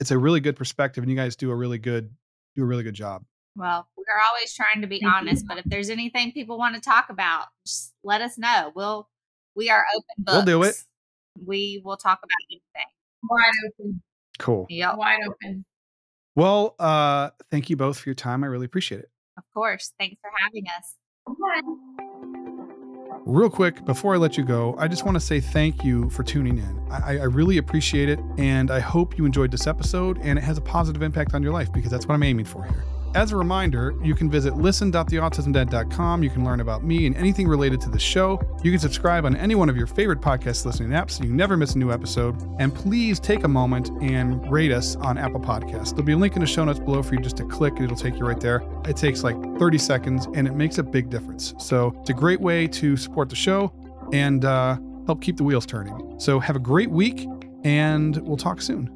it's 0.00 0.10
a 0.10 0.18
really 0.18 0.40
good 0.40 0.56
perspective, 0.56 1.02
and 1.04 1.10
you 1.10 1.16
guys 1.16 1.36
do 1.36 1.50
a 1.50 1.54
really 1.54 1.78
good, 1.78 2.10
do 2.54 2.62
a 2.62 2.66
really 2.66 2.82
good 2.82 2.94
job. 2.94 3.24
Well, 3.54 3.88
we're 3.96 4.04
always 4.30 4.54
trying 4.54 4.82
to 4.82 4.86
be 4.86 4.96
Thank 5.00 5.02
you. 5.04 5.08
honest, 5.18 5.46
but 5.48 5.56
if 5.58 5.64
there's 5.64 5.88
anything 5.90 6.32
people 6.32 6.58
want 6.58 6.74
to 6.74 6.80
talk 6.80 7.08
about, 7.08 7.46
just 7.66 7.94
let 8.04 8.20
us 8.20 8.36
know. 8.36 8.72
We'll 8.74 9.08
we 9.56 9.70
are 9.70 9.84
open 9.96 10.04
books. 10.18 10.36
We'll 10.36 10.44
do 10.44 10.62
it. 10.62 10.84
We 11.44 11.80
will 11.84 11.96
talk 11.96 12.18
about 12.22 12.36
anything. 12.50 12.90
wide 13.28 13.52
open. 13.66 14.02
Cool. 14.38 14.66
Yep, 14.68 14.96
Wide 14.96 15.20
open. 15.26 15.64
Well, 16.34 16.74
uh, 16.78 17.30
thank 17.50 17.70
you 17.70 17.76
both 17.76 17.98
for 17.98 18.08
your 18.10 18.14
time. 18.14 18.44
I 18.44 18.48
really 18.48 18.66
appreciate 18.66 19.00
it. 19.00 19.10
of 19.38 19.44
course. 19.54 19.92
Thanks 19.98 20.16
for 20.20 20.30
having 20.38 20.64
us. 20.78 20.94
Real 23.24 23.50
quick, 23.50 23.84
before 23.84 24.14
I 24.14 24.18
let 24.18 24.36
you 24.36 24.44
go, 24.44 24.76
I 24.78 24.86
just 24.86 25.04
want 25.04 25.16
to 25.16 25.20
say 25.20 25.40
thank 25.40 25.82
you 25.82 26.08
for 26.10 26.22
tuning 26.22 26.58
in. 26.58 26.86
I, 26.90 27.18
I 27.18 27.24
really 27.24 27.56
appreciate 27.58 28.08
it, 28.08 28.20
and 28.38 28.70
I 28.70 28.78
hope 28.80 29.18
you 29.18 29.24
enjoyed 29.24 29.50
this 29.50 29.66
episode 29.66 30.18
and 30.22 30.38
it 30.38 30.42
has 30.42 30.58
a 30.58 30.60
positive 30.60 31.02
impact 31.02 31.34
on 31.34 31.42
your 31.42 31.52
life 31.52 31.72
because 31.72 31.90
that's 31.90 32.06
what 32.06 32.14
I'm 32.14 32.22
aiming 32.22 32.44
for 32.44 32.64
here. 32.64 32.84
As 33.16 33.32
a 33.32 33.36
reminder, 33.38 33.94
you 34.04 34.14
can 34.14 34.30
visit 34.30 34.58
listen.theautismdad.com. 34.58 36.22
You 36.22 36.28
can 36.28 36.44
learn 36.44 36.60
about 36.60 36.84
me 36.84 37.06
and 37.06 37.16
anything 37.16 37.48
related 37.48 37.80
to 37.80 37.88
the 37.88 37.98
show. 37.98 38.38
You 38.62 38.70
can 38.70 38.78
subscribe 38.78 39.24
on 39.24 39.34
any 39.36 39.54
one 39.54 39.70
of 39.70 39.76
your 39.76 39.86
favorite 39.86 40.20
podcast 40.20 40.66
listening 40.66 40.90
apps 40.90 41.12
so 41.12 41.24
you 41.24 41.32
never 41.32 41.56
miss 41.56 41.76
a 41.76 41.78
new 41.78 41.90
episode. 41.90 42.36
And 42.58 42.74
please 42.74 43.18
take 43.18 43.44
a 43.44 43.48
moment 43.48 43.88
and 44.02 44.46
rate 44.52 44.70
us 44.70 44.96
on 44.96 45.16
Apple 45.16 45.40
Podcasts. 45.40 45.92
There'll 45.92 46.02
be 46.02 46.12
a 46.12 46.16
link 46.18 46.36
in 46.36 46.42
the 46.42 46.46
show 46.46 46.62
notes 46.66 46.78
below 46.78 47.02
for 47.02 47.14
you 47.14 47.22
just 47.22 47.38
to 47.38 47.46
click, 47.46 47.76
and 47.76 47.86
it'll 47.86 47.96
take 47.96 48.18
you 48.18 48.26
right 48.26 48.38
there. 48.38 48.62
It 48.84 48.98
takes 48.98 49.24
like 49.24 49.36
30 49.58 49.78
seconds, 49.78 50.28
and 50.34 50.46
it 50.46 50.54
makes 50.54 50.76
a 50.76 50.82
big 50.82 51.08
difference. 51.08 51.54
So 51.58 51.96
it's 52.02 52.10
a 52.10 52.14
great 52.14 52.42
way 52.42 52.66
to 52.66 52.98
support 52.98 53.30
the 53.30 53.36
show 53.36 53.72
and 54.12 54.44
uh, 54.44 54.76
help 55.06 55.22
keep 55.22 55.38
the 55.38 55.44
wheels 55.44 55.64
turning. 55.64 56.20
So 56.20 56.38
have 56.38 56.56
a 56.56 56.58
great 56.58 56.90
week, 56.90 57.26
and 57.64 58.18
we'll 58.28 58.36
talk 58.36 58.60
soon. 58.60 58.95